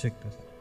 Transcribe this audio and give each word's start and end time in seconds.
check 0.00 0.18
this 0.24 0.34
out 0.34 0.59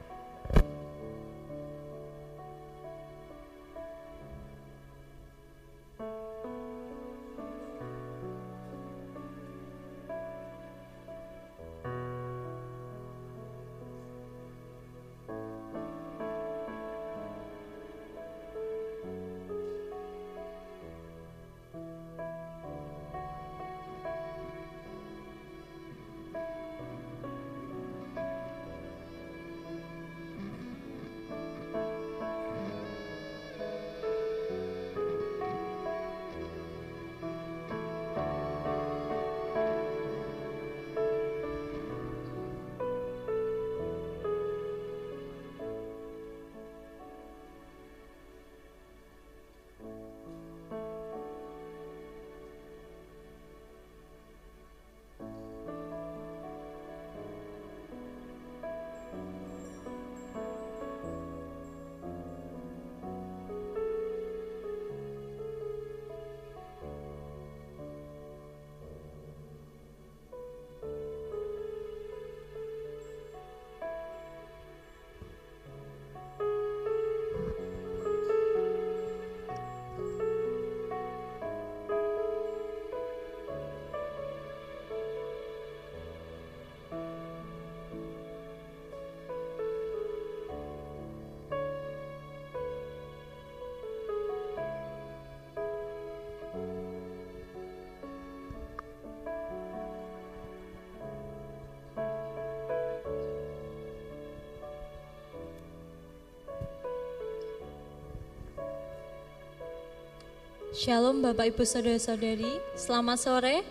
Shalom 110.80 111.20
Bapak 111.20 111.52
Ibu 111.52 111.68
Saudara-saudari, 111.68 112.56
selamat 112.72 113.20
sore. 113.20 113.68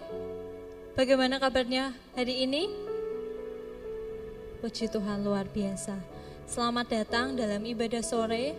Bagaimana 0.93 1.40
kabarnya 1.40 1.96
hari 2.12 2.44
ini? 2.44 2.69
Puji 4.60 4.93
Tuhan 4.93 5.25
luar 5.25 5.49
biasa. 5.49 5.96
Selamat 6.44 6.84
datang 6.93 7.32
dalam 7.32 7.64
ibadah 7.64 8.05
sore 8.05 8.52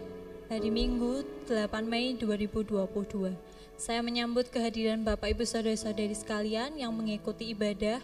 hari 0.49 0.73
Minggu 0.73 1.45
8 1.45 1.69
Mei 1.85 2.17
2022. 2.17 3.37
Saya 3.77 4.01
menyambut 4.01 4.49
kehadiran 4.49 5.05
Bapak 5.05 5.29
Ibu 5.37 5.45
Saudara-saudari 5.45 6.17
sekalian 6.17 6.73
yang 6.73 6.89
mengikuti 6.89 7.53
ibadah 7.53 8.01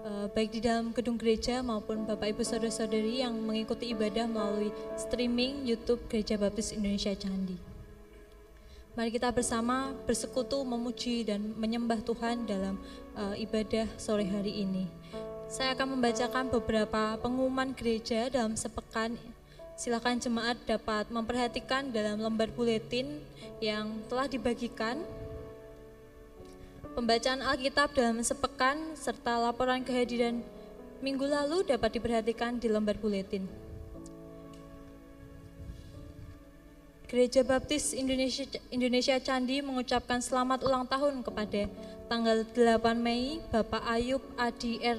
eh, 0.00 0.26
baik 0.32 0.48
di 0.48 0.64
dalam 0.64 0.96
gedung 0.96 1.20
gereja 1.20 1.60
maupun 1.60 2.08
Bapak 2.08 2.32
Ibu 2.32 2.40
Saudara-saudari 2.40 3.20
yang 3.20 3.36
mengikuti 3.36 3.92
ibadah 3.92 4.24
melalui 4.24 4.72
streaming 4.96 5.68
YouTube 5.68 6.00
Gereja 6.08 6.40
Baptis 6.40 6.72
Indonesia 6.72 7.12
Candi. 7.12 7.71
Mari 8.92 9.08
kita 9.08 9.32
bersama 9.32 9.96
bersekutu 10.04 10.60
memuji 10.68 11.24
dan 11.24 11.56
menyembah 11.56 12.04
Tuhan 12.04 12.44
dalam 12.44 12.76
uh, 13.16 13.32
ibadah 13.40 13.88
sore 13.96 14.28
hari 14.28 14.68
ini. 14.68 14.84
Saya 15.48 15.72
akan 15.72 15.96
membacakan 15.96 16.52
beberapa 16.52 17.16
pengumuman 17.16 17.72
gereja 17.72 18.28
dalam 18.28 18.52
sepekan. 18.52 19.16
Silakan 19.80 20.20
jemaat 20.20 20.60
dapat 20.68 21.08
memperhatikan 21.08 21.88
dalam 21.88 22.20
lembar 22.20 22.52
buletin 22.52 23.24
yang 23.64 23.96
telah 24.12 24.28
dibagikan. 24.28 25.00
Pembacaan 26.92 27.40
Alkitab 27.40 27.96
dalam 27.96 28.20
sepekan 28.20 28.92
serta 28.92 29.40
laporan 29.40 29.80
kehadiran 29.80 30.44
minggu 31.00 31.24
lalu 31.24 31.64
dapat 31.64 31.96
diperhatikan 31.96 32.60
di 32.60 32.68
lembar 32.68 33.00
buletin. 33.00 33.61
Gereja 37.12 37.44
Baptis 37.44 37.92
Indonesia, 37.92 38.48
Indonesia 38.72 39.20
Candi 39.20 39.60
mengucapkan 39.60 40.16
selamat 40.24 40.64
ulang 40.64 40.88
tahun 40.88 41.20
kepada 41.20 41.68
tanggal 42.08 42.40
8 42.56 42.80
Mei 42.96 43.36
Bapak 43.52 43.84
Ayub 43.84 44.24
Adi 44.40 44.80
er, 44.80 44.96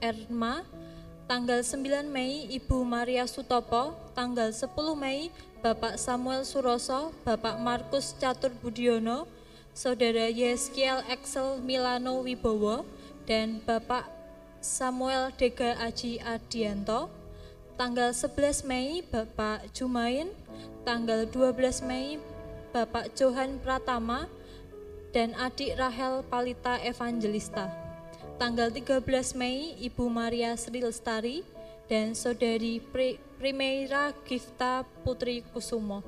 Erma, 0.00 0.64
tanggal 1.28 1.60
9 1.60 2.08
Mei 2.08 2.48
Ibu 2.56 2.80
Maria 2.80 3.28
Sutopo, 3.28 3.92
tanggal 4.16 4.56
10 4.56 4.72
Mei 4.96 5.28
Bapak 5.60 6.00
Samuel 6.00 6.48
Suroso, 6.48 7.12
Bapak 7.28 7.60
Markus 7.60 8.16
Catur 8.16 8.56
Budiono, 8.64 9.28
Saudara 9.76 10.32
Yeskiel 10.32 11.04
Excel 11.12 11.60
Milano 11.60 12.24
Wibowo, 12.24 12.88
dan 13.28 13.60
Bapak 13.68 14.08
Samuel 14.64 15.28
Dega 15.36 15.76
Aji 15.76 16.24
Adianto, 16.24 17.12
tanggal 17.80 18.12
11 18.12 18.68
Mei 18.68 19.00
Bapak 19.00 19.72
Jumain, 19.72 20.28
tanggal 20.84 21.24
12 21.24 21.80
Mei 21.88 22.20
Bapak 22.76 23.16
Johan 23.16 23.56
Pratama 23.56 24.28
dan 25.16 25.32
adik 25.40 25.80
Rahel 25.80 26.20
Palita 26.28 26.76
Evangelista. 26.84 27.72
Tanggal 28.36 28.68
13 28.68 29.00
Mei 29.32 29.80
Ibu 29.80 30.12
Maria 30.12 30.52
Sri 30.60 30.84
Lestari 30.84 31.40
dan 31.88 32.12
Saudari 32.12 32.84
Primera 33.40 34.12
Gifta 34.28 34.84
Putri 35.00 35.40
Kusumo. 35.48 36.04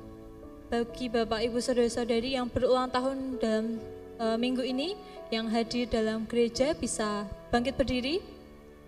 Bagi 0.69 1.09
Bapak 1.09 1.41
Ibu 1.41 1.57
Saudara-saudari 1.57 2.37
yang 2.37 2.53
berulang 2.53 2.93
tahun 2.93 3.41
dalam 3.41 3.81
e, 4.21 4.25
minggu 4.37 4.61
ini 4.61 4.93
yang 5.33 5.49
hadir 5.49 5.89
dalam 5.89 6.29
gereja 6.29 6.77
bisa 6.77 7.25
bangkit 7.49 7.73
berdiri 7.73 8.21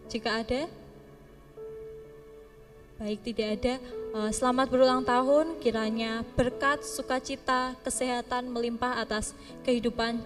jika 0.05 0.45
ada. 0.45 0.84
Baik, 2.95 3.27
tidak 3.27 3.59
ada. 3.59 3.75
Eh, 4.15 4.31
selamat 4.31 4.71
berulang 4.71 5.03
tahun, 5.03 5.59
kiranya 5.59 6.23
berkat, 6.39 6.79
sukacita, 6.87 7.75
kesehatan 7.83 8.47
melimpah 8.47 9.03
atas 9.03 9.35
kehidupan 9.67 10.23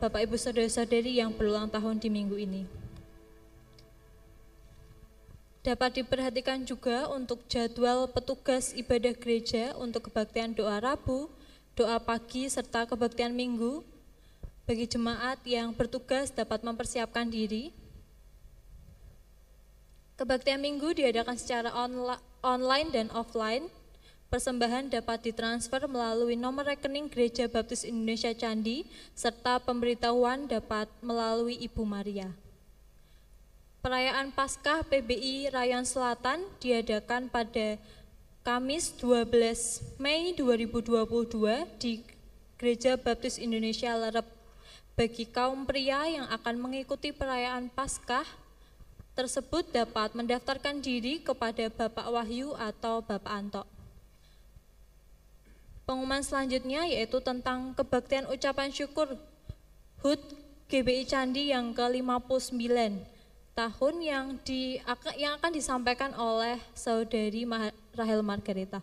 Bapak 0.00 0.24
Ibu 0.24 0.40
Saudara-saudari 0.40 1.20
yang 1.20 1.36
berulang 1.36 1.68
tahun 1.68 2.00
di 2.00 2.08
minggu 2.08 2.36
ini. 2.40 2.64
Dapat 5.60 6.00
diperhatikan 6.00 6.64
juga 6.64 7.12
untuk 7.12 7.44
jadwal 7.44 8.08
petugas 8.08 8.72
ibadah 8.72 9.12
gereja 9.12 9.76
untuk 9.76 10.08
kebaktian 10.08 10.56
doa 10.56 10.80
Rabu, 10.80 11.28
doa 11.76 12.00
pagi, 12.00 12.48
serta 12.48 12.88
kebaktian 12.88 13.36
minggu. 13.36 13.84
Bagi 14.64 14.88
jemaat 14.88 15.44
yang 15.44 15.76
bertugas 15.76 16.32
dapat 16.32 16.64
mempersiapkan 16.64 17.28
diri 17.28 17.68
Kebaktian 20.18 20.58
minggu 20.58 20.98
diadakan 20.98 21.38
secara 21.38 21.70
online 22.42 22.90
dan 22.90 23.06
offline. 23.14 23.70
Persembahan 24.34 24.90
dapat 24.90 25.30
ditransfer 25.30 25.86
melalui 25.86 26.34
nomor 26.34 26.66
rekening 26.66 27.06
Gereja 27.06 27.46
Baptis 27.46 27.86
Indonesia 27.86 28.34
Candi, 28.34 28.82
serta 29.14 29.62
pemberitahuan 29.62 30.50
dapat 30.50 30.90
melalui 31.00 31.54
Ibu 31.62 31.86
Maria. 31.86 32.34
Perayaan 33.78 34.34
Paskah 34.34 34.82
PBI 34.90 35.54
Rayon 35.54 35.86
Selatan 35.86 36.42
diadakan 36.58 37.30
pada 37.30 37.78
Kamis 38.42 38.90
12 38.98 40.02
Mei 40.02 40.34
2022 40.34 41.78
di 41.78 42.02
Gereja 42.58 42.98
Baptis 42.98 43.38
Indonesia 43.38 43.94
Lerep. 43.94 44.26
Bagi 44.98 45.30
kaum 45.30 45.62
pria 45.62 46.10
yang 46.10 46.26
akan 46.26 46.58
mengikuti 46.58 47.14
perayaan 47.14 47.70
Paskah, 47.70 48.26
tersebut 49.18 49.66
dapat 49.74 50.14
mendaftarkan 50.14 50.78
diri 50.78 51.18
kepada 51.18 51.66
Bapak 51.66 52.06
Wahyu 52.06 52.54
atau 52.54 53.02
Bapak 53.02 53.34
Anto. 53.34 53.66
Pengumuman 55.82 56.22
selanjutnya 56.22 56.86
yaitu 56.86 57.18
tentang 57.18 57.74
kebaktian 57.74 58.30
ucapan 58.30 58.70
syukur 58.70 59.18
HUT 60.06 60.22
GBI 60.70 61.02
Candi 61.10 61.50
yang 61.50 61.74
ke-59 61.74 62.54
tahun 63.58 63.94
yang 63.98 64.26
di 64.46 64.78
yang 65.18 65.34
akan 65.42 65.50
disampaikan 65.50 66.14
oleh 66.14 66.62
saudari 66.78 67.42
Rahel 67.98 68.22
Margareta. 68.22 68.78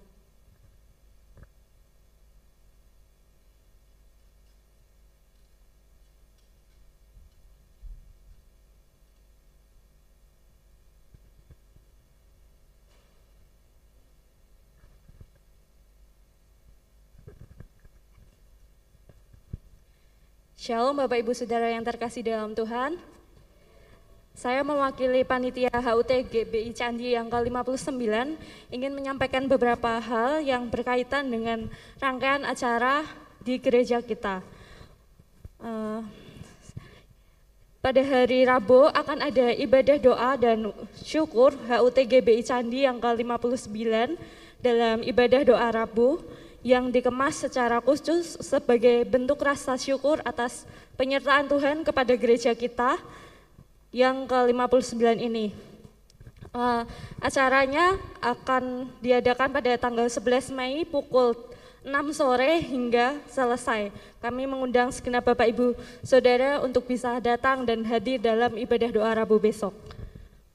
Shalom 20.66 20.98
Bapak 20.98 21.22
Ibu 21.22 21.30
Saudara 21.38 21.69
yang 21.69 21.86
terkasih 21.86 22.26
dalam 22.26 22.57
Tuhan. 22.57 22.98
Saya 24.34 24.66
mewakili 24.66 25.22
panitia 25.22 25.69
HUT 25.69 26.10
GBI 26.10 26.74
Candi 26.74 27.14
yang 27.14 27.30
ke-59 27.30 27.94
ingin 28.74 28.92
menyampaikan 28.98 29.45
beberapa 29.45 30.02
hal 30.02 30.42
yang 30.42 30.66
berkaitan 30.66 31.30
dengan 31.30 31.69
rangkaian 32.02 32.42
acara 32.50 33.06
di 33.45 33.62
gereja 33.62 34.02
kita. 34.02 34.42
Uh, 35.62 36.02
pada 37.78 38.02
hari 38.02 38.50
Rabu 38.50 38.90
akan 38.90 39.22
ada 39.22 39.54
ibadah 39.54 40.02
doa 40.02 40.34
dan 40.34 40.74
syukur 40.98 41.54
HUT 41.69 41.98
GBI 42.10 42.42
Candi 42.42 42.90
yang 42.90 42.98
ke-59 42.98 43.69
dalam 44.66 45.06
ibadah 45.06 45.45
doa 45.45 45.69
Rabu 45.69 46.26
yang 46.66 46.90
dikemas 46.90 47.45
secara 47.45 47.78
khusus 47.78 48.42
sebagai 48.42 49.06
bentuk 49.06 49.38
rasa 49.38 49.78
syukur 49.78 50.18
atas 50.26 50.66
penyertaan 50.98 51.45
Tuhan 51.45 51.86
kepada 51.86 52.10
gereja 52.18 52.57
kita 52.57 52.98
yang 53.94 54.26
ke-59 54.26 55.22
ini. 55.22 55.54
Uh, 56.50 56.81
acaranya 57.22 58.02
akan 58.18 58.90
diadakan 58.98 59.54
pada 59.54 59.78
tanggal 59.78 60.10
11 60.10 60.57
Mei 60.57 60.81
pukul 60.90 61.38
6 61.86 62.18
sore 62.18 62.66
hingga 62.66 63.22
selesai. 63.30 63.94
Kami 64.18 64.50
mengundang 64.50 64.90
segenap 64.90 65.22
Bapak 65.22 65.45
Ibu 65.54 65.78
Saudara 66.02 66.66
untuk 66.66 66.90
bisa 66.90 67.22
datang 67.22 67.62
dan 67.62 67.86
hadir 67.86 68.18
dalam 68.18 68.57
ibadah 68.57 68.90
doa 68.90 69.14
Rabu 69.14 69.38
besok. 69.38 69.78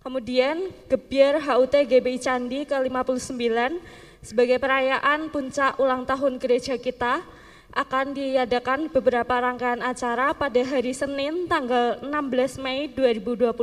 Kemudian 0.02 0.75
Gebiar 0.90 1.38
HUT 1.38 1.71
GBI 1.71 2.19
Candi 2.19 2.67
ke-59 2.67 3.79
sebagai 4.21 4.61
perayaan 4.61 5.33
puncak 5.33 5.81
ulang 5.81 6.05
tahun 6.05 6.37
gereja 6.37 6.77
kita, 6.77 7.25
akan 7.71 8.19
diadakan 8.19 8.91
beberapa 8.91 9.31
rangkaian 9.39 9.79
acara 9.79 10.35
pada 10.35 10.59
hari 10.67 10.91
Senin 10.91 11.47
tanggal 11.47 12.03
16 12.03 12.59
Mei 12.59 12.91
2022 12.91 13.55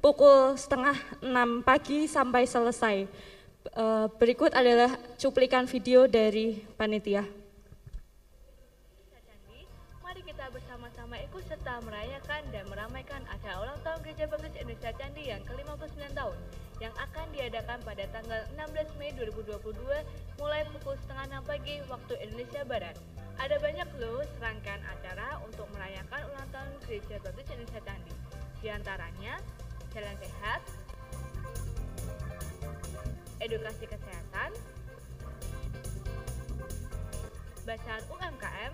pukul 0.00 0.56
setengah 0.56 0.96
6 1.20 1.60
pagi 1.60 2.08
sampai 2.08 2.48
selesai. 2.48 3.04
Eh, 3.66 4.06
berikut 4.16 4.54
adalah 4.56 4.96
cuplikan 5.20 5.68
video 5.68 6.08
dari 6.08 6.64
panitia. 6.78 7.26
Mari 10.00 10.22
kita 10.24 10.48
bersama-sama 10.48 11.20
ikut 11.20 11.44
serta 11.44 11.82
merayakan 11.84 12.42
dan 12.48 12.64
meramaikan 12.72 13.20
acara 13.28 13.60
ulang 13.60 13.80
tahun 13.84 13.98
Gereja 14.06 14.24
Baptis 14.30 14.56
Indonesia 14.56 14.90
Candi 14.96 15.24
yang 15.28 15.42
ke-59 15.44 16.00
tahun 16.16 16.36
yang 16.76 16.92
akan 17.00 17.26
diadakan 17.32 17.80
pada 17.80 18.04
tanggal 18.12 18.40
16 18.52 19.00
Mei 19.00 19.08
2022 19.16 19.72
mulai 20.36 20.62
pukul 20.76 20.92
setengah 21.00 21.40
6 21.40 21.48
pagi 21.48 21.80
waktu 21.88 22.14
Indonesia 22.20 22.62
Barat. 22.68 22.96
Ada 23.36 23.56
banyak 23.60 23.88
loh 24.00 24.20
serangkaian 24.36 24.80
acara 24.84 25.40
untuk 25.44 25.68
merayakan 25.72 26.20
ulang 26.32 26.48
tahun 26.52 26.72
Gereja 26.84 27.16
Baptis 27.24 27.48
Indonesia 27.52 27.80
Candi. 27.84 28.14
Di 28.60 28.68
antaranya, 28.68 29.40
jalan 29.92 30.16
sehat, 30.20 30.60
edukasi 33.40 33.84
kesehatan, 33.88 34.50
bacaan 37.64 38.02
UMKM, 38.08 38.72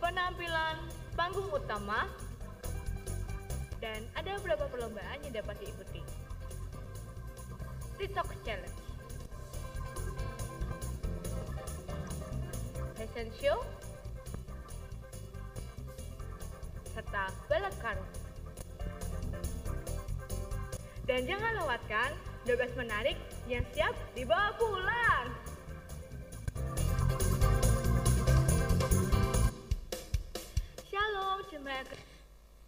penampilan 0.00 0.76
panggung 1.16 1.48
utama, 1.52 2.08
dan 3.86 4.02
ada 4.18 4.34
beberapa 4.42 4.66
perlombaan 4.66 5.22
yang 5.22 5.30
dapat 5.30 5.62
diikuti. 5.62 6.02
TikTok 8.02 8.34
Challenge 8.42 8.82
Fashion 12.98 13.30
Show 13.38 13.62
serta 16.90 17.30
balap 17.46 17.74
karung. 17.78 18.10
Dan 21.06 21.22
jangan 21.30 21.54
lewatkan 21.62 22.10
12 22.50 22.74
menarik 22.74 23.14
yang 23.46 23.62
siap 23.70 23.94
dibawa 24.18 24.50
pulang. 24.58 25.30
Shalom, 30.90 31.38
jemaat 31.46 31.86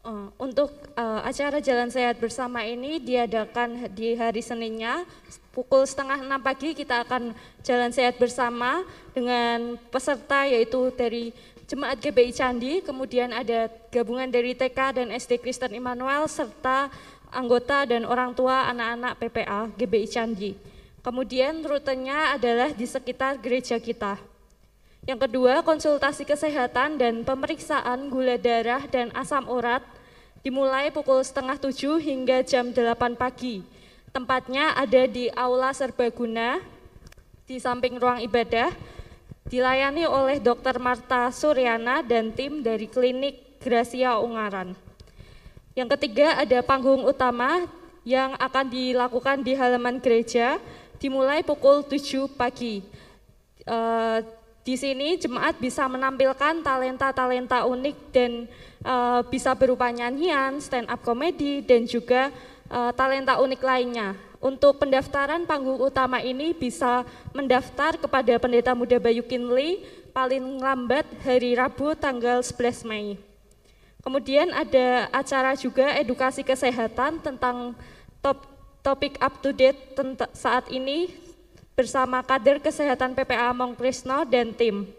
Uh, 0.09 0.33
untuk 0.41 0.73
uh, 0.97 1.21
acara 1.21 1.61
Jalan 1.61 1.93
Sehat 1.93 2.17
bersama 2.17 2.65
ini 2.65 2.97
diadakan 2.97 3.93
di 3.93 4.17
hari 4.17 4.41
Seninnya 4.41 5.05
pukul 5.53 5.85
setengah 5.85 6.25
enam 6.25 6.41
pagi 6.41 6.73
kita 6.73 7.05
akan 7.05 7.37
Jalan 7.61 7.93
Sehat 7.93 8.17
bersama 8.17 8.89
dengan 9.13 9.77
peserta 9.93 10.49
yaitu 10.49 10.89
dari 10.97 11.37
Jemaat 11.69 12.01
GBI 12.01 12.33
Candi, 12.33 12.81
kemudian 12.81 13.37
ada 13.37 13.69
gabungan 13.93 14.33
dari 14.33 14.57
TK 14.57 14.97
dan 14.97 15.13
SD 15.13 15.45
Kristen 15.45 15.77
Immanuel 15.77 16.25
serta 16.25 16.89
anggota 17.29 17.85
dan 17.85 18.09
orang 18.09 18.33
tua 18.33 18.65
anak-anak 18.73 19.13
PPA 19.21 19.69
GBI 19.77 20.09
Candi. 20.09 20.57
Kemudian 21.05 21.61
rutenya 21.61 22.33
adalah 22.33 22.73
di 22.73 22.89
sekitar 22.89 23.37
gereja 23.45 23.77
kita. 23.77 24.17
Yang 25.05 25.29
kedua, 25.29 25.61
konsultasi 25.61 26.25
kesehatan 26.25 26.97
dan 26.97 27.29
pemeriksaan 27.29 28.09
gula 28.09 28.41
darah 28.41 28.89
dan 28.89 29.13
asam 29.13 29.45
urat 29.53 29.98
dimulai 30.49 30.89
pukul 30.89 31.21
setengah 31.21 31.61
tujuh 31.61 32.01
hingga 32.01 32.41
jam 32.41 32.73
delapan 32.73 33.13
pagi. 33.13 33.61
Tempatnya 34.17 34.73
ada 34.73 35.05
di 35.05 35.29
Aula 35.37 35.77
Serbaguna, 35.77 36.65
di 37.45 37.61
samping 37.61 38.01
ruang 38.01 38.25
ibadah, 38.25 38.73
dilayani 39.45 40.09
oleh 40.09 40.41
Dr. 40.41 40.81
Marta 40.81 41.29
Suryana 41.29 42.01
dan 42.01 42.33
tim 42.33 42.65
dari 42.65 42.89
klinik 42.89 43.61
Gracia 43.61 44.17
Ungaran. 44.17 44.73
Yang 45.77 46.01
ketiga 46.01 46.41
ada 46.41 46.65
panggung 46.65 47.05
utama 47.05 47.69
yang 48.09 48.33
akan 48.41 48.73
dilakukan 48.73 49.45
di 49.45 49.53
halaman 49.53 50.01
gereja 50.01 50.57
dimulai 50.97 51.45
pukul 51.45 51.85
7 51.85 52.25
pagi. 52.25 52.81
Uh, 53.69 54.25
di 54.69 54.77
sini 54.77 55.17
jemaat 55.17 55.57
bisa 55.57 55.89
menampilkan 55.89 56.61
talenta-talenta 56.61 57.65
unik 57.65 57.97
dan 58.13 58.45
uh, 58.85 59.25
bisa 59.25 59.57
berupa 59.57 59.89
nyanyian, 59.89 60.61
stand 60.61 60.93
up 60.93 61.01
komedi 61.01 61.65
dan 61.65 61.89
juga 61.89 62.29
uh, 62.69 62.93
talenta 62.93 63.41
unik 63.41 63.65
lainnya. 63.65 64.13
Untuk 64.45 64.77
pendaftaran 64.77 65.49
panggung 65.49 65.81
utama 65.81 66.21
ini 66.21 66.53
bisa 66.53 67.01
mendaftar 67.33 67.97
kepada 67.97 68.37
Pendeta 68.37 68.77
Muda 68.77 69.01
Bayu 69.01 69.25
Kinley 69.25 69.89
paling 70.13 70.61
lambat 70.61 71.09
hari 71.25 71.57
Rabu 71.57 71.97
tanggal 71.97 72.45
11 72.45 72.85
Mei. 72.85 73.17
Kemudian 74.05 74.53
ada 74.53 75.09
acara 75.17 75.57
juga 75.57 75.97
edukasi 75.97 76.45
kesehatan 76.45 77.25
tentang 77.25 77.73
top, 78.21 78.45
topik 78.85 79.17
up 79.17 79.41
to 79.41 79.49
date 79.49 79.97
saat 80.37 80.69
ini 80.69 81.28
bersama 81.79 82.27
kader 82.27 82.59
kesehatan 82.59 83.15
PPA 83.15 83.55
Mongkrisno 83.55 84.27
dan 84.27 84.51
tim. 84.51 84.91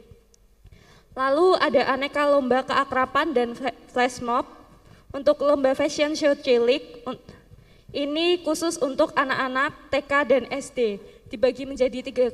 Lalu 1.11 1.59
ada 1.59 1.91
aneka 1.91 2.23
lomba 2.23 2.63
keakrapan 2.63 3.35
dan 3.35 3.51
flash 3.91 4.23
mob. 4.23 4.47
Untuk 5.11 5.43
lomba 5.43 5.75
fashion 5.75 6.15
show 6.15 6.31
cilik, 6.31 7.03
ini 7.91 8.39
khusus 8.45 8.79
untuk 8.79 9.11
anak-anak 9.11 9.91
TK 9.91 10.11
dan 10.23 10.43
SD. 10.47 11.03
Dibagi 11.27 11.67
menjadi 11.67 11.99
tiga 11.99 12.31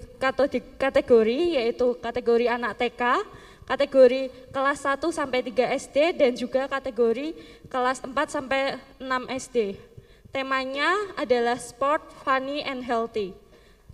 kategori, 0.78 1.40
yaitu 1.58 1.98
kategori 1.98 2.46
anak 2.46 2.78
TK, 2.78 3.25
kategori 3.66 4.30
kelas 4.54 4.80
1 4.86 5.10
sampai 5.10 5.40
3 5.42 5.72
SD, 5.74 5.98
dan 6.20 6.32
juga 6.38 6.70
kategori 6.70 7.34
kelas 7.72 8.04
4 8.04 8.14
sampai 8.30 8.78
6 9.02 9.40
SD. 9.50 9.80
Temanya 10.36 11.16
adalah 11.16 11.56
sport, 11.56 12.04
funny, 12.28 12.60
and 12.62 12.84
healthy. 12.84 13.32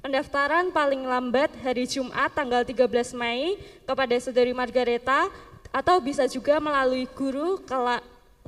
Pendaftaran 0.01 0.73
paling 0.73 1.05
lambat 1.05 1.53
hari 1.61 1.85
Jumat 1.85 2.33
tanggal 2.33 2.65
13 2.65 3.13
Mei 3.13 3.61
kepada 3.85 4.17
Saudari 4.17 4.49
Margareta 4.49 5.29
atau 5.69 6.01
bisa 6.01 6.25
juga 6.25 6.57
melalui 6.57 7.05
guru 7.13 7.61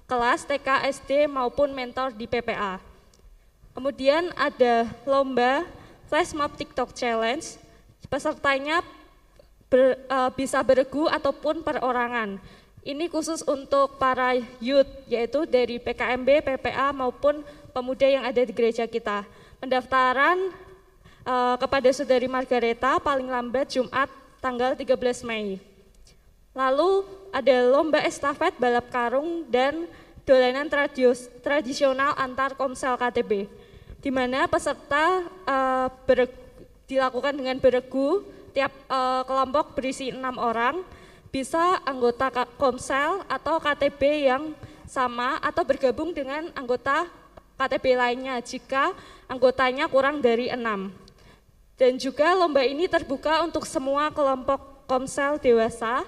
kelas 0.09 0.49
TK, 0.49 0.89
SD 0.89 1.29
maupun 1.29 1.69
mentor 1.69 2.09
di 2.17 2.25
PPA. 2.25 2.81
Kemudian 3.77 4.33
ada 4.33 4.89
lomba 5.05 5.61
Flash 6.09 6.33
Mob 6.33 6.57
TikTok 6.57 6.89
Challenge. 6.97 7.45
Pesertanya 8.09 8.81
ber, 9.69 10.01
uh, 10.09 10.33
bisa 10.33 10.57
beregu 10.65 11.05
ataupun 11.05 11.61
perorangan. 11.61 12.41
Ini 12.81 13.05
khusus 13.13 13.45
untuk 13.45 14.01
para 14.01 14.41
youth, 14.57 14.89
yaitu 15.05 15.45
dari 15.45 15.77
PKMB, 15.77 16.49
PPA 16.49 16.89
maupun 16.97 17.45
pemuda 17.77 18.09
yang 18.09 18.25
ada 18.25 18.41
di 18.41 18.49
gereja 18.49 18.89
kita. 18.89 19.21
Pendaftaran 19.61 20.62
uh, 21.27 21.55
kepada 21.59 21.89
Saudari 21.91 22.27
Margareta 22.27 22.99
paling 22.99 23.27
lambat 23.27 23.75
Jumat 23.75 24.07
tanggal 24.43 24.75
13 24.75 24.95
Mei. 25.27 25.59
Lalu 26.53 27.07
ada 27.33 27.55
lomba 27.65 27.99
estafet 28.05 28.53
balap 28.61 28.87
karung 28.93 29.47
dan 29.49 29.89
dolanan 30.23 30.69
tradisional 31.41 32.13
antar 32.15 32.53
komsel 32.53 32.95
KTB, 32.95 33.49
di 33.99 34.11
mana 34.13 34.45
peserta 34.45 35.25
uh, 35.49 35.89
dilakukan 36.85 37.33
dengan 37.33 37.57
beregu, 37.57 38.21
tiap 38.53 38.71
uh, 38.85 39.25
kelompok 39.25 39.73
berisi 39.73 40.13
enam 40.13 40.37
orang, 40.37 40.85
bisa 41.33 41.81
anggota 41.81 42.29
Komsel 42.61 43.25
atau 43.25 43.57
KTB 43.57 44.29
yang 44.29 44.53
sama 44.85 45.41
atau 45.41 45.65
bergabung 45.65 46.13
dengan 46.13 46.53
anggota 46.53 47.09
KTB 47.57 47.97
lainnya 47.97 48.37
jika 48.45 48.93
anggotanya 49.25 49.89
kurang 49.89 50.21
dari 50.21 50.53
enam. 50.53 50.93
Dan 51.73 51.97
juga 51.97 52.37
lomba 52.37 52.61
ini 52.61 52.85
terbuka 52.85 53.41
untuk 53.41 53.65
semua 53.65 54.13
kelompok 54.13 54.85
Komsel 54.85 55.41
dewasa, 55.41 56.05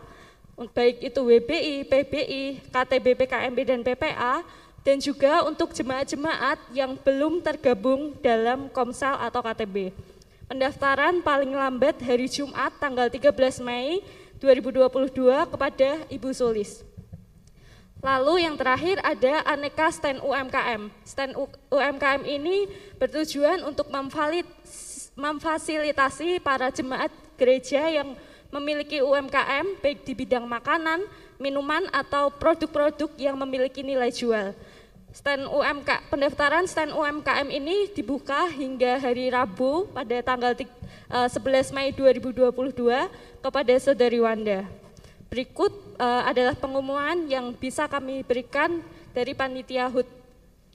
baik 0.75 1.01
itu 1.09 1.19
WBI, 1.19 1.89
PBI, 1.89 2.43
KTB, 2.69 3.05
PKMB, 3.25 3.57
dan 3.65 3.79
PPA, 3.81 4.35
dan 4.85 5.01
juga 5.01 5.41
untuk 5.41 5.73
jemaat-jemaat 5.73 6.61
yang 6.69 6.93
belum 7.01 7.41
tergabung 7.41 8.13
dalam 8.21 8.69
Komsel 8.69 9.17
atau 9.17 9.41
KTB. 9.41 9.89
Pendaftaran 10.45 11.25
paling 11.25 11.49
lambat 11.57 11.97
hari 12.05 12.29
Jumat 12.29 12.69
tanggal 12.77 13.09
13 13.09 13.65
Mei 13.65 14.05
2022 14.37 15.49
kepada 15.49 15.89
Ibu 16.05 16.29
Sulis. 16.29 16.85
Lalu 18.05 18.45
yang 18.45 18.53
terakhir 18.53 19.01
ada 19.01 19.41
aneka 19.49 19.89
stand 19.89 20.21
UMKM. 20.21 20.93
Stand 21.01 21.33
UMKM 21.73 22.21
ini 22.21 22.69
bertujuan 23.01 23.65
untuk 23.65 23.89
memfasilitasi 25.15 26.43
para 26.43 26.69
jemaat 26.69 27.09
gereja 27.39 27.81
yang 27.87 28.15
memiliki 28.51 29.03
UMKM 29.03 29.79
baik 29.83 30.07
di 30.07 30.13
bidang 30.15 30.47
makanan, 30.47 31.03
minuman 31.35 31.87
atau 31.91 32.31
produk-produk 32.31 33.11
yang 33.19 33.35
memiliki 33.35 33.83
nilai 33.83 34.11
jual. 34.11 34.55
Stand 35.15 35.47
UMK 35.47 36.11
pendaftaran 36.11 36.67
stand 36.67 36.91
UMKM 36.91 37.47
ini 37.47 37.87
dibuka 37.95 38.51
hingga 38.51 38.99
hari 38.99 39.31
Rabu 39.31 39.87
pada 39.95 40.19
tanggal 40.19 40.51
11 40.51 41.31
eh, 41.31 41.63
Mei 41.71 41.89
2022 41.95 42.51
kepada 43.39 43.73
Saudari 43.79 44.19
Wanda. 44.19 44.67
Berikut 45.31 45.71
uh, 45.99 46.23
adalah 46.27 46.55
pengumuman 46.55 47.27
yang 47.31 47.55
bisa 47.55 47.87
kami 47.87 48.23
berikan 48.27 48.83
dari 49.15 49.31
panitia 49.31 49.87
HUT 49.87 50.07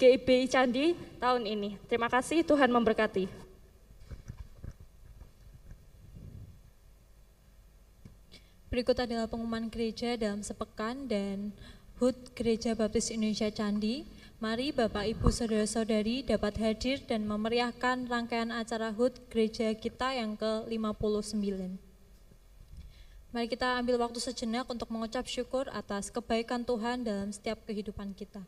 GIB 0.00 0.48
Candi 0.48 0.96
tahun 1.20 1.44
ini. 1.44 1.76
Terima 1.84 2.08
kasih, 2.08 2.40
Tuhan 2.40 2.72
memberkati. 2.72 3.39
Berikut 8.70 8.94
adalah 9.02 9.26
pengumuman 9.26 9.66
gereja 9.66 10.14
dalam 10.14 10.46
sepekan 10.46 11.10
dan 11.10 11.50
HUT 11.98 12.14
Gereja 12.38 12.78
Baptis 12.78 13.10
Indonesia 13.10 13.50
Candi 13.50 14.06
Mari 14.38 14.70
Bapak 14.70 15.10
Ibu 15.10 15.26
Saudara-saudari 15.28 16.22
dapat 16.22 16.54
hadir 16.62 17.02
dan 17.02 17.26
memeriahkan 17.26 18.06
rangkaian 18.06 18.54
acara 18.54 18.94
HUT 18.94 19.26
gereja 19.26 19.74
kita 19.74 20.14
yang 20.16 20.38
ke-59. 20.38 21.76
Mari 23.34 23.46
kita 23.50 23.76
ambil 23.82 24.06
waktu 24.06 24.22
sejenak 24.22 24.70
untuk 24.70 24.86
mengucap 24.94 25.26
syukur 25.26 25.66
atas 25.74 26.14
kebaikan 26.14 26.62
Tuhan 26.62 27.02
dalam 27.02 27.34
setiap 27.34 27.66
kehidupan 27.66 28.14
kita. 28.14 28.46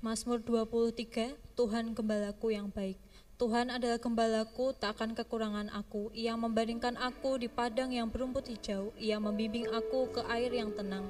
Mazmur 0.00 0.40
23, 0.40 1.36
Tuhan 1.52 1.92
gembalaku 1.92 2.56
yang 2.56 2.72
baik. 2.72 2.96
Tuhan 3.38 3.70
adalah 3.70 4.02
gembalaku, 4.02 4.74
tak 4.74 4.98
akan 4.98 5.14
kekurangan 5.14 5.70
aku. 5.70 6.10
Ia 6.10 6.34
membandingkan 6.34 6.98
aku 6.98 7.38
di 7.38 7.46
padang 7.46 7.94
yang 7.94 8.10
berumput 8.10 8.50
hijau. 8.50 8.90
Ia 8.98 9.22
membimbing 9.22 9.70
aku 9.70 10.10
ke 10.10 10.26
air 10.26 10.50
yang 10.50 10.74
tenang. 10.74 11.06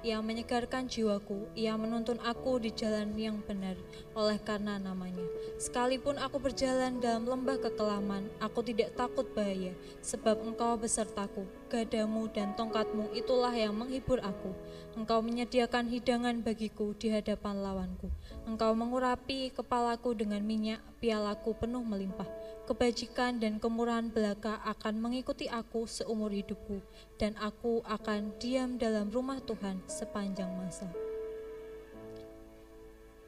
Ia 0.00 0.20
menyegarkan 0.24 0.88
jiwaku, 0.88 1.52
ia 1.52 1.76
menuntun 1.76 2.16
aku 2.24 2.56
di 2.56 2.72
jalan 2.72 3.12
yang 3.20 3.44
benar 3.44 3.76
oleh 4.16 4.40
karena 4.40 4.80
namanya. 4.80 5.20
Sekalipun 5.60 6.16
aku 6.16 6.40
berjalan 6.40 7.04
dalam 7.04 7.28
lembah 7.28 7.60
kekelaman, 7.60 8.24
aku 8.40 8.64
tidak 8.64 8.96
takut 8.96 9.28
bahaya, 9.36 9.76
sebab 10.00 10.40
engkau 10.40 10.80
besertaku. 10.80 11.44
Gadamu 11.68 12.32
dan 12.32 12.56
tongkatmu 12.56 13.12
itulah 13.12 13.52
yang 13.52 13.76
menghibur 13.76 14.24
aku. 14.24 14.56
Engkau 14.96 15.20
menyediakan 15.20 15.92
hidangan 15.92 16.40
bagiku 16.40 16.96
di 16.96 17.12
hadapan 17.12 17.60
lawanku. 17.60 18.08
Engkau 18.50 18.74
mengurapi 18.74 19.54
kepalaku 19.54 20.10
dengan 20.18 20.42
minyak, 20.42 20.82
pialaku 20.98 21.54
penuh 21.54 21.86
melimpah 21.86 22.26
kebajikan 22.66 23.38
dan 23.38 23.58
kemurahan 23.58 24.10
belaka 24.10 24.62
akan 24.62 25.02
mengikuti 25.02 25.50
aku 25.50 25.90
seumur 25.90 26.30
hidupku, 26.30 26.78
dan 27.18 27.34
aku 27.38 27.82
akan 27.82 28.30
diam 28.38 28.78
dalam 28.78 29.10
rumah 29.10 29.42
Tuhan 29.42 29.82
sepanjang 29.90 30.50
masa. 30.54 30.86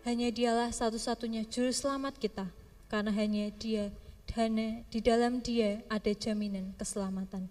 Hanya 0.07 0.31
dialah 0.31 0.71
satu-satunya 0.71 1.47
juru 1.47 1.75
selamat 1.75 2.19
kita, 2.23 2.47
karena 2.87 3.11
hanya 3.15 3.51
dia, 3.55 3.91
hanya 4.39 4.87
di 4.91 4.99
dalam 5.03 5.43
dia 5.43 5.83
ada 5.91 6.15
jaminan 6.15 6.75
keselamatan. 6.79 7.51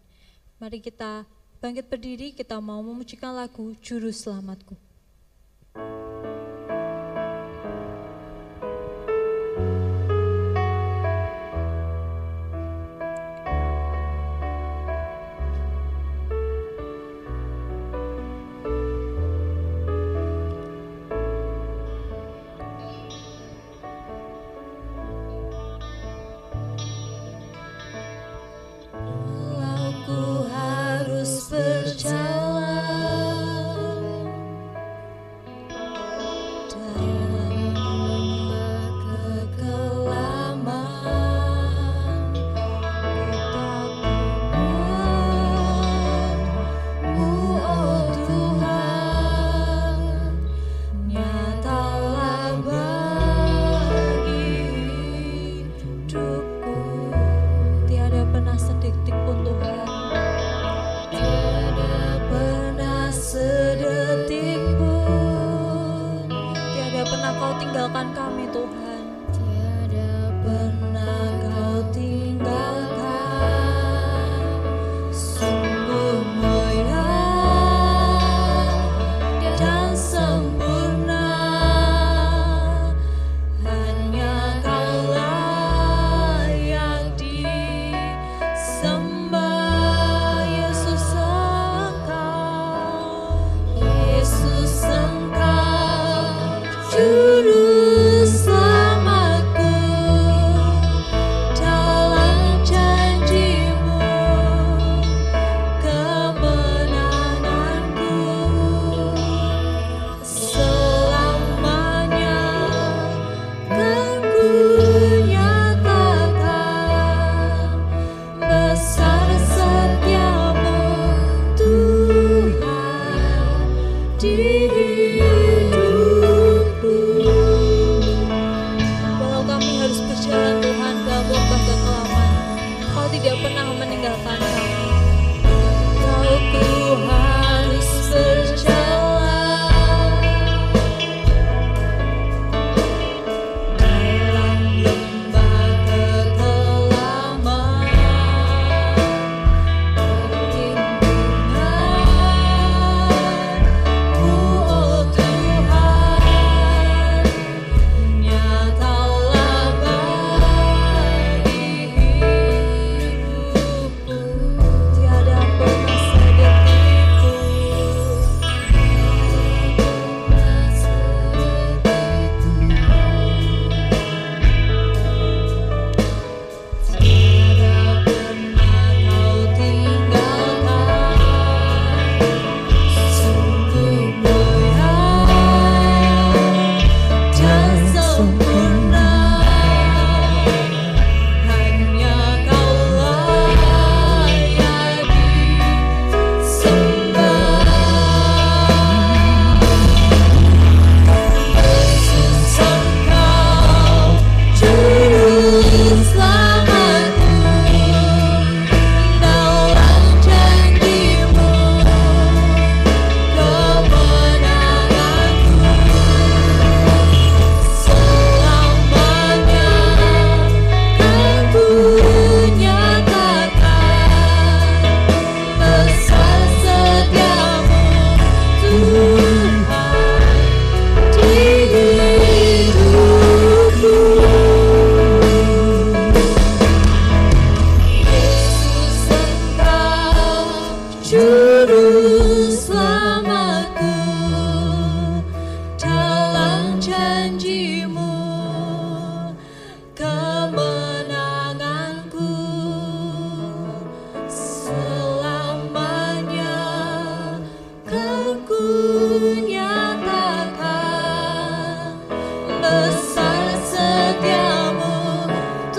Mari 0.64 0.80
kita 0.80 1.28
bangkit 1.60 1.92
berdiri, 1.92 2.32
kita 2.32 2.60
mau 2.64 2.80
memujikan 2.80 3.36
lagu 3.36 3.76
Juru 3.84 4.16
Selamatku. 4.16 4.80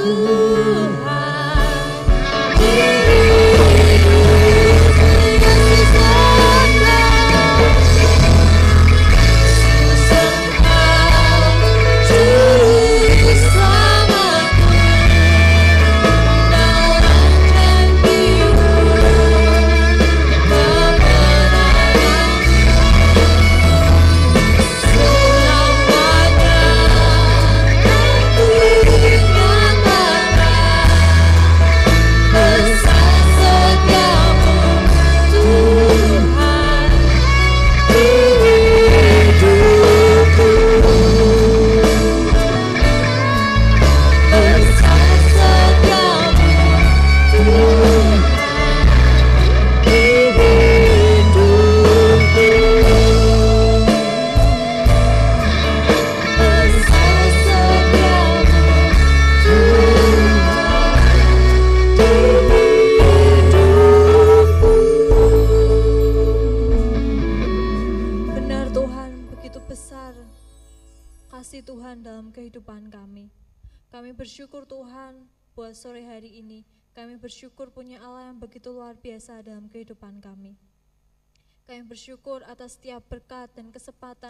Ooh. 0.04 1.11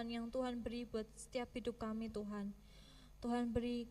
Yang 0.09 0.27
Tuhan 0.31 0.63
beri 0.63 0.87
buat 0.87 1.07
setiap 1.15 1.51
hidup 1.55 1.79
kami 1.79 2.09
Tuhan. 2.09 2.55
Tuhan 3.23 3.51
beri 3.55 3.87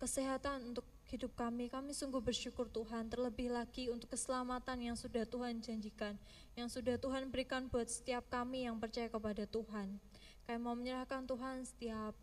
kesehatan 0.00 0.72
untuk 0.72 0.86
hidup 1.10 1.34
kami. 1.34 1.68
Kami 1.68 1.90
sungguh 1.92 2.22
bersyukur 2.22 2.70
Tuhan, 2.70 3.10
terlebih 3.10 3.50
lagi 3.50 3.90
untuk 3.90 4.14
keselamatan 4.14 4.78
yang 4.80 4.96
sudah 4.96 5.26
Tuhan 5.26 5.60
janjikan, 5.60 6.14
yang 6.54 6.70
sudah 6.70 6.96
Tuhan 6.96 7.28
berikan 7.28 7.66
buat 7.66 7.90
setiap 7.90 8.24
kami 8.30 8.64
yang 8.64 8.78
percaya 8.78 9.10
kepada 9.10 9.44
Tuhan. 9.44 9.98
Kami 10.46 10.58
mau 10.58 10.78
menyerahkan 10.78 11.26
Tuhan 11.26 11.66
setiap 11.66 12.14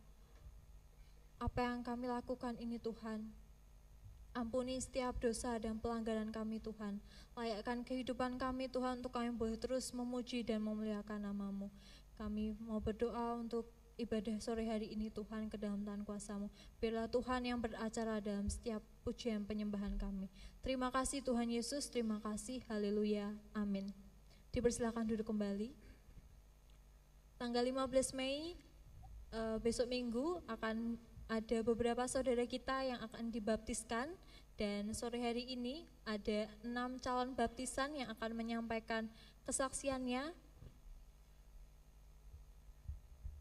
apa 1.37 1.59
yang 1.61 1.85
kami 1.85 2.09
lakukan 2.09 2.57
ini 2.57 2.81
Tuhan. 2.81 3.29
Ampuni 4.37 4.77
setiap 4.77 5.17
dosa 5.17 5.57
dan 5.57 5.81
pelanggaran 5.81 6.29
kami 6.29 6.61
Tuhan. 6.61 7.01
Layakkan 7.33 7.81
kehidupan 7.81 8.37
kami 8.37 8.69
Tuhan 8.69 9.01
untuk 9.01 9.17
kami 9.17 9.33
boleh 9.33 9.57
terus 9.57 9.89
memuji 9.97 10.45
dan 10.45 10.61
memuliakan 10.61 11.25
namamu. 11.25 11.73
Kami 12.21 12.53
mau 12.61 12.77
berdoa 12.77 13.33
untuk 13.41 13.65
ibadah 13.97 14.37
sore 14.37 14.69
hari 14.69 14.93
ini 14.93 15.09
Tuhan 15.09 15.49
ke 15.49 15.57
dalam 15.57 15.81
tangan 15.81 16.05
kuasamu. 16.05 16.53
Biarlah 16.77 17.09
Tuhan 17.09 17.49
yang 17.49 17.57
beracara 17.57 18.21
dalam 18.21 18.45
setiap 18.45 18.85
pujian 19.01 19.41
penyembahan 19.41 19.97
kami. 19.97 20.29
Terima 20.61 20.93
kasih 20.93 21.25
Tuhan 21.25 21.49
Yesus, 21.49 21.89
terima 21.89 22.21
kasih. 22.21 22.61
Haleluya. 22.69 23.33
Amin. 23.57 23.89
Dipersilakan 24.53 25.09
duduk 25.09 25.25
kembali. 25.33 25.73
Tanggal 27.41 27.65
15 27.65 28.13
Mei 28.13 28.53
uh, 29.33 29.57
besok 29.57 29.89
minggu 29.89 30.45
akan 30.45 30.97
ada 31.27 31.59
beberapa 31.59 32.07
saudara 32.07 32.47
kita 32.47 32.87
yang 32.87 33.01
akan 33.03 33.33
dibaptiskan 33.33 34.07
dan 34.57 34.89
sore 34.97 35.21
hari 35.21 35.53
ini 35.53 35.85
ada 36.01 36.49
enam 36.65 36.97
calon 36.97 37.37
baptisan 37.37 37.93
yang 37.93 38.09
akan 38.09 38.33
menyampaikan 38.33 39.05
kesaksiannya. 39.45 40.33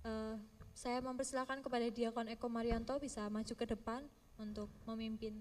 Uh, 0.04 0.36
saya 0.76 1.00
mempersilahkan 1.00 1.64
kepada 1.64 1.88
Diakon 1.88 2.28
Eko 2.36 2.52
Marianto 2.52 3.00
bisa 3.00 3.24
maju 3.32 3.54
ke 3.56 3.64
depan 3.64 4.04
untuk 4.36 4.68
memimpin. 4.84 5.40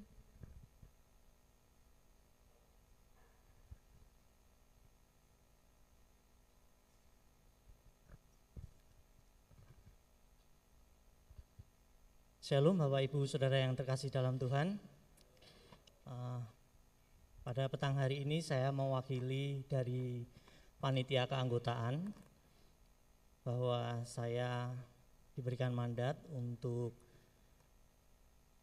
Shalom 12.40 12.80
Bapak 12.80 13.12
Ibu 13.12 13.28
Saudara 13.28 13.60
yang 13.60 13.76
terkasih 13.76 14.08
dalam 14.08 14.40
Tuhan. 14.40 14.95
Uh, 16.06 16.38
pada 17.42 17.66
petang 17.66 17.98
hari 17.98 18.22
ini 18.22 18.38
saya 18.38 18.70
mewakili 18.70 19.66
dari 19.66 20.22
panitia 20.78 21.26
keanggotaan 21.26 22.14
bahwa 23.42 24.06
saya 24.06 24.70
diberikan 25.34 25.74
mandat 25.74 26.22
untuk 26.30 26.94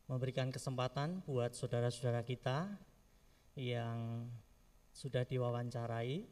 memberikan 0.07 0.55
kesempatan 0.55 1.19
buat 1.27 1.51
saudara-saudara 1.59 2.23
kita 2.23 2.71
yang 3.59 4.31
sudah 4.95 5.27
diwawancarai 5.27 6.23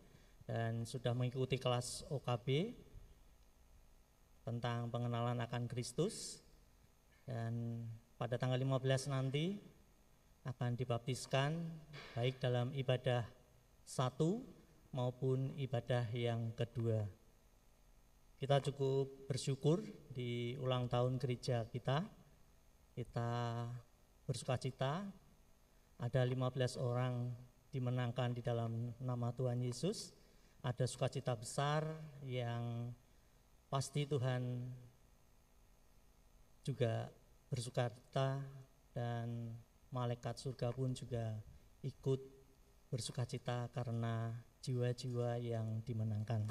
dan 0.47 0.87
sudah 0.87 1.11
mengikuti 1.11 1.59
kelas 1.59 2.07
OKB 2.07 2.71
tentang 4.47 4.87
pengenalan 4.95 5.43
akan 5.43 5.67
Kristus. 5.67 6.39
Dan 7.27 7.83
pada 8.15 8.39
tanggal 8.39 8.59
15 8.59 9.11
nanti 9.11 9.59
akan 10.45 10.73
dibaptiskan 10.73 11.53
baik 12.17 12.41
dalam 12.41 12.73
ibadah 12.73 13.29
satu 13.85 14.41
maupun 14.97 15.53
ibadah 15.61 16.09
yang 16.15 16.55
kedua. 16.57 17.05
Kita 18.41 18.57
cukup 18.65 19.29
bersyukur 19.29 19.85
di 20.17 20.57
ulang 20.57 20.89
tahun 20.89 21.21
gereja 21.21 21.69
kita. 21.69 22.09
Kita 22.97 23.31
bersuka 24.25 24.57
cita 24.57 25.05
ada 26.01 26.21
15 26.25 26.81
orang 26.81 27.29
dimenangkan 27.69 28.33
di 28.33 28.41
dalam 28.41 28.97
nama 28.97 29.29
Tuhan 29.37 29.61
Yesus. 29.61 30.17
Ada 30.65 30.89
sukacita 30.89 31.37
besar 31.37 31.85
yang 32.25 32.93
pasti 33.69 34.09
Tuhan 34.09 34.73
juga 36.65 37.13
bersuka 37.53 37.93
cita 37.93 38.41
dan 38.97 39.53
malaikat 39.91 40.39
surga 40.39 40.71
pun 40.71 40.95
juga 40.95 41.39
ikut 41.83 42.21
bersuka 42.91 43.23
cita 43.27 43.71
karena 43.71 44.35
jiwa-jiwa 44.63 45.39
yang 45.39 45.83
dimenangkan. 45.87 46.51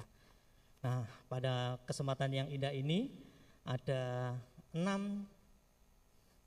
Nah, 0.79 1.03
pada 1.27 1.75
kesempatan 1.83 2.31
yang 2.31 2.47
indah 2.47 2.71
ini 2.71 3.11
ada 3.67 4.35
enam 4.71 5.27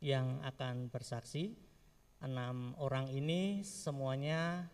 yang 0.01 0.41
akan 0.43 0.89
bersaksi. 0.89 1.53
Enam 2.23 2.73
orang 2.79 3.11
ini 3.11 3.67
semuanya 3.67 4.71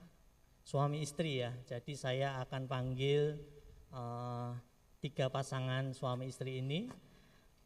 suami 0.63 1.01
istri 1.03 1.43
ya. 1.43 1.51
Jadi 1.65 1.97
saya 1.97 2.39
akan 2.45 2.69
panggil 2.69 3.41
uh, 3.91 4.53
tiga 5.01 5.33
pasangan 5.33 5.97
suami 5.97 6.29
istri 6.29 6.61
ini 6.61 7.08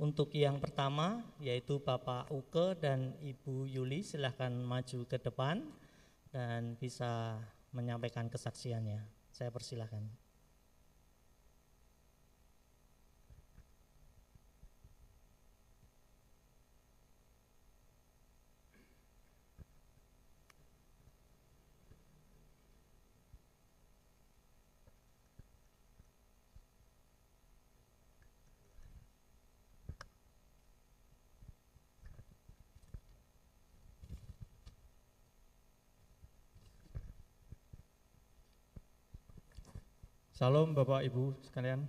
untuk 0.03 0.35
yang 0.35 0.59
pertama 0.59 1.23
yaitu 1.39 1.79
Bapak 1.79 2.27
Uke 2.35 2.75
dan 2.75 3.15
Ibu 3.23 3.71
Yuli 3.71 4.03
silahkan 4.03 4.51
maju 4.51 5.07
ke 5.07 5.23
depan 5.23 5.63
dan 6.35 6.75
bisa 6.75 7.39
menyampaikan 7.71 8.27
kesaksiannya. 8.27 8.99
Saya 9.31 9.55
persilahkan. 9.55 10.22
Salam 40.43 40.75
Bapak 40.75 41.07
Ibu 41.07 41.39
sekalian. 41.47 41.87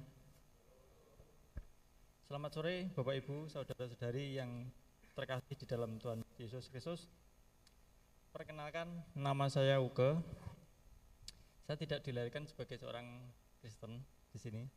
Selamat 2.30 2.54
sore 2.54 2.86
Bapak 2.94 3.18
Ibu, 3.18 3.50
saudara-saudari 3.50 4.38
yang 4.38 4.70
terkasih 5.18 5.58
di 5.58 5.66
dalam 5.66 5.98
Tuhan 5.98 6.22
Yesus 6.38 6.70
Kristus. 6.70 7.10
Perkenalkan, 8.30 8.94
nama 9.18 9.50
saya 9.50 9.82
Uke. 9.82 10.22
Saya 11.66 11.82
tidak 11.82 12.06
dilahirkan 12.06 12.46
sebagai 12.46 12.78
seorang 12.78 13.26
Kristen 13.58 14.06
di 14.30 14.38
sini. 14.38 14.70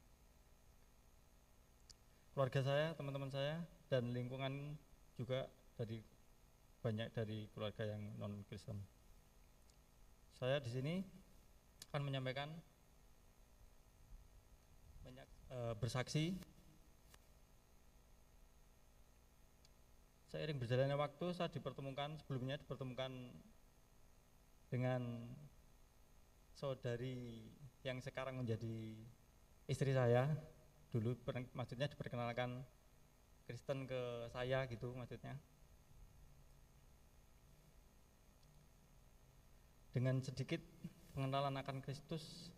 Keluarga 2.33 2.65
saya, 2.65 2.97
teman-teman 2.97 3.29
saya, 3.29 3.61
dan 3.93 4.09
lingkungan 4.09 4.73
juga 5.21 5.53
dari 5.77 6.01
banyak 6.81 7.13
dari 7.13 7.45
keluarga 7.53 7.85
yang 7.85 8.01
non 8.17 8.41
Kristen. 8.49 8.81
Saya 10.33 10.65
di 10.65 10.73
sini 10.73 11.05
akan 11.93 12.09
menyampaikan 12.09 12.57
banyak 15.07 15.29
e, 15.55 15.59
bersaksi. 15.79 16.25
Seiring 20.35 20.59
berjalannya 20.59 20.99
waktu, 20.99 21.31
saya 21.31 21.47
dipertemukan 21.55 22.19
sebelumnya 22.19 22.59
dipertemukan 22.59 23.31
dengan 24.67 25.31
saudari 26.59 27.47
yang 27.87 28.03
sekarang 28.03 28.43
menjadi 28.43 28.99
istri 29.71 29.95
saya 29.95 30.27
dulu 30.91 31.15
maksudnya 31.55 31.87
diperkenalkan 31.87 32.67
Kristen 33.47 33.87
ke 33.87 34.27
saya 34.35 34.67
gitu 34.67 34.91
maksudnya 34.97 35.39
dengan 39.95 40.19
sedikit 40.25 40.59
pengenalan 41.15 41.55
akan 41.63 41.79
Kristus 41.85 42.51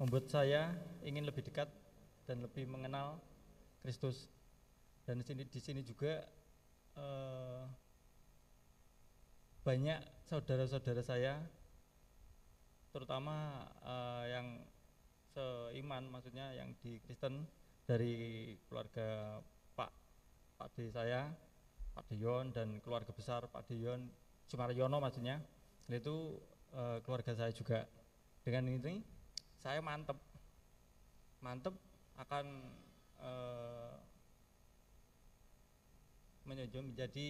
membuat 0.00 0.32
saya 0.32 0.72
ingin 1.04 1.28
lebih 1.28 1.44
dekat 1.44 1.68
dan 2.30 2.46
lebih 2.46 2.70
mengenal 2.70 3.18
Kristus 3.82 4.30
dan 5.02 5.18
di 5.18 5.26
sini 5.26 5.42
di 5.50 5.58
sini 5.58 5.82
juga 5.82 6.22
eh, 6.94 7.62
banyak 9.66 10.30
saudara-saudara 10.30 11.02
saya 11.02 11.42
terutama 12.94 13.66
eh, 13.82 14.24
yang 14.38 14.46
seiman 15.34 16.06
maksudnya 16.06 16.54
yang 16.54 16.70
di 16.78 17.02
Kristen 17.02 17.46
dari 17.90 18.54
keluarga 18.70 19.38
Pak 19.74 19.90
Pak 20.54 20.68
D 20.78 20.90
saya, 20.94 21.26
Pak 21.90 22.06
Dion 22.10 22.54
dan 22.54 22.78
keluarga 22.82 23.10
besar 23.10 23.46
Pak 23.50 23.66
Dion 23.66 24.10
Sumaryono 24.46 25.02
maksudnya. 25.02 25.42
Itu 25.90 26.38
e, 26.70 27.02
keluarga 27.02 27.34
saya 27.34 27.50
juga. 27.50 27.86
Dengan 28.46 28.70
ini 28.70 29.02
saya 29.58 29.82
mantep 29.82 30.16
mantep 31.42 31.74
akan 32.20 32.46
e, 33.16 33.32
menjadi 36.44 37.28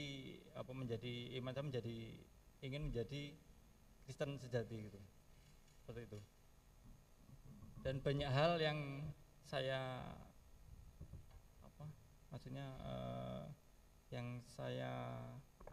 apa 0.58 0.72
menjadi 0.74 1.14
iman 1.38 1.52
saya 1.54 1.66
menjadi 1.70 1.98
ingin 2.64 2.82
menjadi 2.90 3.22
Kristen 4.04 4.40
sejati 4.40 4.90
gitu. 4.90 5.00
Seperti 5.84 6.00
itu. 6.10 6.18
Dan 7.80 8.02
banyak 8.02 8.30
hal 8.30 8.58
yang 8.58 9.08
saya 9.46 10.02
maksudnya 12.30 12.66
uh, 12.86 13.44
yang 14.14 14.38
saya 14.46 15.18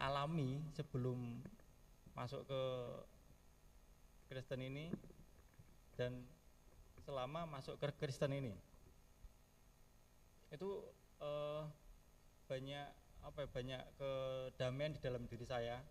alami 0.01 0.61
sebelum 0.73 1.41
masuk 2.17 2.45
ke 2.49 2.63
Kristen 4.29 4.65
ini 4.65 4.89
dan 5.93 6.25
selama 7.05 7.45
masuk 7.45 7.77
ke 7.77 7.87
Kristen 8.01 8.33
ini 8.33 8.53
itu 10.51 10.83
uh, 11.19 11.67
banyak 12.47 12.87
apa 13.25 13.43
ya, 13.43 13.47
banyak 13.51 13.81
kedamaian 13.99 14.95
di 14.95 15.01
dalam 15.03 15.23
diri 15.27 15.43
saya. 15.43 15.83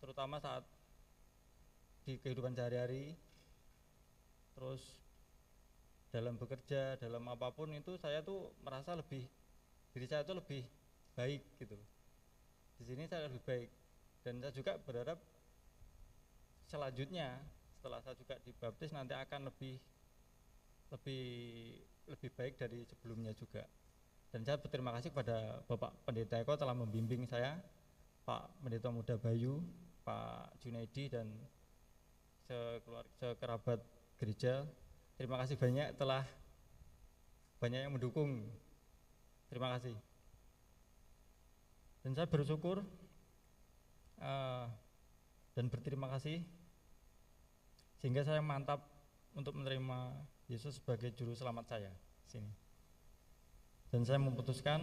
Terutama 0.00 0.40
saat 0.40 0.64
di 2.08 2.16
kehidupan 2.16 2.56
sehari-hari. 2.56 3.16
Terus 4.56 4.82
dalam 6.10 6.34
bekerja 6.34 6.98
dalam 6.98 7.22
apa 7.30 7.54
pun 7.54 7.70
itu 7.70 7.94
saya 7.94 8.18
tuh 8.26 8.50
merasa 8.66 8.98
lebih 8.98 9.22
diri 9.94 10.06
saya 10.10 10.26
itu 10.26 10.34
lebih 10.34 10.62
baik 11.14 11.42
gitu. 11.60 11.76
Di 12.80 12.84
sini 12.88 13.04
saya 13.06 13.28
lebih 13.28 13.42
baik. 13.44 13.70
Dan 14.20 14.40
saya 14.40 14.52
juga 14.52 14.76
berharap 14.80 15.16
selanjutnya 16.68 17.40
setelah 17.80 18.04
saya 18.04 18.16
juga 18.20 18.36
dibaptis 18.44 18.92
nanti 18.92 19.16
akan 19.16 19.48
lebih 19.48 19.80
lebih 20.90 21.24
lebih 22.10 22.30
baik 22.34 22.58
dari 22.58 22.82
sebelumnya 22.84 23.30
juga. 23.32 23.62
Dan 24.30 24.42
saya 24.46 24.58
berterima 24.58 24.94
kasih 24.94 25.10
kepada 25.10 25.62
Bapak 25.66 26.06
Pendeta 26.06 26.38
Eko 26.38 26.54
telah 26.54 26.74
membimbing 26.74 27.26
saya 27.26 27.58
Pak 28.22 28.62
Pendeta 28.62 28.90
Muda 28.90 29.18
Bayu 29.18 29.58
Pak 30.06 30.58
Junaidi 30.62 31.10
dan 31.10 31.26
sekeluarga 32.46 33.10
sekerabat 33.14 33.80
gereja. 34.18 34.66
Terima 35.14 35.38
kasih 35.38 35.54
banyak 35.54 35.94
telah 35.94 36.24
banyak 37.60 37.80
yang 37.86 37.92
mendukung. 37.94 38.48
Terima 39.50 39.74
kasih. 39.76 39.94
Dan 42.00 42.16
saya 42.16 42.26
bersyukur 42.26 42.80
uh, 44.22 44.66
dan 45.52 45.66
berterima 45.68 46.08
kasih 46.16 46.40
sehingga 48.00 48.24
saya 48.24 48.40
mantap 48.40 48.80
untuk 49.36 49.52
menerima 49.52 50.16
Yesus 50.50 50.82
sebagai 50.82 51.14
juru 51.14 51.30
selamat 51.30 51.78
saya 51.78 51.94
sini. 52.26 52.50
Dan 53.94 54.02
saya 54.02 54.18
memutuskan 54.18 54.82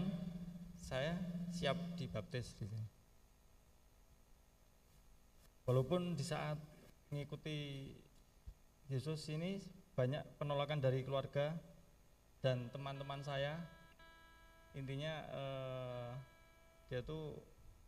saya 0.80 1.20
siap 1.52 1.76
dibaptis 2.00 2.56
di 2.56 2.72
sini. 2.72 2.88
Walaupun 5.68 6.16
di 6.16 6.24
saat 6.24 6.56
mengikuti 7.12 7.92
Yesus 8.88 9.28
ini 9.28 9.60
banyak 9.92 10.40
penolakan 10.40 10.80
dari 10.80 11.04
keluarga 11.04 11.52
dan 12.40 12.72
teman-teman 12.72 13.20
saya 13.20 13.60
intinya 14.72 15.28
uh, 15.36 16.16
dia 16.88 17.04
tuh 17.04 17.36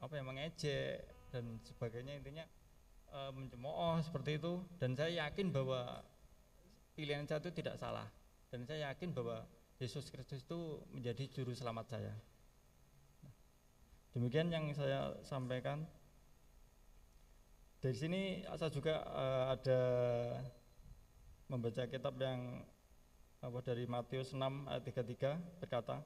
apa 0.04 0.20
ya 0.20 0.24
mengejek 0.28 1.08
dan 1.32 1.64
sebagainya 1.64 2.20
intinya 2.20 2.44
uh, 3.16 3.32
mencemooh 3.32 4.04
seperti 4.04 4.36
itu 4.36 4.60
dan 4.84 5.00
saya 5.00 5.28
yakin 5.28 5.56
bahwa 5.56 6.04
pilihan 7.00 7.24
saya 7.24 7.40
itu 7.40 7.56
tidak 7.56 7.80
salah. 7.80 8.12
Dan 8.52 8.68
saya 8.68 8.92
yakin 8.92 9.16
bahwa 9.16 9.48
Yesus 9.80 10.12
Kristus 10.12 10.44
itu 10.44 10.84
menjadi 10.92 11.24
juru 11.32 11.56
selamat 11.56 11.96
saya. 11.96 12.12
Demikian 14.12 14.52
yang 14.52 14.68
saya 14.76 15.16
sampaikan. 15.24 15.88
Dari 17.80 17.96
sini 17.96 18.44
saya 18.44 18.68
juga 18.68 19.00
uh, 19.08 19.56
ada 19.56 19.82
membaca 21.48 21.88
kitab 21.88 22.20
yang 22.20 22.68
apa 23.40 23.60
dari 23.64 23.88
Matius 23.88 24.36
6 24.36 24.68
ayat 24.68 24.84
33 24.84 25.64
berkata 25.64 26.04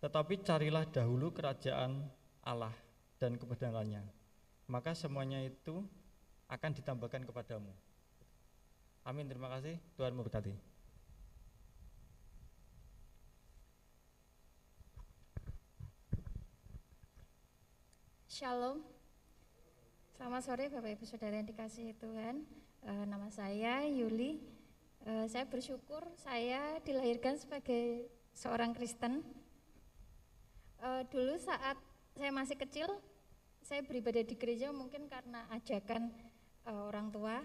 tetapi 0.00 0.40
carilah 0.40 0.88
dahulu 0.88 1.28
kerajaan 1.28 2.08
Allah 2.40 2.72
dan 3.20 3.36
kebenarannya, 3.36 4.00
maka 4.64 4.96
semuanya 4.96 5.44
itu 5.44 5.84
akan 6.48 6.72
ditambahkan 6.72 7.28
kepadamu. 7.28 7.68
Amin, 9.04 9.26
terima 9.26 9.48
kasih. 9.48 9.80
Tuhan 9.96 10.12
memberkati. 10.12 10.54
Shalom. 18.30 18.80
Selamat 20.16 20.42
sore 20.44 20.68
Bapak 20.68 20.90
Ibu 20.96 21.04
Saudara 21.08 21.36
yang 21.36 21.48
dikasihi 21.48 21.96
Tuhan. 21.96 22.44
E, 22.84 22.92
nama 23.04 23.28
saya 23.32 23.84
Yuli. 23.88 24.40
E, 25.04 25.28
saya 25.28 25.48
bersyukur 25.48 26.04
saya 26.20 26.80
dilahirkan 26.84 27.40
sebagai 27.40 28.08
seorang 28.36 28.76
Kristen 28.76 29.24
uh, 30.80 31.02
dulu 31.08 31.36
saat 31.40 31.76
saya 32.16 32.32
masih 32.34 32.56
kecil, 32.58 32.88
saya 33.64 33.84
beribadah 33.84 34.24
di 34.24 34.34
gereja 34.36 34.72
mungkin 34.74 35.06
karena 35.06 35.46
ajakan 35.52 36.10
uh, 36.66 36.88
orang 36.90 37.12
tua, 37.12 37.40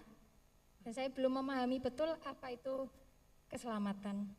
dan 0.85 0.93
saya 0.93 1.09
belum 1.09 1.41
memahami 1.41 1.81
betul 1.81 2.13
apa 2.21 2.53
itu 2.53 2.85
keselamatan. 3.49 4.29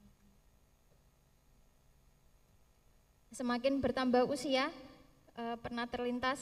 Semakin 3.34 3.82
bertambah 3.82 4.30
usia, 4.30 4.70
uh, 5.34 5.58
pernah 5.58 5.90
terlintas 5.90 6.38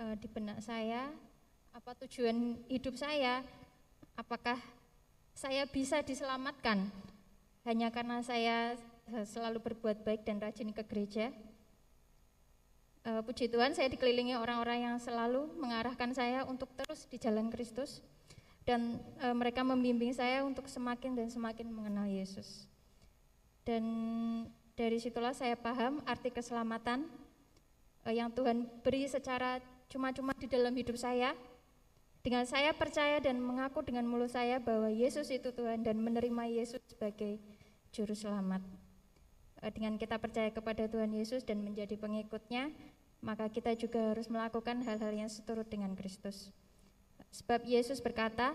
uh, 0.00 0.16
di 0.16 0.24
benak 0.32 0.64
saya 0.64 1.12
apa 1.76 1.92
tujuan 2.06 2.56
hidup 2.72 2.96
saya, 2.96 3.44
apakah 4.16 4.56
saya 5.36 5.68
bisa 5.68 6.00
diselamatkan? 6.00 6.88
Hanya 7.68 7.92
karena 7.92 8.22
saya 8.22 8.78
selalu 9.26 9.58
berbuat 9.58 10.06
baik 10.06 10.22
dan 10.22 10.38
rajin 10.38 10.70
ke 10.70 10.86
gereja. 10.86 11.34
Puji 13.04 13.50
Tuhan 13.52 13.76
saya 13.76 13.90
dikelilingi 13.90 14.38
orang-orang 14.38 14.86
yang 14.86 14.96
selalu 14.96 15.50
mengarahkan 15.60 16.14
saya 16.16 16.46
untuk 16.46 16.72
terus 16.72 17.04
di 17.10 17.20
jalan 17.20 17.52
Kristus 17.52 18.00
dan 18.64 19.00
uh, 19.20 19.36
mereka 19.36 19.60
membimbing 19.60 20.12
saya 20.16 20.40
untuk 20.44 20.68
semakin 20.68 21.12
dan 21.12 21.28
semakin 21.28 21.68
mengenal 21.68 22.08
Yesus. 22.08 22.64
Dan 23.64 23.84
dari 24.76 25.00
situlah 25.00 25.36
saya 25.36 25.56
paham 25.56 26.00
arti 26.08 26.32
keselamatan 26.32 27.04
uh, 28.08 28.12
yang 28.12 28.32
Tuhan 28.32 28.68
beri 28.80 29.04
secara 29.08 29.60
cuma-cuma 29.92 30.32
di 30.36 30.48
dalam 30.48 30.72
hidup 30.72 30.96
saya. 30.96 31.36
Dengan 32.24 32.48
saya 32.48 32.72
percaya 32.72 33.20
dan 33.20 33.36
mengaku 33.36 33.84
dengan 33.84 34.08
mulut 34.08 34.32
saya 34.32 34.56
bahwa 34.56 34.88
Yesus 34.88 35.28
itu 35.28 35.52
Tuhan 35.52 35.84
dan 35.84 36.00
menerima 36.00 36.48
Yesus 36.48 36.80
sebagai 36.88 37.36
juru 37.92 38.16
selamat. 38.16 38.64
Eh, 39.60 39.68
dengan 39.68 40.00
kita 40.00 40.16
percaya 40.16 40.48
kepada 40.48 40.88
Tuhan 40.88 41.12
Yesus 41.12 41.44
dan 41.44 41.60
menjadi 41.60 42.00
pengikutnya, 42.00 42.72
maka 43.20 43.44
kita 43.52 43.76
juga 43.76 44.16
harus 44.16 44.32
melakukan 44.32 44.80
hal-hal 44.88 45.12
yang 45.12 45.28
seturut 45.28 45.68
dengan 45.68 45.92
Kristus. 45.92 46.48
Sebab 47.34 47.66
Yesus 47.66 47.98
berkata, 47.98 48.54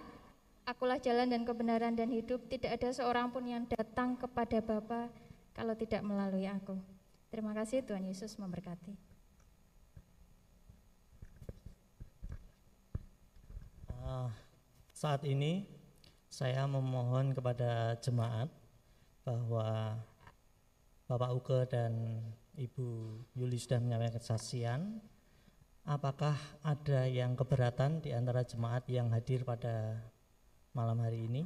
Akulah 0.63 1.01
jalan 1.01 1.27
dan 1.27 1.43
kebenaran 1.43 1.97
dan 1.97 2.13
hidup, 2.13 2.45
tidak 2.47 2.77
ada 2.79 2.93
seorang 2.93 3.33
pun 3.33 3.43
yang 3.43 3.65
datang 3.67 4.15
kepada 4.15 4.61
Bapa 4.63 5.11
kalau 5.51 5.73
tidak 5.73 6.05
melalui 6.05 6.45
aku. 6.45 6.77
Terima 7.33 7.51
kasih 7.57 7.83
Tuhan 7.83 8.05
Yesus 8.05 8.37
memberkati. 8.37 8.93
Uh, 13.99 14.29
saat 14.93 15.25
ini 15.25 15.65
saya 16.29 16.69
memohon 16.69 17.33
kepada 17.33 17.97
jemaat 17.99 18.47
bahwa 19.25 19.97
Bapak 21.09 21.31
Uke 21.33 21.59
dan 21.65 22.21
Ibu 22.53 23.17
Yuli 23.33 23.57
sudah 23.57 23.81
menyampaikan 23.81 24.21
kesaksian. 24.21 24.81
Apakah 25.87 26.35
ada 26.63 27.07
yang 27.07 27.37
keberatan 27.37 28.03
di 28.03 28.11
antara 28.11 28.43
jemaat 28.43 28.87
yang 28.91 29.11
hadir 29.11 29.43
pada 29.47 29.99
malam 30.75 30.99
hari 30.99 31.27
ini? 31.27 31.43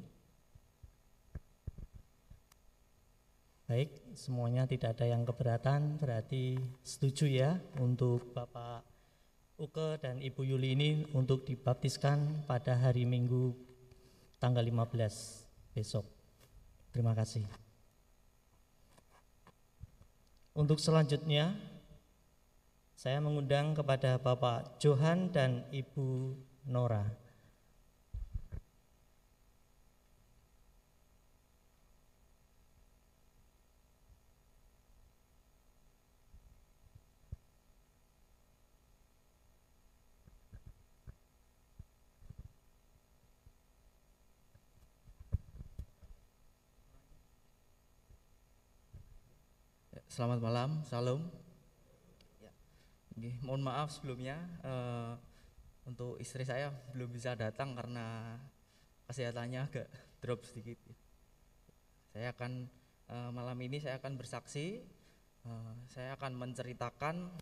Baik, 3.63 3.89
semuanya 4.13 4.67
tidak 4.67 4.99
ada 4.99 5.07
yang 5.07 5.23
keberatan, 5.23 5.97
berarti 5.97 6.59
setuju 6.83 7.25
ya 7.25 7.51
untuk 7.81 8.35
Bapak 8.35 8.83
Uke 9.57 9.97
dan 9.97 10.19
Ibu 10.19 10.43
Yuli 10.43 10.75
ini 10.75 10.91
untuk 11.15 11.47
dibaptiskan 11.47 12.43
pada 12.43 12.75
hari 12.75 13.07
Minggu 13.07 13.55
tanggal 14.41 14.61
15 14.61 15.73
besok. 15.73 16.03
Terima 16.91 17.15
kasih. 17.15 17.47
Untuk 20.53 20.77
selanjutnya, 20.77 21.57
saya 23.03 23.19
mengundang 23.19 23.75
kepada 23.75 24.15
Bapak 24.15 24.79
Johan 24.79 25.27
dan 25.27 25.67
Ibu 25.75 26.39
Nora. 26.71 27.03
Selamat 50.07 50.39
malam, 50.39 50.87
salam. 50.87 51.42
Mohon 53.15 53.61
maaf 53.61 53.93
sebelumnya 53.93 54.41
uh, 54.65 55.13
untuk 55.85 56.17
istri 56.17 56.41
saya 56.47 56.73
belum 56.95 57.13
bisa 57.13 57.37
datang 57.37 57.77
karena 57.77 58.37
kesehatannya 59.05 59.59
agak 59.69 59.87
drop 60.23 60.41
sedikit. 60.47 60.79
Saya 62.09 62.33
akan 62.33 62.65
uh, 63.13 63.29
malam 63.29 63.57
ini 63.61 63.77
saya 63.77 64.01
akan 64.01 64.17
bersaksi, 64.17 64.81
uh, 65.45 65.73
saya 65.85 66.17
akan 66.17 66.33
menceritakan 66.33 67.37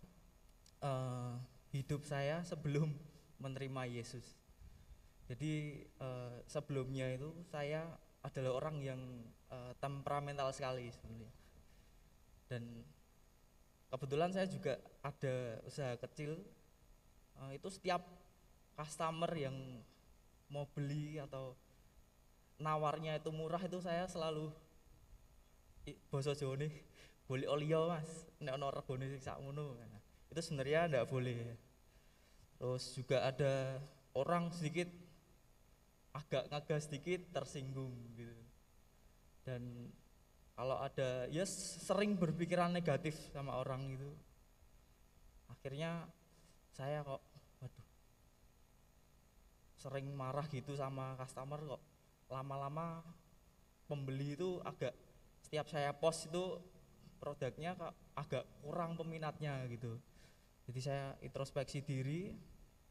uh, 0.84 1.40
hidup 1.72 2.04
saya 2.04 2.44
sebelum 2.44 2.92
menerima 3.40 3.88
Yesus. 3.88 4.36
Jadi 5.30 5.86
uh, 6.02 6.44
sebelumnya 6.44 7.08
itu 7.08 7.32
saya 7.48 7.88
adalah 8.20 8.60
orang 8.60 8.76
yang 8.84 9.00
uh, 9.48 9.72
temperamental 9.80 10.52
sekali 10.52 10.92
sebenarnya 10.92 11.32
dan 12.52 12.84
kebetulan 13.92 14.32
saya 14.32 14.48
juga 14.48 14.80
ada 15.04 15.60
usaha 15.68 15.92
kecil. 16.00 16.40
Uh, 17.36 17.52
itu 17.52 17.68
setiap 17.68 18.00
customer 18.72 19.28
yang 19.36 19.54
mau 20.48 20.64
beli 20.72 21.20
atau 21.20 21.52
nawarnya 22.56 23.20
itu 23.20 23.28
murah 23.28 23.60
itu 23.60 23.80
saya 23.84 24.08
selalu 24.08 24.48
boso 26.08 26.32
nih 26.56 26.72
boleh 27.28 27.46
olio 27.48 27.92
mas. 27.92 28.08
Nek 28.40 28.56
ono 28.56 28.72
regone 28.72 29.06
nah, 29.12 30.00
itu 30.32 30.40
sebenarnya 30.40 30.88
tidak 30.88 31.06
boleh. 31.12 31.38
Terus 32.56 32.84
juga 32.96 33.28
ada 33.28 33.76
orang 34.16 34.48
sedikit 34.54 34.88
agak 36.12 36.48
ngegas 36.52 36.88
sedikit 36.88 37.20
tersinggung 37.32 37.92
gitu. 38.16 38.36
Dan 39.42 39.90
kalau 40.52 40.76
ada 40.76 41.26
ya 41.32 41.48
sering 41.48 42.14
berpikiran 42.20 42.72
negatif 42.72 43.16
sama 43.32 43.56
orang 43.56 43.88
itu. 43.88 44.10
Akhirnya 45.48 46.04
saya 46.72 47.00
kok 47.04 47.22
waduh 47.60 47.86
sering 49.80 50.06
marah 50.12 50.44
gitu 50.52 50.76
sama 50.76 51.16
customer 51.16 51.60
kok. 51.76 51.82
Lama-lama 52.28 53.00
pembeli 53.88 54.36
itu 54.36 54.60
agak 54.64 54.92
setiap 55.44 55.66
saya 55.68 55.92
post 55.96 56.28
itu 56.28 56.60
produknya 57.20 57.76
agak 58.16 58.44
kurang 58.60 58.96
peminatnya 58.96 59.64
gitu. 59.72 59.96
Jadi 60.68 60.80
saya 60.80 61.16
introspeksi 61.24 61.82
diri 61.82 62.32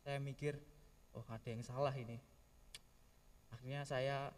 saya 0.02 0.18
mikir 0.18 0.58
oh 1.14 1.26
ada 1.30 1.48
yang 1.48 1.62
salah 1.62 1.94
ini. 1.94 2.18
Akhirnya 3.54 3.86
saya 3.86 4.34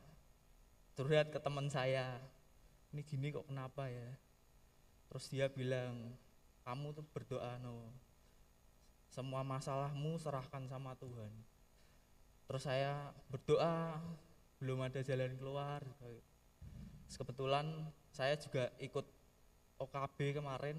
curhat 0.94 1.32
ke 1.32 1.40
teman 1.42 1.70
saya 1.72 2.20
ini 2.94 3.02
gini 3.02 3.34
kok 3.34 3.50
kenapa 3.50 3.90
ya? 3.90 4.10
Terus 5.10 5.26
dia 5.34 5.50
bilang 5.50 6.14
kamu 6.62 6.94
tuh 6.94 7.06
berdoa 7.10 7.58
no. 7.58 7.90
Semua 9.10 9.42
masalahmu 9.42 10.22
serahkan 10.22 10.70
sama 10.70 10.94
Tuhan. 11.02 11.34
Terus 12.46 12.64
saya 12.70 13.10
berdoa 13.34 13.98
belum 14.62 14.86
ada 14.86 15.02
jalan 15.02 15.34
keluar. 15.42 15.82
Terus 17.10 17.18
kebetulan 17.18 17.66
saya 18.14 18.38
juga 18.38 18.70
ikut 18.78 19.06
OKB 19.82 20.38
kemarin 20.38 20.78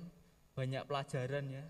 banyak 0.55 0.87
pelajaran 0.87 1.51
ya. 1.51 1.67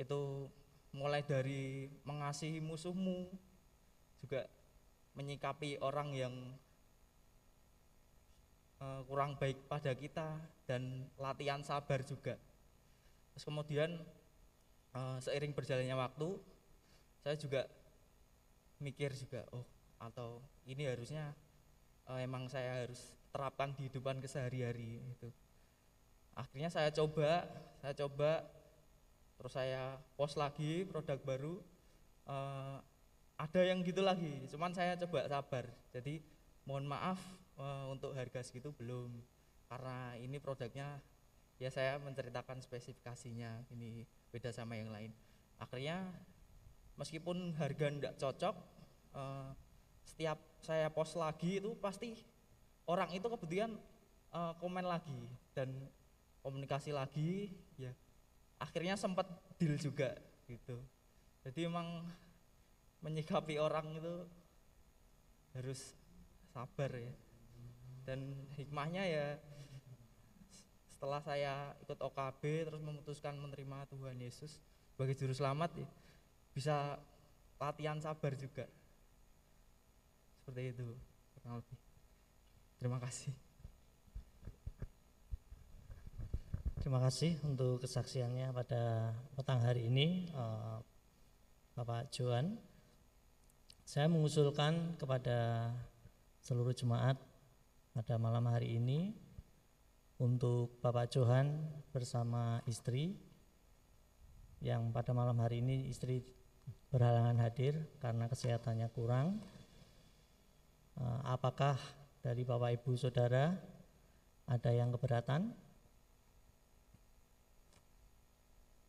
Itu 0.00 0.48
mulai 0.96 1.20
dari 1.24 1.92
mengasihi 2.08 2.60
musuhmu 2.60 3.28
juga 4.24 4.48
menyikapi 5.12 5.76
orang 5.84 6.16
yang 6.16 6.34
uh, 8.82 9.00
kurang 9.06 9.38
baik 9.38 9.70
pada 9.70 9.94
kita 9.94 10.34
dan 10.66 11.06
latihan 11.14 11.62
sabar 11.62 12.02
juga. 12.02 12.34
Terus 13.32 13.44
kemudian 13.46 14.02
uh, 14.98 15.22
seiring 15.22 15.54
berjalannya 15.54 15.94
waktu, 15.94 16.28
saya 17.22 17.38
juga 17.38 17.70
mikir 18.82 19.14
juga, 19.14 19.46
oh 19.54 19.62
atau 20.02 20.42
ini 20.66 20.90
harusnya 20.90 21.30
uh, 22.10 22.18
emang 22.18 22.50
saya 22.50 22.82
harus 22.82 23.14
terapkan 23.30 23.70
di 23.70 23.86
kehidupan 23.86 24.18
kesehari-hari 24.18 24.98
itu. 24.98 25.30
Akhirnya 26.34 26.68
saya 26.74 26.90
coba, 26.90 27.46
saya 27.78 27.94
coba, 27.94 28.42
terus 29.38 29.54
saya 29.54 29.96
post 30.18 30.34
lagi 30.34 30.82
produk 30.90 31.18
baru. 31.22 31.54
Uh, 32.26 32.82
ada 33.38 33.60
yang 33.62 33.82
gitu 33.82 34.02
lagi, 34.02 34.42
cuman 34.50 34.70
saya 34.74 34.98
coba 34.98 35.26
sabar. 35.26 35.64
Jadi 35.90 36.22
mohon 36.66 36.86
maaf 36.86 37.18
uh, 37.62 37.86
untuk 37.94 38.18
harga 38.18 38.42
segitu 38.42 38.74
belum. 38.74 39.14
Karena 39.70 40.18
ini 40.18 40.42
produknya 40.42 40.98
ya 41.62 41.70
saya 41.70 42.02
menceritakan 42.02 42.58
spesifikasinya. 42.58 43.70
Ini 43.70 44.02
beda 44.34 44.50
sama 44.50 44.74
yang 44.74 44.90
lain. 44.90 45.14
Akhirnya 45.62 46.10
meskipun 46.98 47.54
harga 47.54 47.86
tidak 47.88 48.14
cocok 48.18 48.54
uh, 49.14 49.54
setiap 50.02 50.38
saya 50.60 50.90
post 50.90 51.14
lagi 51.14 51.62
itu 51.62 51.72
pasti 51.78 52.18
orang 52.84 53.08
itu 53.14 53.24
kemudian 53.30 53.78
uh, 54.34 54.52
komen 54.58 54.84
lagi 54.84 55.22
dan 55.56 55.70
komunikasi 56.42 56.90
lagi 56.90 57.54
ya 57.78 57.94
akhirnya 58.58 58.98
sempat 58.98 59.26
deal 59.56 59.78
juga 59.78 60.14
gitu. 60.46 60.78
Jadi 61.42 61.66
emang 61.66 62.06
menyikapi 63.02 63.58
orang 63.58 63.98
itu 63.98 64.14
harus 65.58 65.98
sabar 66.54 66.90
ya 66.94 67.12
dan 68.02 68.34
hikmahnya 68.58 69.02
ya 69.06 69.26
setelah 70.90 71.22
saya 71.22 71.74
ikut 71.82 71.98
OKB 71.98 72.70
terus 72.70 72.82
memutuskan 72.82 73.34
menerima 73.38 73.90
Tuhan 73.90 74.18
Yesus 74.22 74.62
sebagai 74.94 75.18
juru 75.18 75.34
selamat 75.34 75.70
ya 75.82 75.88
bisa 76.52 77.00
latihan 77.56 77.98
sabar 78.02 78.34
juga. 78.36 78.68
Seperti 80.42 80.74
itu 80.74 80.88
lebih. 81.42 81.78
Terima 82.78 82.98
kasih. 82.98 83.32
Terima 86.82 86.98
kasih 86.98 87.38
untuk 87.46 87.78
kesaksiannya 87.86 88.50
pada 88.50 89.14
petang 89.38 89.62
hari 89.62 89.86
ini. 89.86 90.26
Uh, 90.34 90.82
Bapak 91.78 92.10
Johan, 92.10 92.58
saya 93.86 94.10
mengusulkan 94.10 94.98
kepada 94.98 95.70
seluruh 96.42 96.74
jemaat 96.74 97.16
pada 97.92 98.16
malam 98.16 98.48
hari 98.48 98.80
ini 98.80 99.12
untuk 100.16 100.80
Bapak 100.80 101.12
Johan 101.12 101.60
bersama 101.92 102.64
istri 102.64 103.20
yang 104.64 104.96
pada 104.96 105.12
malam 105.12 105.36
hari 105.44 105.60
ini 105.60 105.92
istri 105.92 106.24
berhalangan 106.88 107.36
hadir 107.44 107.84
karena 108.00 108.32
kesehatannya 108.32 108.88
kurang. 108.96 109.44
Eh, 110.96 111.20
apakah 111.28 111.76
dari 112.24 112.48
Bapak 112.48 112.80
Ibu 112.80 112.96
Saudara 112.96 113.52
ada 114.48 114.70
yang 114.72 114.88
keberatan? 114.96 115.52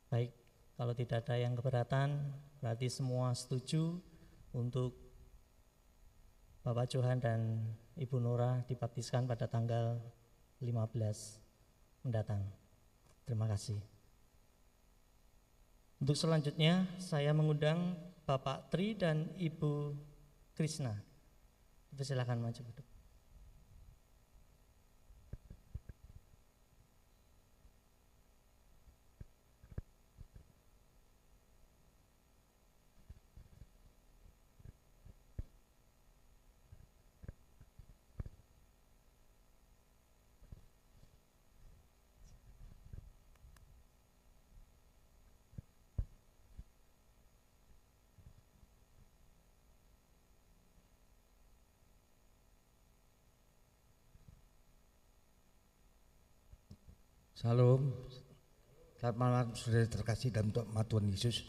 Baik, 0.07 0.31
kalau 0.79 0.93
tidak 0.95 1.27
ada 1.27 1.35
yang 1.41 1.59
keberatan, 1.59 2.23
berarti 2.63 2.87
semua 2.87 3.35
setuju 3.35 3.99
untuk 4.55 4.95
Bapak 6.63 6.87
Johan 6.87 7.19
dan 7.19 7.67
Ibu 7.93 8.17
Nora 8.17 8.65
dibaptiskan 8.65 9.29
pada 9.29 9.45
tanggal 9.45 10.01
15 10.61 12.05
mendatang. 12.07 12.41
Terima 13.23 13.45
kasih. 13.45 13.79
Untuk 16.03 16.19
selanjutnya 16.19 16.89
saya 16.99 17.31
mengundang 17.31 17.95
Bapak 18.27 18.71
Tri 18.73 18.97
dan 18.97 19.31
Ibu 19.39 19.95
Krisna. 20.55 20.99
Silakan 21.93 22.41
maju 22.41 22.59
ke 22.59 22.71
Salam. 57.43 57.91
Selamat 58.95 59.17
malam 59.19 59.47
saudara 59.51 59.83
terkasih 59.83 60.31
dalam 60.31 60.55
nama 60.55 60.79
Tuhan 60.87 61.11
Yesus. 61.11 61.43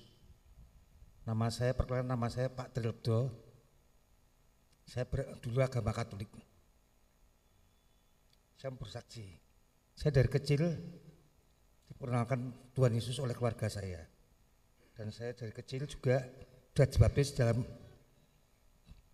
Nama 1.23 1.47
saya 1.55 1.71
perkenalkan 1.71 2.11
nama 2.11 2.27
saya 2.27 2.51
Pak 2.51 2.75
Trilebdo. 2.75 3.31
Saya 4.91 5.07
ber, 5.07 5.39
dulu 5.39 5.63
agama 5.63 5.95
Katolik. 5.95 6.27
Saya 8.59 8.75
bersaksi. 8.75 9.39
Saya 9.95 10.11
dari 10.11 10.27
kecil 10.27 10.67
diperkenalkan 11.87 12.75
Tuhan 12.75 12.91
Yesus 12.91 13.23
oleh 13.23 13.39
keluarga 13.39 13.71
saya. 13.71 14.03
Dan 14.99 15.15
saya 15.15 15.31
dari 15.31 15.55
kecil 15.55 15.87
juga 15.87 16.27
sudah 16.75 16.91
dibaptis 16.91 17.39
dalam 17.39 17.63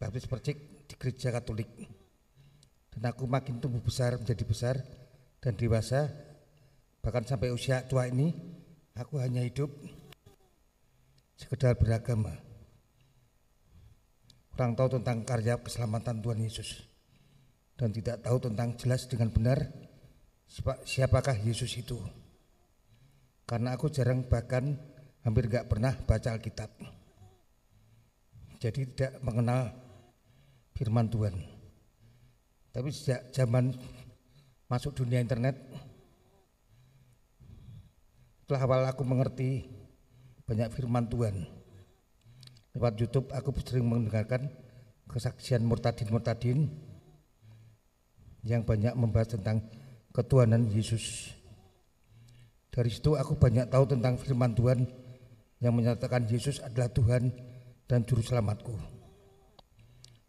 baptis 0.01 0.25
percik 0.25 0.89
di 0.89 0.97
gereja 0.97 1.29
Katolik. 1.29 1.69
Dan 2.89 3.05
aku 3.05 3.29
makin 3.29 3.61
tumbuh 3.61 3.85
besar 3.85 4.17
menjadi 4.17 4.49
besar 4.49 4.81
dan 5.45 5.53
dewasa 5.61 6.30
bahkan 7.01 7.25
sampai 7.25 7.53
usia 7.53 7.85
tua 7.89 8.09
ini 8.09 8.33
aku 8.97 9.21
hanya 9.21 9.41
hidup 9.45 9.73
sekedar 11.41 11.77
beragama. 11.77 12.37
Kurang 14.53 14.77
tahu 14.77 15.01
tentang 15.01 15.25
karya 15.25 15.57
keselamatan 15.57 16.21
Tuhan 16.21 16.41
Yesus. 16.45 16.85
Dan 17.81 17.97
tidak 17.97 18.21
tahu 18.21 18.37
tentang 18.45 18.77
jelas 18.77 19.09
dengan 19.09 19.33
benar 19.33 19.65
siapakah 20.85 21.41
Yesus 21.41 21.73
itu. 21.81 21.97
Karena 23.49 23.73
aku 23.73 23.89
jarang 23.89 24.29
bahkan 24.29 24.77
hampir 25.25 25.49
gak 25.49 25.65
pernah 25.65 25.97
baca 25.97 26.37
Alkitab. 26.37 26.69
Jadi 28.61 28.85
tidak 28.93 29.17
mengenal 29.25 29.73
firman 30.77 31.09
Tuhan. 31.09 31.33
Tapi 32.69 32.93
sejak 32.93 33.33
zaman 33.33 33.73
masuk 34.69 34.93
dunia 34.93 35.25
internet 35.25 35.57
setelah 38.51 38.67
awal 38.67 38.83
aku 38.91 39.07
mengerti 39.07 39.71
banyak 40.43 40.75
firman 40.75 41.07
Tuhan 41.07 41.47
lewat 42.75 42.99
YouTube 42.99 43.31
aku 43.31 43.55
sering 43.63 43.87
mendengarkan 43.87 44.51
kesaksian 45.07 45.63
murtadin-murtadin 45.63 46.67
yang 48.43 48.67
banyak 48.67 48.91
membahas 48.99 49.39
tentang 49.39 49.63
ketuhanan 50.11 50.67
Yesus. 50.67 51.31
Dari 52.75 52.91
situ 52.91 53.15
aku 53.15 53.39
banyak 53.39 53.71
tahu 53.71 53.87
tentang 53.87 54.19
firman 54.19 54.51
Tuhan 54.59 54.83
yang 55.63 55.71
menyatakan 55.71 56.27
Yesus 56.27 56.59
adalah 56.59 56.91
Tuhan 56.91 57.31
dan 57.87 58.03
juru 58.03 58.19
selamatku 58.19 58.75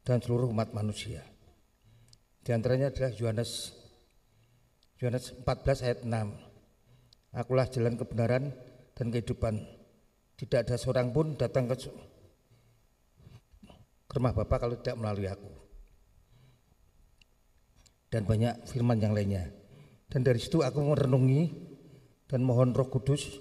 dan 0.05 0.21
seluruh 0.21 0.45
umat 0.53 0.69
manusia. 0.77 1.25
Di 2.45 2.53
antaranya 2.53 2.93
adalah 2.93 3.17
Yohanes 3.17 3.73
Yohanes 5.01 5.33
14 5.41 5.89
ayat 5.89 6.05
6. 6.05 6.50
Akulah 7.31 7.63
jalan 7.71 7.95
kebenaran 7.95 8.51
dan 8.91 9.07
kehidupan. 9.07 9.63
Tidak 10.35 10.67
ada 10.67 10.75
seorang 10.75 11.15
pun 11.15 11.39
datang 11.39 11.71
ke, 11.71 11.77
rumah 14.11 14.35
Bapak 14.35 14.67
kalau 14.67 14.75
tidak 14.75 14.99
melalui 14.99 15.31
aku. 15.31 15.47
Dan 18.11 18.27
banyak 18.27 18.67
firman 18.67 18.99
yang 18.99 19.15
lainnya. 19.15 19.47
Dan 20.11 20.27
dari 20.27 20.43
situ 20.43 20.59
aku 20.59 20.83
merenungi 20.83 21.71
dan 22.27 22.43
mohon 22.43 22.75
Roh 22.75 22.91
Kudus 22.91 23.39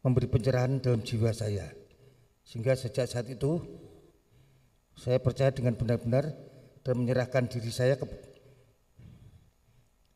memberi 0.00 0.24
pencerahan 0.24 0.80
dalam 0.80 1.04
jiwa 1.04 1.28
saya. 1.36 1.68
Sehingga 2.48 2.72
sejak 2.72 3.04
saat 3.04 3.28
itu 3.28 3.60
saya 4.96 5.20
percaya 5.20 5.52
dengan 5.52 5.76
benar-benar 5.76 6.32
dan 6.80 6.94
menyerahkan 6.96 7.44
diri 7.44 7.68
saya 7.68 8.00
ke 8.00 8.08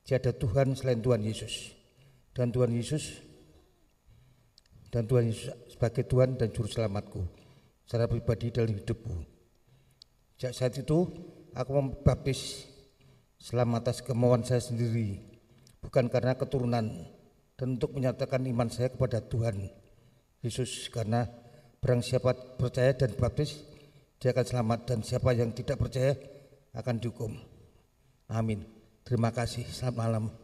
tiada 0.08 0.32
Tuhan 0.32 0.72
selain 0.72 1.04
Tuhan 1.04 1.20
Yesus 1.20 1.81
dan 2.32 2.48
Tuhan 2.52 2.72
Yesus 2.72 3.20
dan 4.92 5.08
Tuhan 5.08 5.28
Yesus 5.32 5.52
sebagai 5.72 6.04
Tuhan 6.04 6.36
dan 6.36 6.52
Juru 6.52 6.68
Selamatku 6.68 7.22
secara 7.84 8.08
pribadi 8.08 8.52
dalam 8.52 8.72
hidupku. 8.76 9.24
Sejak 10.36 10.52
saat 10.52 10.74
itu 10.76 11.08
aku 11.52 11.70
membaptis 11.72 12.68
selama 13.40 13.80
atas 13.80 14.00
kemauan 14.04 14.44
saya 14.44 14.60
sendiri 14.60 15.20
bukan 15.82 16.06
karena 16.08 16.38
keturunan 16.38 16.86
dan 17.58 17.68
untuk 17.78 17.94
menyatakan 17.94 18.42
iman 18.46 18.70
saya 18.70 18.88
kepada 18.90 19.20
Tuhan 19.22 19.70
Yesus 20.42 20.90
karena 20.90 21.26
barang 21.82 22.02
siapa 22.02 22.34
percaya 22.58 22.94
dan 22.94 23.14
baptis 23.18 23.66
dia 24.22 24.30
akan 24.30 24.46
selamat 24.46 24.80
dan 24.86 24.98
siapa 25.02 25.34
yang 25.34 25.50
tidak 25.50 25.82
percaya 25.82 26.14
akan 26.78 26.96
dihukum. 27.02 27.34
Amin. 28.30 28.62
Terima 29.02 29.34
kasih. 29.34 29.66
Selamat 29.66 29.98
malam. 29.98 30.41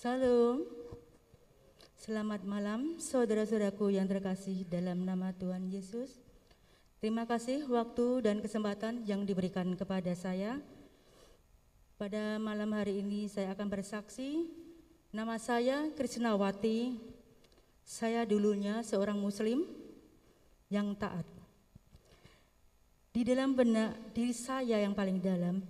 Salam. 0.00 0.64
Selamat 1.92 2.40
malam 2.48 2.96
saudara-saudaraku 2.96 3.92
yang 3.92 4.08
terkasih 4.08 4.64
dalam 4.64 5.04
nama 5.04 5.28
Tuhan 5.36 5.68
Yesus. 5.68 6.24
Terima 7.04 7.28
kasih 7.28 7.68
waktu 7.68 8.24
dan 8.24 8.40
kesempatan 8.40 9.04
yang 9.04 9.28
diberikan 9.28 9.68
kepada 9.76 10.08
saya. 10.16 10.56
Pada 12.00 12.40
malam 12.40 12.72
hari 12.72 13.04
ini 13.04 13.28
saya 13.28 13.52
akan 13.52 13.68
bersaksi. 13.68 14.48
Nama 15.12 15.36
saya 15.36 15.92
Krisnawati. 15.92 16.96
Saya 17.84 18.24
dulunya 18.24 18.80
seorang 18.80 19.20
muslim 19.20 19.68
yang 20.72 20.96
taat. 20.96 21.28
Di 23.12 23.20
dalam 23.20 23.52
benak 23.52 24.16
diri 24.16 24.32
saya 24.32 24.80
yang 24.80 24.96
paling 24.96 25.20
dalam 25.20 25.60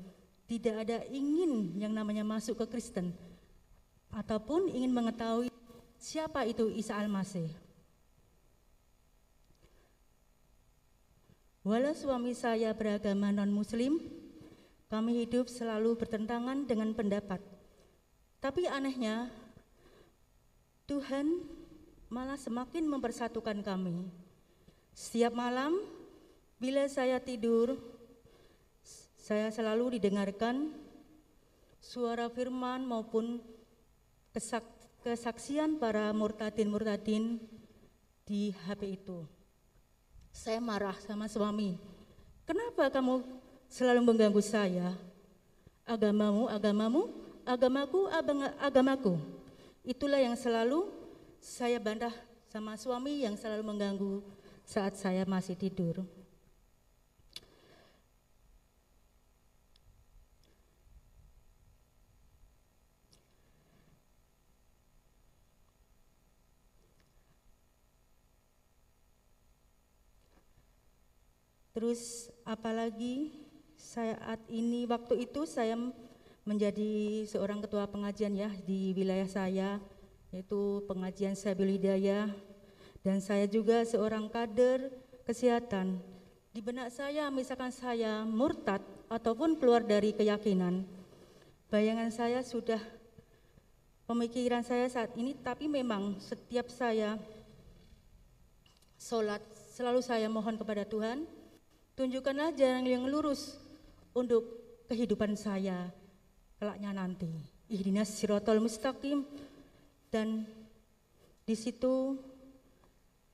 tidak 0.47 0.87
ada 0.87 1.03
ingin 1.11 1.75
yang 1.83 1.91
namanya 1.91 2.23
masuk 2.23 2.63
ke 2.63 2.79
Kristen 2.79 3.11
ataupun 4.11 4.71
ingin 4.71 4.91
mengetahui 4.91 5.51
siapa 5.99 6.47
itu 6.47 6.71
Isa 6.71 6.99
Al-Masih. 6.99 7.51
Walau 11.61 11.93
suami 11.93 12.33
saya 12.33 12.73
beragama 12.73 13.29
non-muslim, 13.31 14.01
kami 14.89 15.23
hidup 15.23 15.47
selalu 15.47 15.93
bertentangan 15.95 16.65
dengan 16.65 16.97
pendapat. 16.97 17.39
Tapi 18.41 18.65
anehnya, 18.65 19.29
Tuhan 20.89 21.45
malah 22.09 22.41
semakin 22.41 22.89
mempersatukan 22.89 23.61
kami. 23.61 24.09
Setiap 24.97 25.37
malam, 25.37 25.79
bila 26.57 26.89
saya 26.89 27.21
tidur, 27.21 27.79
saya 29.21 29.53
selalu 29.53 30.01
didengarkan 30.01 30.73
suara 31.79 32.27
firman 32.33 32.83
maupun 32.83 33.39
kesak, 34.31 34.63
kesaksian 35.03 35.79
para 35.79 36.11
murtadin-murtadin 36.15 37.43
di 38.23 38.55
HP 38.55 39.03
itu. 39.03 39.27
Saya 40.31 40.63
marah 40.63 40.95
sama 41.03 41.27
suami. 41.27 41.75
Kenapa 42.47 42.87
kamu 42.91 43.27
selalu 43.67 44.01
mengganggu 44.07 44.43
saya? 44.43 44.95
Agamamu, 45.83 46.47
agamamu, 46.47 47.11
agamaku, 47.43 48.07
agamaku. 48.63 49.15
Itulah 49.83 50.23
yang 50.23 50.39
selalu 50.39 50.87
saya 51.43 51.83
bantah 51.83 52.15
sama 52.47 52.79
suami 52.79 53.27
yang 53.27 53.35
selalu 53.35 53.63
mengganggu 53.67 54.23
saat 54.63 54.95
saya 54.95 55.27
masih 55.27 55.59
tidur. 55.59 56.07
Terus 71.81 72.29
apalagi 72.45 73.33
saat 73.73 74.37
ini 74.53 74.85
waktu 74.85 75.25
itu 75.25 75.49
saya 75.49 75.81
menjadi 76.45 77.25
seorang 77.25 77.65
ketua 77.65 77.89
pengajian 77.89 78.37
ya 78.37 78.53
di 78.69 78.93
wilayah 78.93 79.25
saya 79.25 79.81
yaitu 80.29 80.85
pengajian 80.85 81.33
Sabil 81.33 81.81
Hidayah 81.81 82.37
dan 83.01 83.25
saya 83.25 83.49
juga 83.49 83.81
seorang 83.89 84.29
kader 84.29 84.93
kesehatan. 85.25 85.97
Di 86.53 86.61
benak 86.61 86.93
saya 86.93 87.33
misalkan 87.33 87.73
saya 87.73 88.29
murtad 88.29 88.85
ataupun 89.09 89.57
keluar 89.57 89.81
dari 89.81 90.13
keyakinan, 90.13 90.85
bayangan 91.73 92.13
saya 92.13 92.45
sudah 92.45 92.85
pemikiran 94.05 94.61
saya 94.61 94.85
saat 94.85 95.17
ini 95.17 95.33
tapi 95.33 95.65
memang 95.65 96.21
setiap 96.21 96.69
saya 96.69 97.17
sholat 99.01 99.41
selalu 99.73 100.05
saya 100.05 100.29
mohon 100.29 100.61
kepada 100.61 100.85
Tuhan 100.85 101.40
Tunjukkanlah 102.01 102.57
jalan 102.57 102.89
yang 102.89 103.05
lurus 103.05 103.61
untuk 104.17 104.41
kehidupan 104.89 105.37
saya 105.37 105.93
kelaknya 106.57 106.97
nanti. 106.97 107.29
Ihdinas 107.69 108.09
sirotol 108.17 108.57
mustaqim. 108.57 109.21
Dan 110.09 110.49
di 111.45 111.53
situ 111.53 112.17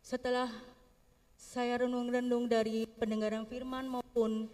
setelah 0.02 0.50
saya 1.38 1.86
renung-renung 1.86 2.50
dari 2.50 2.90
pendengaran 2.90 3.46
firman 3.46 3.86
maupun 3.86 4.50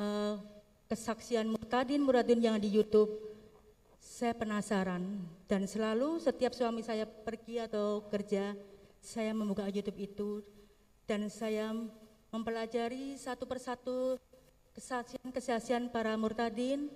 uh, 0.00 0.40
kesaksian 0.88 1.44
murtadin 1.44 2.00
muradin 2.00 2.40
yang 2.40 2.56
di 2.56 2.72
YouTube, 2.72 3.12
saya 4.00 4.32
penasaran. 4.32 5.28
Dan 5.44 5.68
selalu 5.68 6.24
setiap 6.24 6.56
suami 6.56 6.80
saya 6.80 7.04
pergi 7.04 7.60
atau 7.68 8.08
kerja, 8.08 8.56
saya 9.04 9.36
membuka 9.36 9.68
YouTube 9.68 10.00
itu. 10.00 10.40
Dan 11.04 11.28
saya 11.28 11.76
mempelajari 12.28 13.16
satu 13.16 13.48
persatu 13.48 14.20
kesaksian-kesaksian 14.76 15.88
para 15.88 16.14
murtadin 16.14 16.92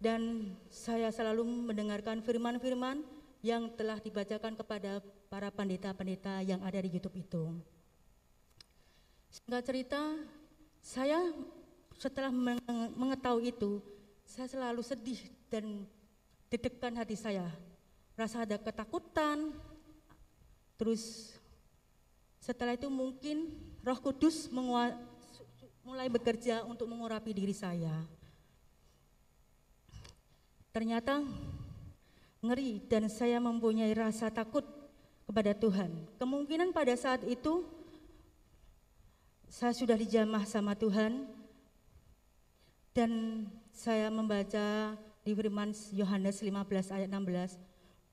dan 0.00 0.52
saya 0.72 1.08
selalu 1.12 1.44
mendengarkan 1.70 2.20
firman-firman 2.24 3.04
yang 3.44 3.68
telah 3.76 4.00
dibacakan 4.00 4.56
kepada 4.56 5.04
para 5.28 5.52
pendeta-pendeta 5.52 6.40
yang 6.40 6.64
ada 6.64 6.80
di 6.80 6.88
YouTube 6.88 7.20
itu. 7.20 7.44
Singkat 9.28 9.62
cerita, 9.66 10.02
saya 10.80 11.20
setelah 12.00 12.32
mengetahui 12.96 13.52
itu, 13.52 13.82
saya 14.24 14.48
selalu 14.48 14.80
sedih 14.80 15.20
dan 15.52 15.84
deg-degan 16.48 16.96
hati 16.96 17.16
saya. 17.18 17.46
Rasa 18.14 18.46
ada 18.46 18.56
ketakutan, 18.56 19.52
terus 20.78 21.34
setelah 22.38 22.78
itu 22.78 22.86
mungkin 22.86 23.52
Roh 23.84 24.00
Kudus 24.00 24.48
mulai 25.84 26.08
bekerja 26.08 26.64
untuk 26.64 26.88
mengurapi 26.88 27.36
diri 27.36 27.52
saya. 27.52 27.92
Ternyata 30.72 31.20
ngeri 32.40 32.80
dan 32.88 33.12
saya 33.12 33.36
mempunyai 33.44 33.92
rasa 33.92 34.32
takut 34.32 34.64
kepada 35.28 35.52
Tuhan. 35.52 35.92
Kemungkinan 36.16 36.72
pada 36.72 36.96
saat 36.96 37.28
itu 37.28 37.68
saya 39.52 39.76
sudah 39.76 40.00
dijamah 40.00 40.48
sama 40.48 40.72
Tuhan 40.72 41.28
dan 42.96 43.44
saya 43.68 44.08
membaca 44.08 44.96
di 45.20 45.36
firman 45.36 45.76
Yohanes 45.92 46.40
15 46.40 46.88
ayat 46.88 47.08
16, 47.12 47.60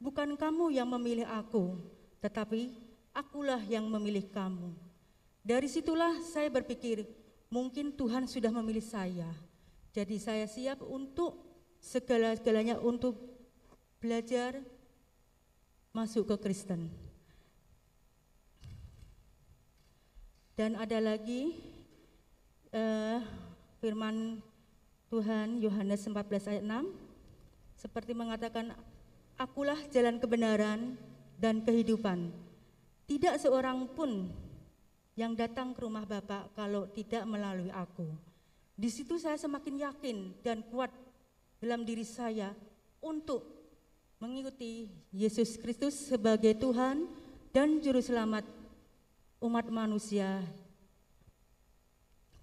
bukan 0.03 0.35
kamu 0.35 0.75
yang 0.75 0.91
memilih 0.91 1.31
aku, 1.31 1.79
tetapi 2.19 2.75
akulah 3.15 3.63
yang 3.71 3.87
memilih 3.87 4.27
kamu. 4.27 4.90
Dari 5.41 5.65
situlah 5.65 6.21
saya 6.21 6.53
berpikir, 6.53 7.01
mungkin 7.49 7.89
Tuhan 7.97 8.29
sudah 8.29 8.53
memilih 8.53 8.85
saya. 8.85 9.29
Jadi 9.91 10.21
saya 10.21 10.45
siap 10.45 10.85
untuk 10.85 11.41
segala-galanya 11.81 12.77
untuk 12.77 13.17
belajar 13.97 14.61
masuk 15.91 16.29
ke 16.29 16.35
Kristen. 16.45 16.87
Dan 20.53 20.77
ada 20.77 21.01
lagi 21.01 21.57
uh, 22.69 23.17
firman 23.81 24.45
Tuhan 25.09 25.57
Yohanes 25.57 26.05
14 26.05 26.51
ayat 26.53 26.63
6 26.63 26.87
seperti 27.81 28.13
mengatakan 28.13 28.77
akulah 29.35 29.79
jalan 29.89 30.21
kebenaran 30.21 30.95
dan 31.41 31.65
kehidupan 31.65 32.29
tidak 33.09 33.41
seorang 33.41 33.89
pun 33.91 34.29
yang 35.15 35.35
datang 35.35 35.75
ke 35.75 35.79
rumah 35.83 36.07
Bapak 36.07 36.55
kalau 36.55 36.87
tidak 36.91 37.27
melalui 37.27 37.71
aku. 37.71 38.07
Di 38.75 38.87
situ 38.87 39.19
saya 39.19 39.35
semakin 39.35 39.83
yakin 39.91 40.17
dan 40.41 40.63
kuat 40.71 40.89
dalam 41.61 41.85
diri 41.85 42.07
saya 42.07 42.55
untuk 43.03 43.45
mengikuti 44.17 44.89
Yesus 45.13 45.57
Kristus 45.57 45.97
sebagai 46.09 46.53
Tuhan 46.57 47.05
dan 47.51 47.81
Juru 47.81 47.99
Selamat 47.99 48.45
umat 49.41 49.65
manusia 49.69 50.41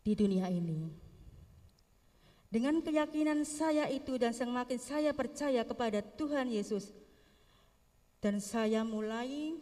di 0.03 0.13
dunia 0.15 0.51
ini. 0.51 0.91
Dengan 2.49 2.81
keyakinan 2.81 3.45
saya 3.45 3.87
itu 3.93 4.17
dan 4.17 4.33
semakin 4.33 4.81
saya 4.81 5.11
percaya 5.13 5.63
kepada 5.69 6.01
Tuhan 6.01 6.49
Yesus 6.49 6.91
dan 8.25 8.41
saya 8.41 8.83
mulai 8.83 9.55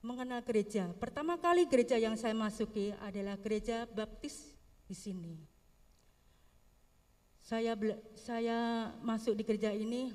mengenal 0.00 0.40
gereja. 0.46 0.90
Pertama 0.96 1.34
kali 1.38 1.66
gereja 1.66 1.98
yang 1.98 2.14
saya 2.14 2.34
masuki 2.34 2.94
adalah 3.02 3.34
gereja 3.38 3.84
baptis 3.90 4.54
di 4.86 4.94
sini. 4.94 5.34
Saya 7.42 7.72
saya 8.14 8.92
masuk 9.00 9.32
di 9.32 9.42
gereja 9.42 9.72
ini 9.72 10.12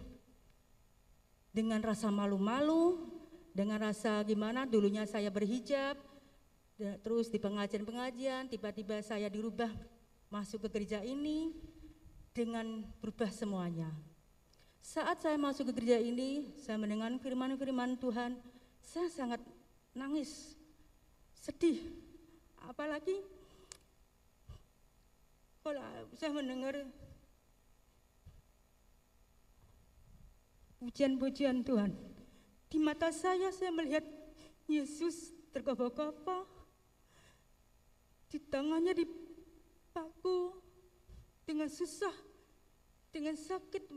dengan 1.49 1.81
rasa 1.81 2.13
malu-malu, 2.13 3.09
dengan 3.53 3.81
rasa 3.81 4.21
gimana 4.25 4.69
dulunya 4.69 5.05
saya 5.09 5.34
berhijab, 5.34 5.97
terus 7.01 7.29
di 7.29 7.41
pengajian-pengajian 7.41 8.49
tiba-tiba 8.49 9.01
saya 9.01 9.29
dirubah 9.29 9.69
masuk 10.29 10.65
ke 10.65 10.81
gereja 10.81 11.01
ini 11.05 11.53
dengan 12.34 12.81
berubah 12.97 13.29
semuanya. 13.29 13.93
Saat 14.84 15.23
saya 15.23 15.38
masuk 15.39 15.71
ke 15.71 15.79
gereja 15.79 16.01
ini, 16.01 16.53
saya 16.59 16.75
mendengar 16.75 17.13
firman-firman 17.21 17.95
Tuhan, 18.01 18.36
saya 18.84 19.07
sangat 19.07 19.39
nangis, 19.93 20.57
sedih. 21.37 21.79
Apalagi 22.65 23.21
kalau 25.63 25.83
saya 26.17 26.31
mendengar 26.35 26.75
pujian-pujian 30.83 31.63
Tuhan. 31.63 31.95
Di 32.67 32.81
mata 32.81 33.13
saya 33.15 33.53
saya 33.55 33.71
melihat 33.71 34.03
Yesus 34.67 35.31
terkapa-kapa. 35.55 36.43
Di 38.27 38.41
tangannya 38.41 38.97
dipaku 38.97 40.57
dengan 41.45 41.69
susah, 41.71 42.11
dengan 43.13 43.37
sakit. 43.37 43.87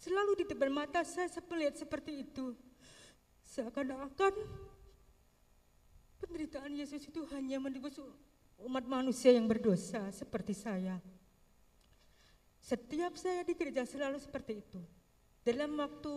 Selalu 0.00 0.40
di 0.40 0.44
depan 0.48 0.72
mata 0.72 1.04
saya, 1.04 1.28
saya 1.28 1.44
melihat 1.50 1.76
seperti 1.76 2.24
itu. 2.24 2.56
Seakan-akan 3.50 4.34
penderitaan 6.22 6.70
Yesus 6.70 7.02
itu 7.10 7.26
hanya 7.34 7.58
menebus 7.58 7.98
umat 8.62 8.86
manusia 8.86 9.34
yang 9.34 9.50
berdosa 9.50 10.06
seperti 10.14 10.54
saya. 10.54 11.02
Setiap 12.62 13.18
saya 13.18 13.42
di 13.42 13.58
gereja 13.58 13.82
selalu 13.82 14.22
seperti 14.22 14.62
itu. 14.62 14.78
Dalam 15.42 15.74
waktu 15.74 16.14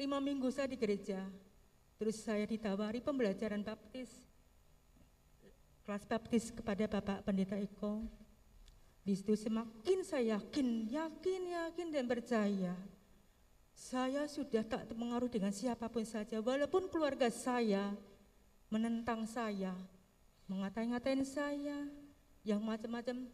lima 0.00 0.16
minggu 0.22 0.48
saya 0.48 0.70
di 0.70 0.80
gereja, 0.80 1.20
Terus 2.02 2.18
saya 2.18 2.42
ditawari 2.42 2.98
pembelajaran 2.98 3.62
baptis, 3.62 4.10
kelas 5.86 6.02
baptis 6.02 6.50
kepada 6.50 6.90
Bapak 6.90 7.22
Pendeta 7.22 7.54
Eko. 7.54 8.02
Di 9.06 9.14
situ 9.14 9.38
semakin 9.38 10.02
saya 10.02 10.34
yakin, 10.42 10.90
yakin, 10.90 11.42
yakin 11.54 11.86
dan 11.94 12.10
percaya. 12.10 12.74
Saya 13.82 14.30
sudah 14.30 14.62
tak 14.62 14.86
mengaruh 14.94 15.26
dengan 15.26 15.50
siapa 15.50 15.90
pun 15.90 16.06
saja, 16.06 16.38
walaupun 16.38 16.86
keluarga 16.86 17.26
saya 17.34 17.90
menentang 18.70 19.26
saya, 19.26 19.74
mengatain-ngatain 20.46 21.26
saya, 21.26 21.90
yang 22.46 22.62
macam-macam 22.62 23.26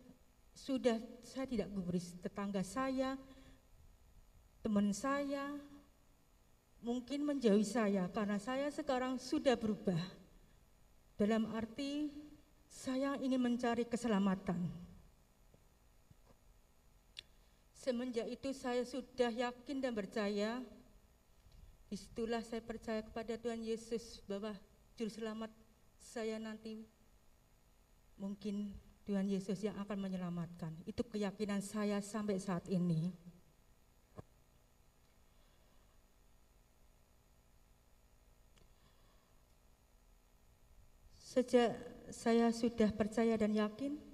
sudah 0.57 0.96
saya 1.20 1.44
tidak 1.44 1.68
gubris 1.68 2.16
tetangga 2.24 2.64
saya, 2.64 3.20
teman 4.64 4.88
saya, 4.96 5.53
mungkin 6.80 7.28
menjauhi 7.28 7.68
saya 7.68 8.09
karena 8.09 8.40
saya 8.40 8.72
sekarang 8.72 9.20
sudah 9.20 9.53
berubah. 9.53 10.01
Dalam 11.20 11.44
arti 11.53 12.09
saya 12.64 13.20
ingin 13.20 13.42
mencari 13.42 13.84
keselamatan. 13.84 14.88
Semenjak 17.79 18.26
itu 18.26 18.51
saya 18.51 18.83
sudah 18.83 19.31
yakin 19.31 19.79
dan 19.79 19.95
percaya, 19.95 20.59
di 21.87 21.95
situlah 21.95 22.43
saya 22.43 22.59
percaya 22.59 23.07
kepada 23.07 23.39
Tuhan 23.39 23.62
Yesus 23.62 24.18
bahwa 24.26 24.51
juru 24.99 25.07
selamat 25.14 25.55
saya 26.03 26.43
nanti 26.43 26.83
mungkin 28.18 28.74
Tuhan 29.07 29.31
Yesus 29.31 29.62
yang 29.62 29.79
akan 29.79 30.11
menyelamatkan. 30.11 30.74
Itu 30.91 31.07
keyakinan 31.07 31.62
saya 31.62 32.03
sampai 32.03 32.43
saat 32.43 32.66
ini. 32.66 33.14
Sejak 41.22 41.79
saya 42.11 42.51
sudah 42.51 42.91
percaya 42.91 43.39
dan 43.39 43.55
yakin, 43.55 44.07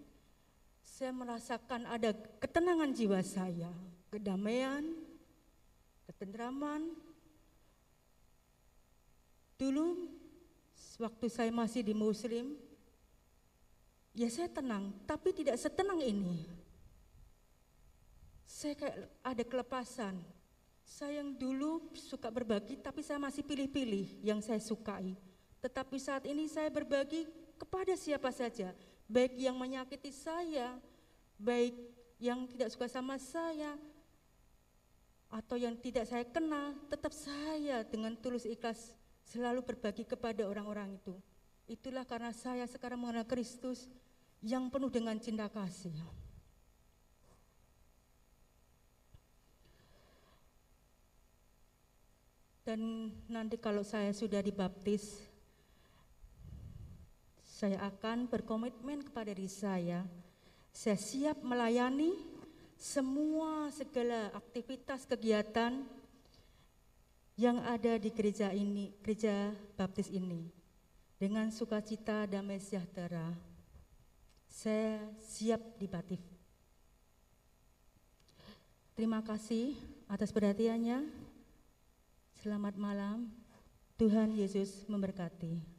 saya 0.94 1.10
merasakan 1.10 1.90
ada 1.90 2.14
ketenangan 2.38 2.94
jiwa 2.94 3.18
saya, 3.26 3.66
kedamaian, 4.14 4.94
ketentraman. 6.06 6.94
Dulu 9.58 10.06
waktu 11.02 11.26
saya 11.26 11.50
masih 11.50 11.82
di 11.82 11.98
muslim, 11.98 12.54
ya 14.14 14.30
saya 14.30 14.46
tenang, 14.46 14.94
tapi 15.02 15.34
tidak 15.34 15.58
setenang 15.58 15.98
ini. 15.98 16.46
Saya 18.46 18.78
kayak 18.78 18.98
ada 19.26 19.42
kelepasan. 19.42 20.14
Saya 20.86 21.26
yang 21.26 21.34
dulu 21.34 21.90
suka 21.98 22.30
berbagi, 22.30 22.78
tapi 22.78 23.02
saya 23.02 23.18
masih 23.18 23.42
pilih-pilih 23.42 24.22
yang 24.22 24.38
saya 24.38 24.62
sukai. 24.62 25.18
Tetapi 25.58 25.96
saat 25.98 26.22
ini 26.30 26.46
saya 26.46 26.70
berbagi 26.70 27.26
kepada 27.58 27.98
siapa 27.98 28.30
saja 28.30 28.70
baik 29.08 29.36
yang 29.36 29.56
menyakiti 29.56 30.10
saya, 30.10 30.76
baik 31.36 31.74
yang 32.22 32.48
tidak 32.48 32.72
suka 32.72 32.86
sama 32.88 33.20
saya, 33.20 33.76
atau 35.34 35.58
yang 35.58 35.74
tidak 35.74 36.06
saya 36.06 36.22
kenal, 36.22 36.78
tetap 36.86 37.10
saya 37.10 37.82
dengan 37.82 38.14
tulus 38.14 38.46
ikhlas 38.46 38.94
selalu 39.26 39.66
berbagi 39.66 40.06
kepada 40.06 40.46
orang-orang 40.46 40.94
itu. 40.94 41.18
Itulah 41.66 42.06
karena 42.06 42.30
saya 42.30 42.68
sekarang 42.68 43.00
mengenal 43.00 43.26
Kristus 43.26 43.90
yang 44.44 44.68
penuh 44.68 44.92
dengan 44.92 45.16
cinta 45.18 45.48
kasih. 45.48 45.96
Dan 52.64 53.12
nanti 53.28 53.60
kalau 53.60 53.84
saya 53.84 54.08
sudah 54.14 54.40
dibaptis, 54.40 55.20
saya 57.54 57.78
akan 57.86 58.26
berkomitmen 58.26 59.06
kepada 59.06 59.30
diri 59.30 59.46
saya. 59.46 60.02
Saya 60.74 60.98
siap 60.98 61.38
melayani 61.46 62.10
semua 62.74 63.70
segala 63.70 64.34
aktivitas 64.34 65.06
kegiatan 65.06 65.86
yang 67.38 67.62
ada 67.62 67.94
di 67.94 68.10
gereja 68.10 68.50
ini, 68.50 68.90
gereja 69.06 69.54
baptis 69.78 70.10
ini. 70.10 70.50
Dengan 71.14 71.54
sukacita 71.54 72.26
damai 72.26 72.58
sejahtera. 72.58 73.30
Saya 74.50 74.98
siap 75.22 75.78
dibaptis. 75.78 76.18
Terima 78.98 79.22
kasih 79.22 79.78
atas 80.10 80.34
perhatiannya. 80.34 81.06
Selamat 82.42 82.74
malam. 82.74 83.30
Tuhan 83.94 84.34
Yesus 84.34 84.90
memberkati. 84.90 85.73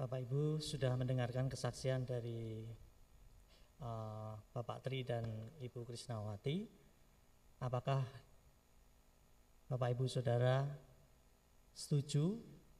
Bapak 0.00 0.24
Ibu 0.24 0.64
sudah 0.64 0.96
mendengarkan 0.96 1.44
kesaksian 1.52 2.08
dari 2.08 2.64
uh, 3.84 4.32
Bapak 4.48 4.80
Tri 4.80 5.04
dan 5.04 5.28
Ibu 5.60 5.84
Krisnawati. 5.84 6.64
Apakah 7.60 8.00
Bapak 9.68 9.92
Ibu 9.92 10.08
Saudara 10.08 10.64
setuju 11.76 12.32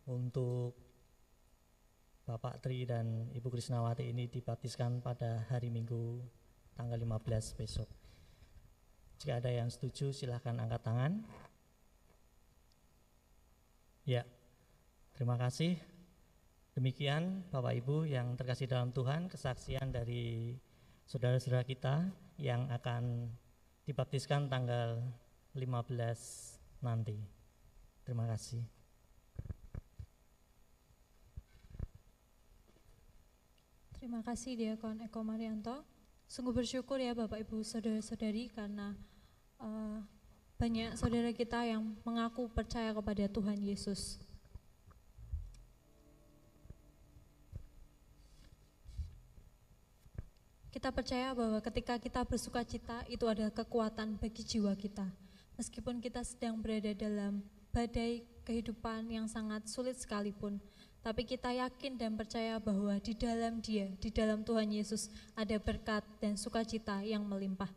untuk 0.09 0.81
Bapak 2.25 2.65
Tri 2.65 2.89
dan 2.89 3.29
Ibu 3.37 3.53
Krisnawati 3.53 4.09
ini 4.09 4.25
dibaptiskan 4.25 5.05
pada 5.05 5.45
hari 5.53 5.69
Minggu 5.69 6.25
tanggal 6.73 6.97
15 6.97 7.61
besok? 7.61 7.89
Jika 9.21 9.45
ada 9.45 9.53
yang 9.53 9.69
setuju 9.69 10.17
silahkan 10.17 10.57
angkat 10.57 10.81
tangan. 10.89 11.21
Ya, 14.09 14.25
terima 15.13 15.37
kasih. 15.37 15.90
Demikian 16.71 17.43
Bapak 17.51 17.75
Ibu 17.83 18.07
yang 18.07 18.39
terkasih 18.39 18.71
dalam 18.71 18.95
Tuhan, 18.95 19.27
kesaksian 19.27 19.91
dari 19.91 20.55
saudara-saudara 21.03 21.67
kita 21.67 22.07
yang 22.39 22.71
akan 22.71 23.27
dibaptiskan 23.83 24.47
tanggal 24.47 25.03
15 25.59 26.87
nanti. 26.87 27.19
Terima 28.07 28.31
kasih. 28.31 28.63
Terima 33.99 34.23
kasih 34.23 34.55
Diakon 34.55 35.05
Eko 35.11 35.21
Marianto. 35.27 35.83
Sungguh 36.31 36.55
bersyukur 36.55 37.03
ya 37.03 37.13
Bapak 37.19 37.43
Ibu 37.43 37.67
saudara-saudari 37.67 38.47
karena 38.55 38.95
uh, 39.59 39.99
banyak 40.55 40.95
saudara 40.95 41.35
kita 41.35 41.67
yang 41.67 41.99
mengaku 42.07 42.47
percaya 42.47 42.95
kepada 42.95 43.27
Tuhan 43.27 43.59
Yesus. 43.59 44.23
Kita 50.71 50.95
percaya 50.95 51.35
bahwa 51.35 51.59
ketika 51.59 51.99
kita 51.99 52.23
bersuka 52.23 52.63
cita 52.63 53.03
itu 53.11 53.27
adalah 53.27 53.51
kekuatan 53.51 54.15
bagi 54.23 54.47
jiwa 54.47 54.71
kita. 54.79 55.03
Meskipun 55.59 55.99
kita 55.99 56.23
sedang 56.23 56.63
berada 56.63 56.95
dalam 56.95 57.43
badai 57.75 58.23
kehidupan 58.47 59.11
yang 59.11 59.27
sangat 59.27 59.67
sulit 59.67 59.99
sekalipun, 59.99 60.63
tapi 61.03 61.27
kita 61.27 61.51
yakin 61.51 61.99
dan 61.99 62.15
percaya 62.15 62.63
bahwa 62.63 62.95
di 63.03 63.19
dalam 63.19 63.59
Dia, 63.59 63.91
di 63.99 64.15
dalam 64.15 64.47
Tuhan 64.47 64.71
Yesus 64.71 65.11
ada 65.35 65.59
berkat 65.59 66.07
dan 66.23 66.39
sukacita 66.39 67.03
yang 67.03 67.27
melimpah. 67.27 67.69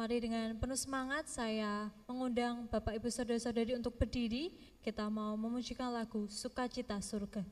Mari 0.00 0.24
dengan 0.24 0.56
penuh 0.56 0.80
semangat 0.80 1.28
saya 1.28 1.92
mengundang 2.08 2.64
Bapak 2.72 2.96
Ibu 2.96 3.12
Saudara-saudari 3.12 3.76
untuk 3.76 4.00
berdiri, 4.00 4.48
kita 4.80 5.12
mau 5.12 5.36
memujikan 5.36 5.92
lagu 5.92 6.24
Sukacita 6.24 6.96
Surga. 7.04 7.44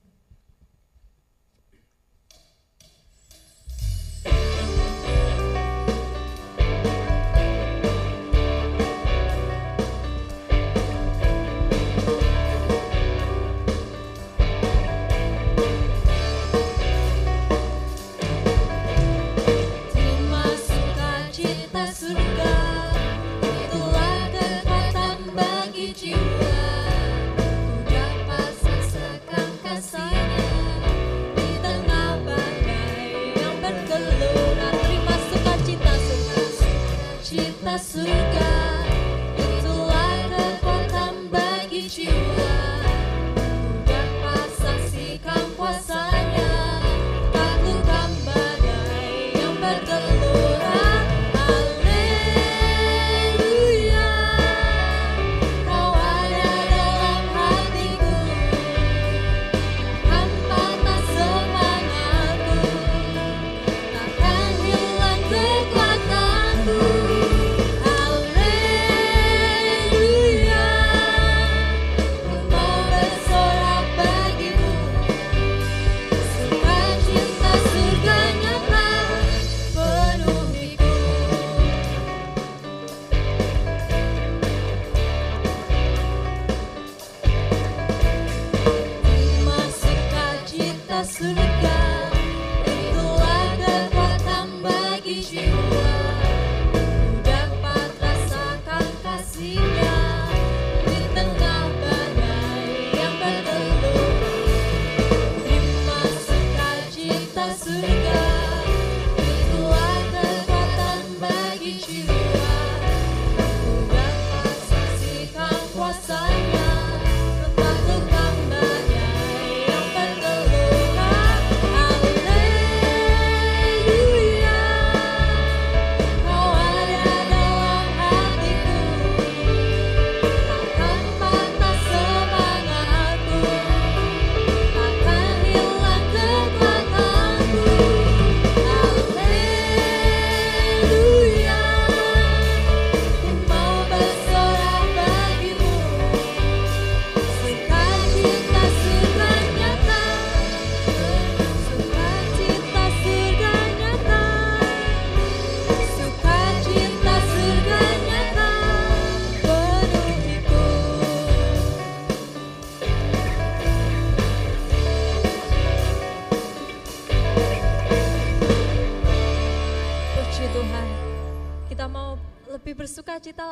Kasih 21.79 22.68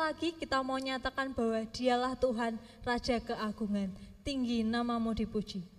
lagi, 0.07 0.31
kita 0.31 0.63
mau 0.63 0.79
nyatakan 0.79 1.35
bahwa 1.35 1.67
dialah 1.67 2.15
Tuhan, 2.15 2.55
Raja 2.79 3.19
keagungan. 3.19 3.91
Tinggi 4.23 4.63
namamu 4.63 5.11
dipuji. 5.11 5.76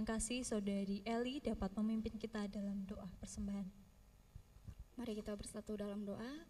Dengan 0.00 0.16
kasih 0.16 0.40
saudari 0.48 1.04
Eli 1.04 1.44
dapat 1.44 1.76
memimpin 1.76 2.16
kita 2.16 2.48
dalam 2.48 2.88
doa 2.88 3.04
persembahan. 3.20 3.68
Mari 4.96 5.12
kita 5.12 5.36
bersatu 5.36 5.76
dalam 5.76 6.08
doa. 6.08 6.40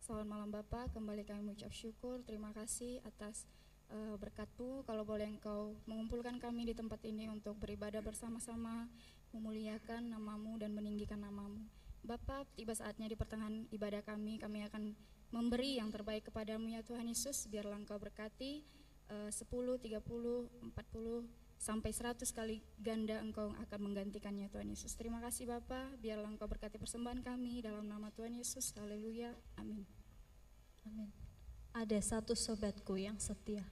Selamat 0.00 0.24
malam 0.24 0.48
Bapak, 0.48 0.88
kembali 0.96 1.20
kami 1.28 1.52
mengucap 1.52 1.68
syukur, 1.68 2.24
terima 2.24 2.48
kasih 2.56 3.04
atas 3.04 3.44
eh, 3.92 4.16
berkat-Mu. 4.16 4.88
Kalau 4.88 5.04
boleh 5.04 5.28
Engkau 5.28 5.76
mengumpulkan 5.84 6.40
kami 6.40 6.64
di 6.64 6.72
tempat 6.72 6.96
ini 7.04 7.28
untuk 7.28 7.60
beribadah 7.60 8.00
bersama-sama, 8.00 8.88
memuliakan 9.36 10.08
namamu 10.08 10.56
dan 10.56 10.72
meninggikan 10.72 11.20
namamu. 11.20 11.68
Bapak, 12.00 12.56
tiba 12.56 12.72
saatnya 12.72 13.04
di 13.04 13.20
pertengahan 13.20 13.68
ibadah 13.68 14.00
kami, 14.00 14.40
kami 14.40 14.64
akan 14.72 14.96
memberi 15.28 15.76
yang 15.76 15.92
terbaik 15.92 16.32
kepadamu 16.32 16.72
ya 16.72 16.80
Tuhan 16.80 17.04
Yesus, 17.04 17.52
biarlah 17.52 17.76
Engkau 17.76 18.00
berkati 18.00 18.64
eh, 19.12 19.28
10, 19.28 19.44
30, 19.44 19.92
40, 20.72 21.41
sampai 21.62 21.94
100 21.94 22.26
kali 22.34 22.58
ganda 22.82 23.22
Engkau 23.22 23.54
akan 23.54 23.80
menggantikannya 23.86 24.50
Tuhan 24.50 24.66
Yesus. 24.66 24.98
Terima 24.98 25.22
kasih 25.22 25.46
Bapa, 25.46 25.94
biarlah 26.02 26.26
Engkau 26.26 26.50
berkati 26.50 26.74
persembahan 26.74 27.22
kami 27.22 27.62
dalam 27.62 27.86
nama 27.86 28.10
Tuhan 28.10 28.34
Yesus. 28.34 28.74
Haleluya. 28.74 29.30
Amin. 29.54 29.86
Amin. 30.82 31.14
Ada 31.70 32.02
satu 32.02 32.34
sobatku 32.34 32.98
yang 32.98 33.22
setia. 33.22 33.62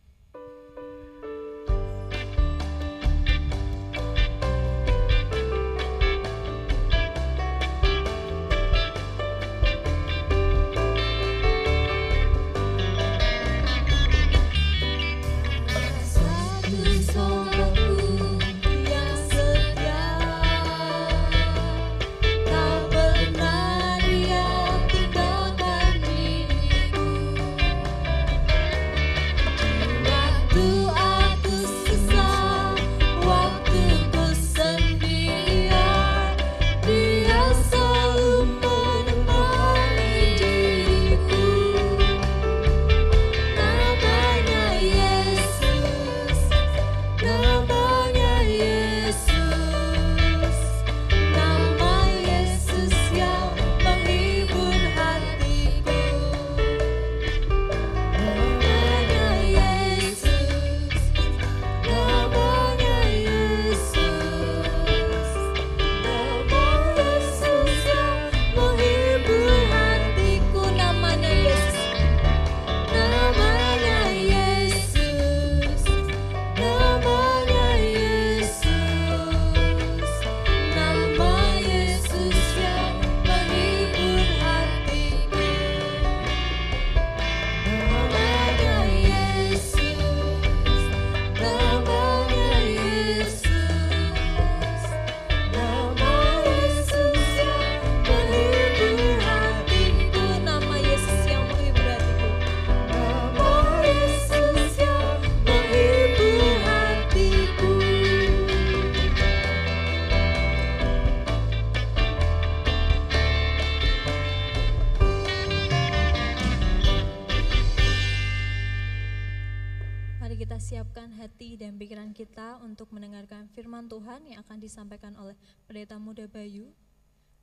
Firman 123.81 123.97
Tuhan 123.97 124.21
yang 124.29 124.45
akan 124.45 124.59
disampaikan 124.61 125.17
oleh 125.17 125.33
Pendeta 125.65 125.97
Muda 125.97 126.29
Bayu. 126.29 126.69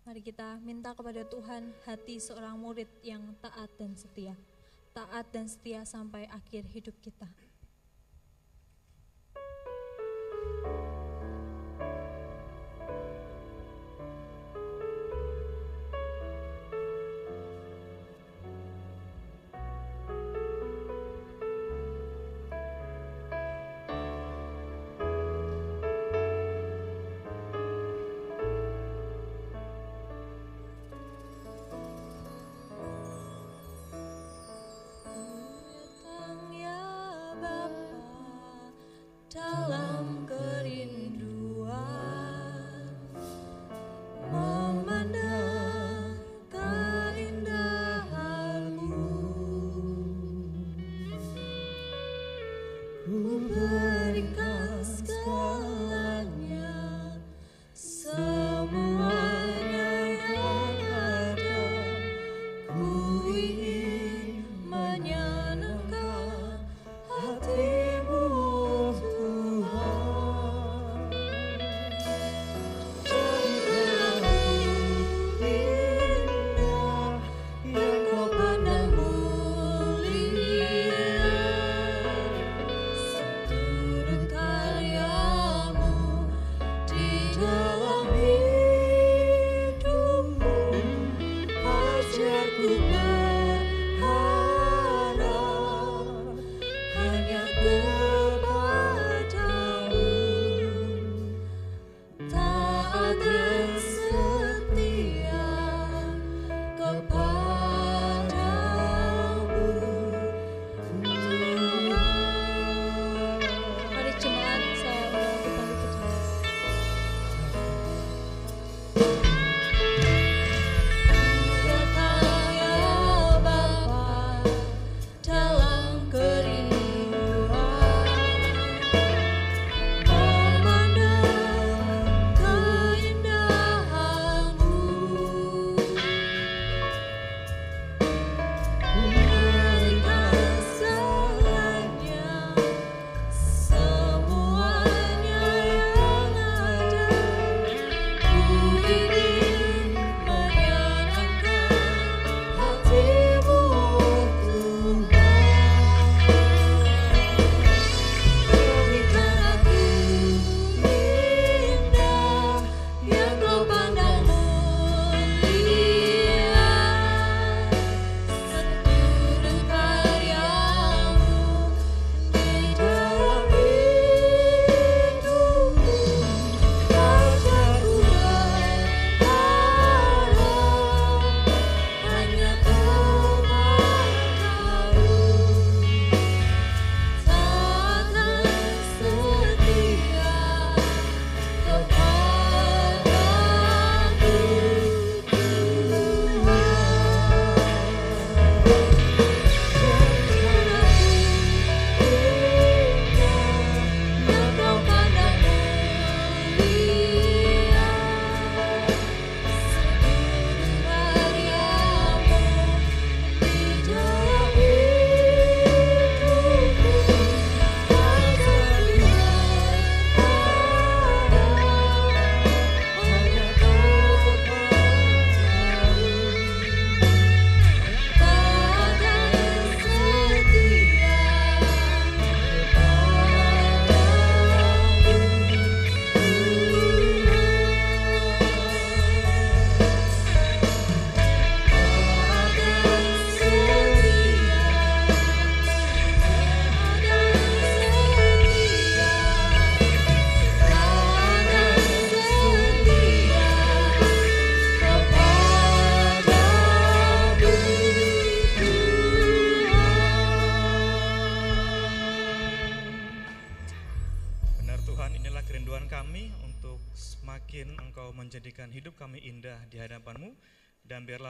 Mari 0.06 0.22
kita 0.22 0.62
minta 0.62 0.94
kepada 0.94 1.26
Tuhan 1.26 1.74
hati 1.82 2.22
seorang 2.22 2.54
murid 2.62 2.86
yang 3.02 3.34
taat 3.42 3.74
dan 3.82 3.98
setia. 3.98 4.38
Taat 4.94 5.26
dan 5.34 5.50
setia 5.50 5.82
sampai 5.82 6.30
akhir 6.30 6.70
hidup 6.70 6.94
kita. 7.02 7.26
Datang 10.62 10.78
ya 10.78 11.07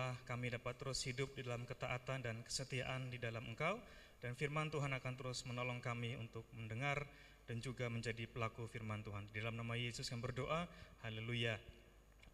biarlah 0.08 0.24
kami 0.24 0.48
dapat 0.48 0.80
terus 0.80 1.04
hidup 1.04 1.36
di 1.36 1.44
dalam 1.44 1.68
ketaatan 1.68 2.24
dan 2.24 2.40
kesetiaan 2.40 3.12
di 3.12 3.20
dalam 3.20 3.44
Engkau 3.44 3.76
dan 4.24 4.40
firman 4.40 4.72
Tuhan 4.72 4.96
akan 4.96 5.14
terus 5.20 5.44
menolong 5.44 5.84
kami 5.84 6.16
untuk 6.16 6.48
mendengar 6.56 7.04
dan 7.44 7.60
juga 7.60 7.92
menjadi 7.92 8.24
pelaku 8.24 8.72
firman 8.72 9.04
Tuhan. 9.04 9.28
Di 9.36 9.44
dalam 9.44 9.60
nama 9.60 9.76
Yesus 9.76 10.08
kami 10.08 10.24
berdoa. 10.24 10.64
Haleluya. 11.04 11.60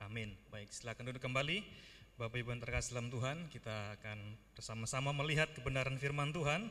Amin. 0.06 0.38
Baik, 0.54 0.70
silakan 0.70 1.10
duduk 1.10 1.26
kembali. 1.26 1.66
Bapak 2.14 2.46
Ibu 2.46 2.54
yang 2.54 2.62
terkasih 2.62 2.94
dalam 2.94 3.10
Tuhan, 3.10 3.50
kita 3.50 3.98
akan 3.98 4.18
bersama-sama 4.54 5.10
melihat 5.10 5.50
kebenaran 5.58 5.98
firman 5.98 6.30
Tuhan 6.30 6.70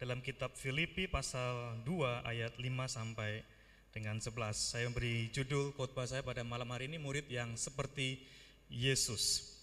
dalam 0.00 0.24
kitab 0.24 0.56
Filipi 0.56 1.12
pasal 1.12 1.84
2 1.84 2.24
ayat 2.24 2.56
5 2.56 2.64
sampai 2.88 3.44
dengan 3.92 4.16
11. 4.16 4.32
Saya 4.56 4.88
memberi 4.88 5.28
judul 5.28 5.76
khotbah 5.76 6.08
saya 6.08 6.24
pada 6.24 6.40
malam 6.40 6.72
hari 6.72 6.88
ini 6.88 6.96
murid 6.96 7.28
yang 7.28 7.52
seperti 7.52 8.24
Yesus. 8.72 9.57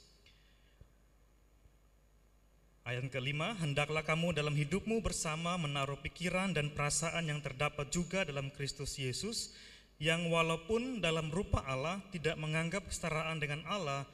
Ayat 2.86 3.10
kelima, 3.10 3.58
hendaklah 3.58 4.06
kamu 4.06 4.38
dalam 4.38 4.54
hidupmu 4.54 5.02
bersama 5.02 5.58
menaruh 5.58 5.98
pikiran 6.06 6.54
dan 6.54 6.70
perasaan 6.70 7.26
yang 7.26 7.42
terdapat 7.42 7.90
juga 7.90 8.22
dalam 8.22 8.54
Kristus 8.54 9.02
Yesus, 9.02 9.58
yang 9.98 10.30
walaupun 10.30 11.02
dalam 11.02 11.34
rupa 11.34 11.66
Allah 11.66 11.98
tidak 12.14 12.38
menganggap 12.38 12.86
kesetaraan 12.86 13.42
dengan 13.42 13.66
Allah 13.66 14.06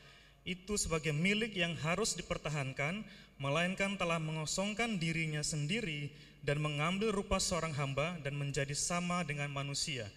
itu 0.47 0.79
sebagai 0.79 1.11
milik 1.11 1.51
yang 1.51 1.75
harus 1.83 2.15
dipertahankan, 2.15 3.03
melainkan 3.43 3.99
telah 3.99 4.23
mengosongkan 4.23 4.95
dirinya 4.95 5.43
sendiri 5.43 6.07
dan 6.39 6.63
mengambil 6.63 7.11
rupa 7.11 7.43
seorang 7.43 7.75
hamba 7.75 8.23
dan 8.23 8.39
menjadi 8.39 8.71
sama 8.71 9.27
dengan 9.27 9.51
manusia. 9.51 10.07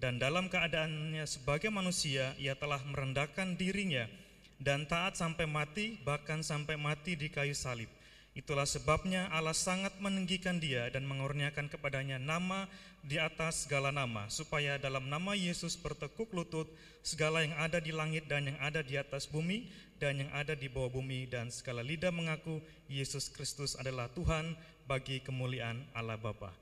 Dan 0.00 0.16
dalam 0.16 0.48
keadaannya 0.48 1.28
sebagai 1.28 1.68
manusia, 1.68 2.32
ia 2.40 2.56
telah 2.56 2.80
merendahkan 2.88 3.52
dirinya 3.60 4.08
dan 4.56 4.88
taat 4.88 5.20
sampai 5.20 5.44
mati, 5.44 6.00
bahkan 6.08 6.40
sampai 6.40 6.80
mati 6.80 7.12
di 7.12 7.28
kayu 7.28 7.52
salib. 7.52 7.97
Itulah 8.38 8.70
sebabnya 8.70 9.26
Allah 9.34 9.50
sangat 9.50 9.98
meninggikan 9.98 10.62
dia 10.62 10.86
dan 10.94 11.02
mengurniakan 11.10 11.66
kepadanya 11.66 12.22
nama 12.22 12.70
di 13.02 13.18
atas 13.18 13.66
segala 13.66 13.90
nama, 13.90 14.30
supaya 14.30 14.78
dalam 14.78 15.10
nama 15.10 15.34
Yesus 15.34 15.74
bertekuk 15.74 16.30
lutut 16.30 16.70
segala 17.02 17.42
yang 17.42 17.58
ada 17.58 17.82
di 17.82 17.90
langit 17.90 18.30
dan 18.30 18.46
yang 18.46 18.58
ada 18.62 18.78
di 18.78 18.94
atas 18.94 19.26
bumi 19.26 19.66
dan 19.98 20.22
yang 20.22 20.30
ada 20.30 20.54
di 20.54 20.70
bawah 20.70 20.86
bumi 20.86 21.26
dan 21.26 21.50
segala 21.50 21.82
lidah 21.82 22.14
mengaku 22.14 22.62
Yesus 22.86 23.26
Kristus 23.26 23.74
adalah 23.74 24.06
Tuhan 24.14 24.54
bagi 24.86 25.18
kemuliaan 25.18 25.82
Allah 25.90 26.14
Bapa. 26.14 26.54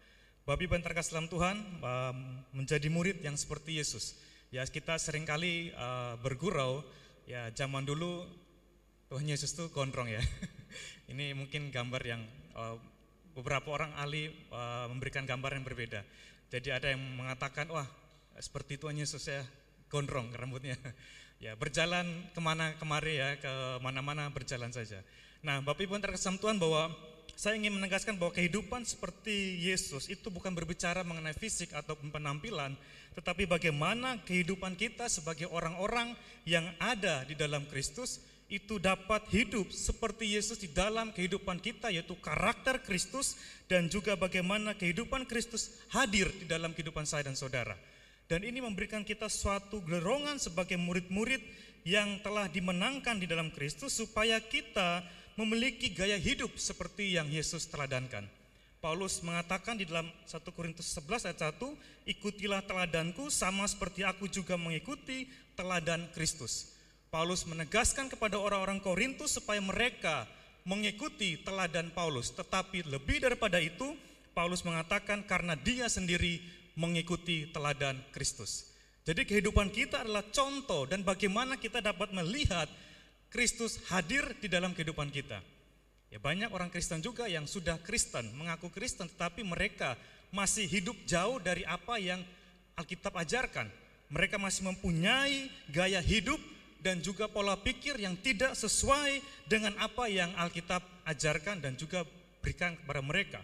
Bapak 0.49 0.65
Ibu 0.65 0.81
terkasih 0.81 1.29
Tuhan, 1.29 1.61
um, 1.85 2.17
menjadi 2.57 2.89
murid 2.89 3.21
yang 3.21 3.37
seperti 3.37 3.77
Yesus. 3.77 4.17
Ya 4.49 4.65
kita 4.65 4.97
sering 4.97 5.29
kali 5.29 5.77
uh, 5.77 6.17
bergurau, 6.25 6.81
ya 7.29 7.53
zaman 7.53 7.85
dulu 7.85 8.25
Tuhan 9.13 9.29
Yesus 9.29 9.53
tuh 9.53 9.69
gondrong 9.69 10.09
ya. 10.09 10.25
Ini 11.07 11.39
mungkin 11.39 11.71
gambar 11.71 12.03
yang 12.03 12.23
uh, 12.59 12.75
beberapa 13.37 13.71
orang 13.71 13.95
ahli 13.95 14.33
uh, 14.51 14.91
memberikan 14.91 15.23
gambar 15.23 15.55
yang 15.55 15.65
berbeda. 15.67 16.03
Jadi 16.51 16.69
ada 16.75 16.91
yang 16.91 17.03
mengatakan, 17.15 17.71
wah 17.71 17.87
seperti 18.39 18.81
Tuhan 18.81 18.99
Yesus 18.99 19.23
ya 19.27 19.43
gondrong 19.87 20.35
rambutnya. 20.35 20.75
ya 21.45 21.55
berjalan 21.55 22.07
ke 22.33 22.41
mana 22.43 22.75
kemari 22.81 23.23
ya, 23.23 23.39
ke 23.39 23.53
mana-mana 23.85 24.33
berjalan 24.33 24.73
saja. 24.75 25.05
Nah 25.47 25.63
Bapak 25.63 25.87
Ibu 25.87 26.01
terkesan 26.03 26.43
Tuhan 26.43 26.59
bahwa 26.59 26.91
saya 27.37 27.61
ingin 27.61 27.77
menegaskan 27.77 28.17
bahwa 28.17 28.33
kehidupan 28.33 28.89
seperti 28.89 29.61
Yesus 29.61 30.09
itu 30.09 30.33
bukan 30.33 30.57
berbicara 30.57 31.05
mengenai 31.05 31.37
fisik 31.37 31.77
atau 31.77 31.93
penampilan, 31.93 32.73
tetapi 33.13 33.45
bagaimana 33.45 34.17
kehidupan 34.25 34.73
kita 34.73 35.05
sebagai 35.13 35.45
orang-orang 35.53 36.17
yang 36.49 36.65
ada 36.81 37.29
di 37.29 37.37
dalam 37.37 37.69
Kristus 37.69 38.25
itu 38.47 38.79
dapat 38.79 39.27
hidup 39.35 39.67
seperti 39.75 40.39
Yesus 40.39 40.63
di 40.63 40.71
dalam 40.71 41.11
kehidupan 41.11 41.59
kita 41.59 41.91
yaitu 41.91 42.15
karakter 42.23 42.79
Kristus 42.79 43.35
dan 43.67 43.91
juga 43.91 44.15
bagaimana 44.15 44.79
kehidupan 44.79 45.27
Kristus 45.27 45.83
hadir 45.91 46.31
di 46.31 46.47
dalam 46.47 46.71
kehidupan 46.71 47.03
saya 47.03 47.27
dan 47.27 47.35
saudara. 47.35 47.75
Dan 48.27 48.43
ini 48.43 48.63
memberikan 48.63 49.03
kita 49.03 49.27
suatu 49.27 49.83
gerongan 49.83 50.39
sebagai 50.39 50.79
murid-murid 50.79 51.43
yang 51.87 52.19
telah 52.23 52.51
dimenangkan 52.51 53.19
di 53.19 53.27
dalam 53.27 53.51
Kristus 53.55 53.95
supaya 53.95 54.39
kita 54.43 55.03
memiliki 55.39 55.95
gaya 55.95 56.19
hidup 56.19 56.55
seperti 56.59 57.15
yang 57.15 57.31
Yesus 57.31 57.67
teladankan. 57.71 58.27
Paulus 58.83 59.19
mengatakan 59.27 59.75
di 59.75 59.87
dalam 59.87 60.07
1 60.27 60.43
Korintus 60.55 60.87
11 60.95 61.27
ayat 61.27 61.55
1, 61.59 62.15
ikutilah 62.15 62.63
teladanku 62.63 63.27
sama 63.35 63.67
seperti 63.67 64.07
aku 64.07 64.31
juga 64.31 64.55
mengikuti 64.55 65.27
teladan 65.59 66.07
Kristus. 66.15 66.76
Paulus 67.09 67.47
menegaskan 67.47 68.11
kepada 68.11 68.37
orang-orang 68.37 68.83
Korintus 68.83 69.39
supaya 69.39 69.63
mereka 69.63 70.27
mengikuti 70.67 71.39
teladan 71.41 71.95
Paulus. 71.95 72.35
Tetapi 72.35 72.91
lebih 72.91 73.23
daripada 73.23 73.63
itu, 73.63 73.95
Paulus 74.35 74.67
mengatakan 74.67 75.25
karena 75.25 75.55
dia 75.57 75.87
sendiri 75.87 76.43
mengikuti 76.77 77.49
teladan 77.49 77.97
Kristus. 78.13 78.69
Jadi 79.07 79.23
kehidupan 79.23 79.71
kita 79.71 80.03
adalah 80.03 80.27
contoh 80.35 80.85
dan 80.85 81.07
bagaimana 81.07 81.55
kita 81.57 81.79
dapat 81.79 82.11
melihat 82.11 82.67
Kristus 83.31 83.79
hadir 83.89 84.35
di 84.43 84.51
dalam 84.51 84.75
kehidupan 84.75 85.09
kita. 85.15 85.39
Ya 86.11 86.19
banyak 86.19 86.51
orang 86.51 86.71
Kristen 86.71 87.03
juga 87.03 87.31
yang 87.31 87.47
sudah 87.47 87.79
Kristen, 87.83 88.35
mengaku 88.35 88.67
Kristen 88.71 89.07
tetapi 89.07 89.47
mereka 89.47 89.95
masih 90.35 90.67
hidup 90.67 90.99
jauh 91.07 91.39
dari 91.39 91.63
apa 91.63 92.03
yang 92.03 92.19
Alkitab 92.75 93.15
ajarkan. 93.15 93.71
Mereka 94.11 94.39
masih 94.39 94.69
mempunyai 94.71 95.51
gaya 95.71 95.99
hidup 95.99 96.39
dan 96.87 97.03
juga 97.03 97.27
pola 97.27 97.59
pikir 97.59 97.99
yang 97.99 98.15
tidak 98.23 98.55
sesuai 98.55 99.19
dengan 99.51 99.75
apa 99.83 100.07
yang 100.07 100.31
Alkitab 100.39 100.79
ajarkan 101.03 101.59
dan 101.59 101.75
juga 101.75 102.07
berikan 102.39 102.79
kepada 102.79 103.03
mereka. 103.03 103.43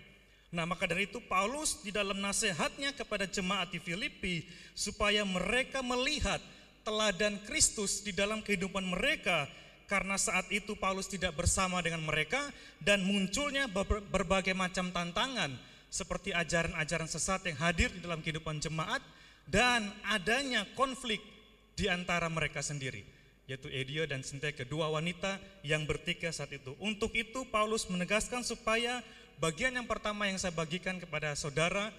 Nah, 0.54 0.62
maka 0.62 0.86
dari 0.86 1.10
itu 1.10 1.18
Paulus 1.26 1.82
di 1.82 1.90
dalam 1.90 2.22
nasihatnya 2.22 2.94
kepada 2.94 3.26
jemaat 3.26 3.74
di 3.74 3.82
Filipi 3.82 4.46
supaya 4.78 5.26
mereka 5.26 5.82
melihat 5.82 6.38
teladan 6.86 7.42
Kristus 7.42 8.06
di 8.06 8.14
dalam 8.14 8.46
kehidupan 8.46 8.86
mereka 8.86 9.50
karena 9.90 10.14
saat 10.14 10.46
itu 10.54 10.78
Paulus 10.78 11.10
tidak 11.10 11.34
bersama 11.34 11.82
dengan 11.82 12.06
mereka 12.06 12.46
dan 12.78 13.02
munculnya 13.02 13.66
berbagai 14.06 14.54
macam 14.54 14.94
tantangan 14.94 15.50
seperti 15.90 16.30
ajaran-ajaran 16.30 17.10
sesat 17.10 17.42
yang 17.50 17.58
hadir 17.58 17.90
di 17.90 18.06
dalam 18.06 18.22
kehidupan 18.22 18.62
jemaat 18.62 19.02
dan 19.50 19.90
adanya 20.06 20.62
konflik 20.78 21.18
di 21.74 21.90
antara 21.90 22.30
mereka 22.30 22.62
sendiri 22.62 23.21
yaitu 23.50 23.66
Edio 23.68 24.06
dan 24.06 24.22
Sintia 24.22 24.54
kedua 24.54 24.88
wanita 24.92 25.38
yang 25.66 25.82
bertiga 25.84 26.30
saat 26.30 26.54
itu. 26.54 26.78
Untuk 26.78 27.12
itu 27.18 27.42
Paulus 27.50 27.90
menegaskan 27.90 28.46
supaya 28.46 29.02
bagian 29.42 29.74
yang 29.74 29.88
pertama 29.90 30.30
yang 30.30 30.38
saya 30.38 30.54
bagikan 30.54 31.02
kepada 31.02 31.34
saudara 31.34 31.90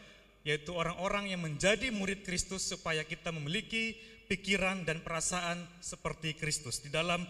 yaitu 0.43 0.75
orang-orang 0.75 1.31
yang 1.31 1.41
menjadi 1.43 1.91
murid 1.91 2.27
Kristus 2.27 2.67
supaya 2.67 3.03
kita 3.07 3.31
memiliki 3.31 3.95
pikiran 4.27 4.83
dan 4.83 4.99
perasaan 5.03 5.63
seperti 5.79 6.35
Kristus. 6.35 6.83
Di 6.83 6.91
dalam 6.91 7.23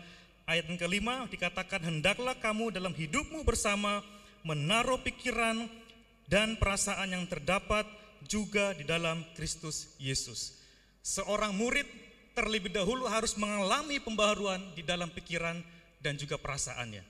ayat 0.49 0.69
yang 0.69 0.81
kelima 0.81 1.25
dikatakan 1.29 1.81
hendaklah 1.85 2.37
kamu 2.37 2.73
dalam 2.73 2.93
hidupmu 2.93 3.45
bersama 3.45 4.01
menaruh 4.43 4.99
pikiran 5.01 5.69
dan 6.27 6.57
perasaan 6.57 7.13
yang 7.13 7.25
terdapat 7.29 7.85
juga 8.25 8.73
di 8.73 8.87
dalam 8.87 9.23
Kristus 9.35 9.93
Yesus. 9.99 10.59
Seorang 11.03 11.51
murid 11.53 11.85
terlebih 12.33 12.73
dahulu 12.73 13.05
harus 13.05 13.37
mengalami 13.37 14.01
pembaharuan 14.01 14.59
di 14.73 14.81
dalam 14.81 15.09
pikiran 15.09 15.61
dan 16.01 16.17
juga 16.17 16.35
perasaannya. 16.35 17.05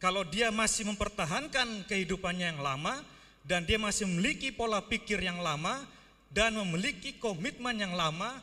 Kalau 0.00 0.24
dia 0.24 0.48
masih 0.48 0.88
mempertahankan 0.88 1.84
kehidupannya 1.84 2.56
yang 2.56 2.62
lama 2.64 3.04
dan 3.44 3.68
dia 3.68 3.76
masih 3.76 4.08
memiliki 4.08 4.48
pola 4.48 4.80
pikir 4.80 5.20
yang 5.20 5.44
lama 5.44 5.84
dan 6.32 6.56
memiliki 6.56 7.20
komitmen 7.20 7.76
yang 7.76 7.92
lama, 7.92 8.40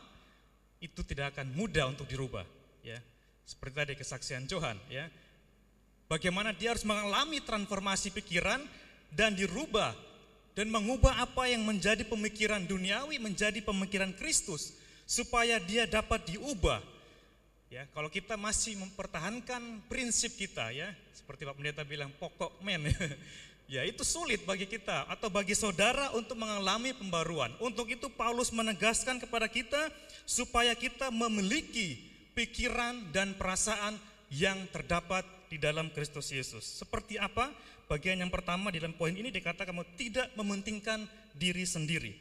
itu 0.84 1.02
tidak 1.02 1.34
akan 1.34 1.50
mudah 1.58 1.90
untuk 1.90 2.06
dirubah, 2.06 2.46
ya. 2.86 3.02
Seperti 3.48 3.74
tadi 3.74 3.94
kesaksian 3.98 4.46
Johan, 4.46 4.78
ya. 4.92 5.10
Bagaimana 6.06 6.54
dia 6.54 6.76
harus 6.76 6.86
mengalami 6.86 7.42
transformasi 7.42 8.14
pikiran 8.14 8.62
dan 9.12 9.34
dirubah 9.34 9.96
dan 10.54 10.74
mengubah 10.74 11.22
apa 11.22 11.52
yang 11.52 11.62
menjadi 11.68 12.02
pemikiran 12.08 12.64
duniawi 12.66 13.22
menjadi 13.22 13.62
pemikiran 13.62 14.10
Kristus 14.16 14.74
supaya 15.08 15.56
dia 15.64 15.88
dapat 15.88 16.36
diubah. 16.36 16.84
Ya, 17.72 17.88
kalau 17.96 18.12
kita 18.12 18.36
masih 18.36 18.76
mempertahankan 18.80 19.88
prinsip 19.88 20.36
kita 20.36 20.72
ya, 20.76 20.92
seperti 21.16 21.48
Pak 21.48 21.56
Pendeta 21.56 21.84
bilang 21.84 22.12
pokok 22.16 22.60
men 22.64 22.88
ya 23.74 23.84
itu 23.84 24.08
sulit 24.08 24.48
bagi 24.48 24.64
kita 24.64 25.04
atau 25.12 25.28
bagi 25.28 25.52
saudara 25.52 26.12
untuk 26.16 26.40
mengalami 26.40 26.96
pembaruan. 26.96 27.52
Untuk 27.60 27.92
itu 27.92 28.08
Paulus 28.12 28.52
menegaskan 28.52 29.20
kepada 29.20 29.48
kita 29.52 29.92
supaya 30.24 30.76
kita 30.76 31.12
memiliki 31.12 32.00
pikiran 32.36 33.12
dan 33.12 33.36
perasaan 33.36 34.00
yang 34.32 34.68
terdapat 34.72 35.24
di 35.48 35.60
dalam 35.60 35.92
Kristus 35.92 36.32
Yesus. 36.32 36.64
Seperti 36.64 37.20
apa? 37.20 37.52
Bagian 37.88 38.20
yang 38.20 38.32
pertama 38.32 38.68
di 38.68 38.84
dalam 38.84 38.96
poin 38.96 39.16
ini 39.16 39.32
dikatakan 39.32 39.72
kamu 39.72 39.84
tidak 39.96 40.28
mementingkan 40.36 41.08
diri 41.36 41.64
sendiri. 41.64 42.12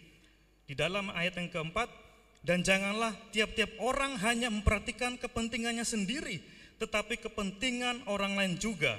Di 0.66 0.74
dalam 0.74 1.10
ayat 1.10 1.38
yang 1.38 1.50
keempat 1.50 2.05
Dan 2.47 2.62
janganlah 2.62 3.10
tiap-tiap 3.35 3.74
orang 3.82 4.14
hanya 4.23 4.47
memperhatikan 4.55 5.18
kepentingannya 5.18 5.82
sendiri, 5.82 6.39
tetapi 6.78 7.18
kepentingan 7.18 8.06
orang 8.06 8.39
lain 8.39 8.55
juga. 8.55 8.94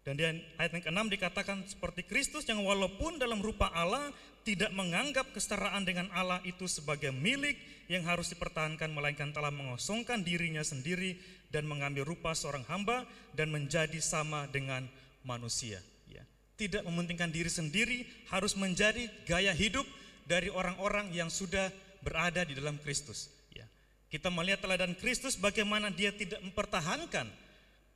Dan 0.00 0.16
di 0.16 0.24
ayat 0.56 0.72
yang 0.72 0.84
ke-6 0.88 1.02
dikatakan 1.18 1.58
seperti 1.68 2.08
Kristus 2.08 2.48
yang 2.48 2.64
walaupun 2.64 3.20
dalam 3.20 3.44
rupa 3.44 3.68
Allah 3.76 4.08
tidak 4.46 4.72
menganggap 4.72 5.36
kesetaraan 5.36 5.84
dengan 5.84 6.08
Allah 6.14 6.40
itu 6.48 6.64
sebagai 6.64 7.12
milik 7.12 7.58
yang 7.92 8.06
harus 8.06 8.30
dipertahankan 8.32 8.88
melainkan 8.88 9.34
telah 9.34 9.52
mengosongkan 9.52 10.22
dirinya 10.22 10.62
sendiri 10.62 11.18
dan 11.52 11.66
mengambil 11.66 12.08
rupa 12.08 12.32
seorang 12.32 12.64
hamba 12.70 13.04
dan 13.36 13.52
menjadi 13.52 13.98
sama 14.00 14.46
dengan 14.48 14.86
manusia. 15.26 15.82
Ya. 16.08 16.22
Tidak 16.56 16.86
mementingkan 16.86 17.34
diri 17.34 17.50
sendiri 17.50 18.06
harus 18.30 18.56
menjadi 18.56 19.10
gaya 19.26 19.50
hidup 19.52 19.84
dari 20.24 20.48
orang-orang 20.54 21.10
yang 21.10 21.28
sudah 21.28 21.68
berada 22.06 22.46
di 22.46 22.54
dalam 22.54 22.78
Kristus. 22.78 23.26
Ya. 23.50 23.66
Kita 24.06 24.30
melihat 24.30 24.62
teladan 24.62 24.94
Kristus 24.94 25.34
bagaimana 25.34 25.90
dia 25.90 26.14
tidak 26.14 26.38
mempertahankan 26.46 27.26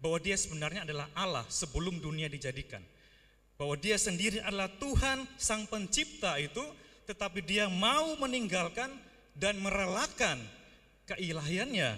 bahwa 0.02 0.18
dia 0.18 0.34
sebenarnya 0.34 0.82
adalah 0.82 1.06
Allah 1.14 1.46
sebelum 1.46 2.02
dunia 2.02 2.26
dijadikan. 2.26 2.82
Bahwa 3.54 3.78
dia 3.78 3.94
sendiri 3.94 4.42
adalah 4.42 4.66
Tuhan 4.82 5.30
sang 5.38 5.70
pencipta 5.70 6.34
itu, 6.42 6.64
tetapi 7.06 7.46
dia 7.46 7.70
mau 7.70 8.18
meninggalkan 8.18 8.90
dan 9.38 9.54
merelakan 9.62 10.42
keilahiannya 11.06 11.94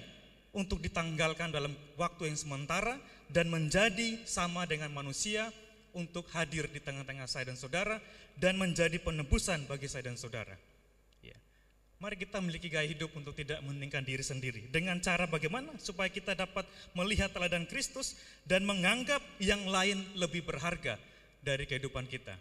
untuk 0.52 0.84
ditanggalkan 0.84 1.48
dalam 1.48 1.72
waktu 1.96 2.28
yang 2.28 2.36
sementara 2.36 3.00
dan 3.32 3.48
menjadi 3.48 4.20
sama 4.28 4.68
dengan 4.68 4.92
manusia 4.92 5.48
untuk 5.96 6.28
hadir 6.36 6.68
di 6.68 6.80
tengah-tengah 6.80 7.24
saya 7.24 7.48
dan 7.48 7.56
saudara 7.56 7.96
dan 8.36 8.60
menjadi 8.60 9.00
penebusan 9.00 9.64
bagi 9.64 9.88
saya 9.88 10.12
dan 10.12 10.20
saudara. 10.20 10.71
Mari 12.02 12.18
kita 12.18 12.42
memiliki 12.42 12.66
gaya 12.66 12.82
hidup 12.82 13.14
untuk 13.14 13.30
tidak 13.38 13.62
mementingkan 13.62 14.02
diri 14.02 14.26
sendiri. 14.26 14.66
Dengan 14.74 14.98
cara 14.98 15.30
bagaimana 15.30 15.70
supaya 15.78 16.10
kita 16.10 16.34
dapat 16.34 16.66
melihat 16.98 17.30
teladan 17.30 17.62
Kristus 17.62 18.18
dan 18.42 18.66
menganggap 18.66 19.22
yang 19.38 19.62
lain 19.70 20.02
lebih 20.18 20.42
berharga 20.42 20.98
dari 21.46 21.62
kehidupan 21.62 22.10
kita. 22.10 22.34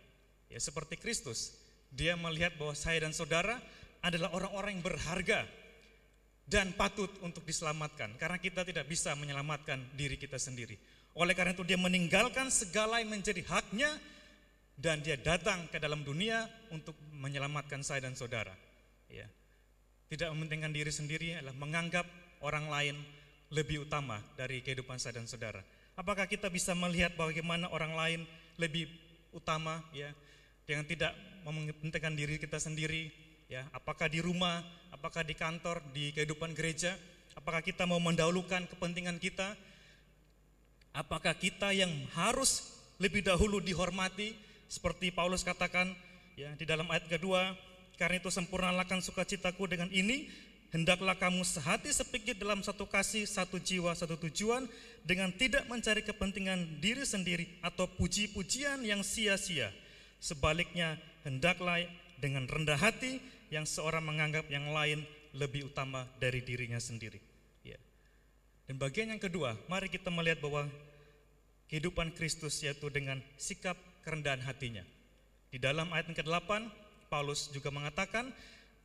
Ya, 0.50 0.58
seperti 0.58 0.98
Kristus, 0.98 1.54
dia 1.94 2.18
melihat 2.18 2.58
bahwa 2.58 2.74
saya 2.74 3.06
dan 3.06 3.14
saudara 3.14 3.62
adalah 4.02 4.34
orang-orang 4.34 4.82
yang 4.82 4.86
berharga 4.98 5.46
dan 6.50 6.74
patut 6.74 7.14
untuk 7.22 7.46
diselamatkan 7.46 8.18
karena 8.18 8.42
kita 8.42 8.66
tidak 8.66 8.90
bisa 8.90 9.14
menyelamatkan 9.14 9.78
diri 9.94 10.18
kita 10.18 10.42
sendiri. 10.42 10.74
Oleh 11.14 11.38
karena 11.38 11.54
itu 11.54 11.62
dia 11.62 11.78
meninggalkan 11.78 12.50
segala 12.50 12.98
yang 12.98 13.14
menjadi 13.14 13.46
haknya 13.46 13.94
dan 14.74 15.06
dia 15.06 15.22
datang 15.22 15.70
ke 15.70 15.78
dalam 15.78 16.02
dunia 16.02 16.50
untuk 16.74 16.98
menyelamatkan 17.14 17.86
saya 17.86 18.10
dan 18.10 18.18
saudara. 18.18 18.58
Ya. 19.06 19.30
Tidak 20.12 20.28
mementingkan 20.28 20.76
diri 20.76 20.92
sendiri 20.92 21.40
adalah 21.40 21.56
menganggap 21.56 22.04
orang 22.44 22.68
lain 22.68 23.00
lebih 23.48 23.88
utama 23.88 24.20
dari 24.36 24.60
kehidupan 24.60 25.00
saya 25.00 25.24
dan 25.24 25.24
saudara. 25.24 25.64
Apakah 25.96 26.28
kita 26.28 26.52
bisa 26.52 26.76
melihat 26.76 27.16
bagaimana 27.16 27.72
orang 27.72 27.96
lain 27.96 28.22
lebih 28.60 28.92
utama 29.32 29.80
ya 29.96 30.12
dengan 30.68 30.84
tidak 30.84 31.16
mementingkan 31.48 32.12
diri 32.12 32.36
kita 32.36 32.60
sendiri 32.60 33.08
ya? 33.48 33.64
Apakah 33.72 34.12
di 34.12 34.20
rumah 34.20 34.60
apakah 34.92 35.24
di 35.24 35.32
kantor 35.32 35.80
di 35.96 36.12
kehidupan 36.12 36.52
gereja? 36.60 36.92
Apakah 37.32 37.64
kita 37.64 37.88
mau 37.88 38.04
mendahulukan 38.04 38.68
kepentingan 38.68 39.16
kita? 39.16 39.56
Apakah 40.92 41.32
kita 41.40 41.72
yang 41.72 41.92
harus 42.20 42.68
lebih 43.00 43.24
dahulu 43.24 43.64
dihormati? 43.64 44.36
Seperti 44.68 45.08
Paulus 45.08 45.48
katakan 45.48 45.96
ya 46.36 46.52
di 46.60 46.68
dalam 46.68 46.92
ayat 46.92 47.08
kedua 47.08 47.71
karena 48.02 48.18
itu 48.18 48.34
sempurnakan 48.34 48.98
sukacitaku 48.98 49.70
dengan 49.70 49.86
ini 49.94 50.26
hendaklah 50.74 51.14
kamu 51.14 51.46
sehati 51.46 51.94
sepikir 51.94 52.34
dalam 52.34 52.66
satu 52.66 52.90
kasih, 52.90 53.30
satu 53.30 53.62
jiwa, 53.62 53.94
satu 53.94 54.18
tujuan 54.18 54.66
dengan 55.06 55.30
tidak 55.30 55.70
mencari 55.70 56.02
kepentingan 56.02 56.82
diri 56.82 57.06
sendiri 57.06 57.46
atau 57.62 57.86
puji-pujian 57.86 58.82
yang 58.82 59.06
sia-sia. 59.06 59.70
Sebaliknya, 60.18 60.98
hendaklah 61.22 61.86
dengan 62.18 62.50
rendah 62.50 62.82
hati 62.82 63.22
yang 63.54 63.70
seorang 63.70 64.02
menganggap 64.02 64.50
yang 64.50 64.74
lain 64.74 65.06
lebih 65.38 65.70
utama 65.70 66.10
dari 66.18 66.42
dirinya 66.42 66.82
sendiri. 66.82 67.22
Ya. 67.62 67.78
Dan 68.66 68.82
bagian 68.82 69.14
yang 69.14 69.22
kedua, 69.22 69.54
mari 69.70 69.94
kita 69.94 70.10
melihat 70.10 70.42
bahwa 70.42 70.66
kehidupan 71.70 72.18
Kristus 72.18 72.66
yaitu 72.66 72.90
dengan 72.90 73.22
sikap 73.38 73.78
kerendahan 74.02 74.42
hatinya. 74.42 74.82
Di 75.54 75.62
dalam 75.62 75.94
ayat 75.94 76.10
yang 76.10 76.18
ke-8, 76.18 76.81
Paulus 77.12 77.52
juga 77.52 77.68
mengatakan, 77.76 78.32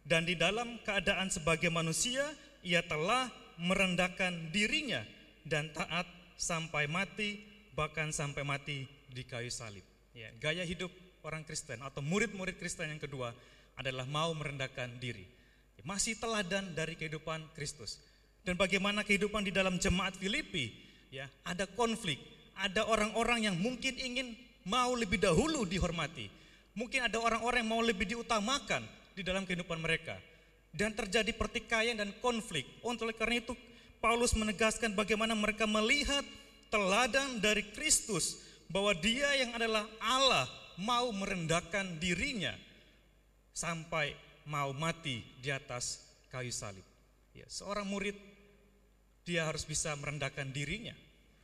dan 0.03 0.27
di 0.27 0.35
dalam 0.35 0.83
keadaan 0.83 1.31
sebagai 1.31 1.71
manusia 1.71 2.27
ia 2.67 2.83
telah 2.83 3.31
merendahkan 3.63 4.51
dirinya 4.51 5.07
dan 5.47 5.71
taat 5.71 6.11
sampai 6.35 6.91
mati 6.91 7.39
bahkan 7.79 8.11
sampai 8.11 8.43
mati 8.43 8.91
di 9.07 9.23
kayu 9.23 9.49
salib. 9.49 9.87
Ya, 10.11 10.35
gaya 10.43 10.67
hidup 10.67 10.91
orang 11.23 11.47
Kristen 11.47 11.79
atau 11.87 12.03
murid-murid 12.03 12.59
Kristen 12.59 12.91
yang 12.91 12.99
kedua 12.99 13.31
adalah 13.79 14.09
mau 14.09 14.35
merendahkan 14.35 14.99
diri. 14.99 15.23
Masih 15.87 16.19
teladan 16.19 16.75
dari 16.75 16.99
kehidupan 16.99 17.55
Kristus. 17.55 18.03
Dan 18.43 18.59
bagaimana 18.59 19.07
kehidupan 19.07 19.47
di 19.47 19.55
dalam 19.55 19.79
jemaat 19.79 20.19
Filipi, 20.19 20.75
ya, 21.15 21.31
ada 21.47 21.63
konflik, 21.67 22.19
ada 22.59 22.83
orang-orang 22.91 23.47
yang 23.47 23.57
mungkin 23.59 23.95
ingin 23.95 24.35
mau 24.67 24.99
lebih 24.99 25.23
dahulu 25.23 25.63
dihormati. 25.63 26.27
Mungkin 26.77 27.09
ada 27.09 27.17
orang-orang 27.17 27.65
yang 27.65 27.73
mau 27.73 27.81
lebih 27.81 28.05
diutamakan, 28.05 28.85
di 29.17 29.25
dalam 29.25 29.49
kehidupan 29.49 29.81
mereka. 29.81 30.21
Dan 30.77 30.93
terjadi 30.93 31.33
pertikaian 31.33 31.97
dan 31.97 32.13
konflik. 32.21 32.69
Untuk 32.85 33.09
karena 33.17 33.41
itu 33.41 33.57
Paulus 33.97 34.37
menegaskan 34.37 34.93
bagaimana 34.93 35.33
mereka 35.33 35.65
melihat 35.65 36.23
teladan 36.69 37.41
dari 37.41 37.65
Kristus 37.73 38.37
bahwa 38.69 38.93
dia 38.93 39.33
yang 39.41 39.57
adalah 39.57 39.89
Allah 40.05 40.45
mau 40.77 41.09
merendahkan 41.17 41.97
dirinya 41.97 42.53
sampai 43.57 44.13
mau 44.45 44.77
mati 44.77 45.25
di 45.41 45.49
atas 45.49 46.05
kayu 46.29 46.53
salib. 46.53 46.85
Ya, 47.33 47.49
seorang 47.49 47.89
murid 47.89 48.21
dia 49.25 49.49
harus 49.49 49.65
bisa 49.65 49.97
merendahkan 49.97 50.53
dirinya 50.53 50.93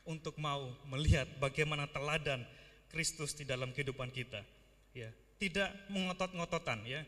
untuk 0.05 0.37
mau 0.37 0.77
melihat 0.93 1.25
bagaimana 1.41 1.89
teladan 1.89 2.45
Kristus 2.93 3.33
di 3.33 3.49
dalam 3.49 3.73
kehidupan 3.73 4.13
kita. 4.13 4.45
Ya, 4.93 5.09
tidak 5.37 5.69
mengotot-ngototan 5.89 6.83
ya 6.85 7.01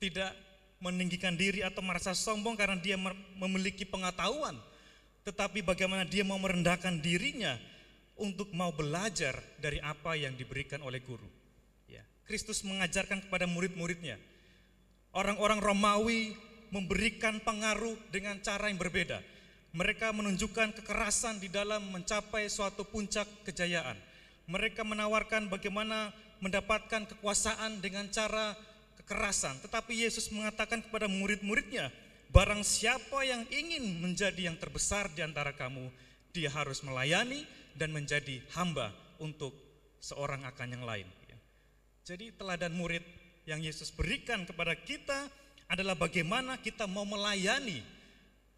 tidak 0.00 0.32
meninggikan 0.80 1.36
diri 1.36 1.60
atau 1.60 1.84
merasa 1.84 2.16
sombong 2.16 2.56
karena 2.56 2.80
dia 2.80 2.96
memiliki 3.36 3.84
pengetahuan, 3.84 4.56
tetapi 5.28 5.60
bagaimana 5.60 6.08
dia 6.08 6.24
mau 6.24 6.40
merendahkan 6.40 7.04
dirinya 7.04 7.60
untuk 8.16 8.48
mau 8.56 8.72
belajar 8.72 9.36
dari 9.60 9.76
apa 9.84 10.16
yang 10.16 10.32
diberikan 10.40 10.80
oleh 10.80 11.04
guru. 11.04 11.28
Ya, 11.84 12.00
Kristus 12.24 12.64
mengajarkan 12.64 13.28
kepada 13.28 13.44
murid-muridnya. 13.44 14.16
Orang-orang 15.12 15.60
Romawi 15.60 16.32
memberikan 16.72 17.44
pengaruh 17.44 18.00
dengan 18.08 18.40
cara 18.40 18.72
yang 18.72 18.80
berbeda. 18.80 19.20
Mereka 19.76 20.16
menunjukkan 20.16 20.80
kekerasan 20.80 21.44
di 21.44 21.52
dalam 21.52 21.92
mencapai 21.92 22.48
suatu 22.48 22.88
puncak 22.88 23.28
kejayaan. 23.44 23.94
Mereka 24.50 24.82
menawarkan 24.82 25.46
bagaimana 25.46 26.10
mendapatkan 26.40 27.06
kekuasaan 27.08 27.80
dengan 27.84 28.08
cara 28.08 28.56
kekerasan, 29.00 29.60
tetapi 29.64 30.04
Yesus 30.04 30.32
mengatakan 30.32 30.80
kepada 30.80 31.06
murid-muridnya, 31.06 31.92
barang 32.32 32.64
siapa 32.64 33.22
yang 33.24 33.44
ingin 33.52 34.00
menjadi 34.00 34.48
yang 34.52 34.56
terbesar 34.56 35.08
di 35.12 35.20
antara 35.20 35.52
kamu, 35.52 35.88
dia 36.32 36.48
harus 36.52 36.80
melayani 36.80 37.44
dan 37.76 37.92
menjadi 37.92 38.40
hamba 38.56 38.90
untuk 39.20 39.52
seorang 40.00 40.42
akan 40.48 40.68
yang 40.80 40.84
lain. 40.88 41.08
Jadi 42.10 42.34
teladan 42.34 42.74
murid 42.74 43.04
yang 43.46 43.62
Yesus 43.62 43.94
berikan 43.94 44.42
kepada 44.42 44.74
kita 44.74 45.30
adalah 45.70 45.94
bagaimana 45.94 46.58
kita 46.58 46.90
mau 46.90 47.06
melayani 47.06 47.86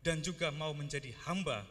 dan 0.01 0.25
juga 0.25 0.49
mau 0.49 0.73
menjadi 0.73 1.13
hamba 1.29 1.69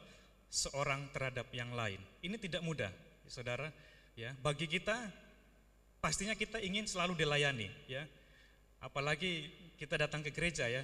seorang 0.52 1.10
terhadap 1.10 1.50
yang 1.56 1.74
lain. 1.74 1.98
Ini 2.22 2.38
tidak 2.38 2.62
mudah, 2.62 2.94
saudara. 3.26 3.74
Ya, 4.14 4.36
bagi 4.46 4.70
kita 4.70 4.94
pastinya 6.02 6.34
kita 6.34 6.58
ingin 6.60 6.90
selalu 6.90 7.14
dilayani, 7.14 7.70
ya 7.86 8.04
apalagi 8.82 9.48
kita 9.78 9.96
datang 9.96 10.26
ke 10.26 10.34
gereja 10.34 10.66
ya. 10.68 10.84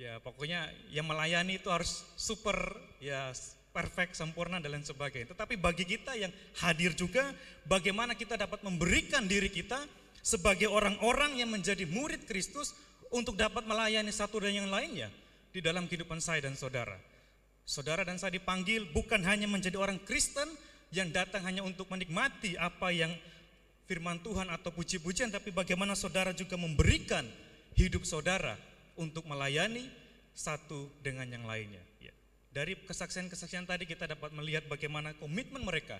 Ya 0.00 0.16
pokoknya 0.16 0.64
yang 0.88 1.04
melayani 1.04 1.60
itu 1.60 1.68
harus 1.68 2.08
super 2.16 2.56
ya 3.04 3.36
perfect, 3.76 4.16
sempurna 4.16 4.56
dan 4.56 4.72
lain 4.72 4.86
sebagainya. 4.86 5.36
Tetapi 5.36 5.60
bagi 5.60 5.84
kita 5.84 6.16
yang 6.16 6.32
hadir 6.64 6.96
juga 6.96 7.36
bagaimana 7.68 8.16
kita 8.16 8.40
dapat 8.40 8.64
memberikan 8.64 9.28
diri 9.28 9.52
kita 9.52 9.84
sebagai 10.24 10.72
orang-orang 10.72 11.36
yang 11.44 11.52
menjadi 11.52 11.84
murid 11.84 12.24
Kristus 12.24 12.72
untuk 13.12 13.36
dapat 13.36 13.68
melayani 13.68 14.08
satu 14.08 14.40
dan 14.40 14.56
yang 14.56 14.72
lainnya 14.72 15.12
di 15.52 15.60
dalam 15.60 15.84
kehidupan 15.84 16.16
saya 16.16 16.48
dan 16.48 16.56
saudara. 16.56 16.96
Saudara 17.68 18.00
dan 18.00 18.16
saya 18.16 18.34
dipanggil 18.34 18.88
bukan 18.90 19.20
hanya 19.28 19.46
menjadi 19.46 19.76
orang 19.76 20.00
Kristen 20.02 20.48
yang 20.96 21.12
datang 21.12 21.44
hanya 21.46 21.62
untuk 21.62 21.86
menikmati 21.92 22.56
apa 22.56 22.90
yang 22.90 23.12
firman 23.90 24.22
Tuhan 24.22 24.46
atau 24.46 24.70
puji-pujian, 24.70 25.34
tapi 25.34 25.50
bagaimana 25.50 25.98
saudara 25.98 26.30
juga 26.30 26.54
memberikan 26.54 27.26
hidup 27.74 28.06
saudara 28.06 28.54
untuk 28.94 29.26
melayani 29.26 29.90
satu 30.30 30.86
dengan 31.02 31.26
yang 31.26 31.42
lainnya. 31.42 31.82
Ya. 31.98 32.14
Dari 32.54 32.78
kesaksian-kesaksian 32.86 33.66
tadi 33.66 33.90
kita 33.90 34.06
dapat 34.06 34.30
melihat 34.30 34.70
bagaimana 34.70 35.10
komitmen 35.18 35.66
mereka 35.66 35.98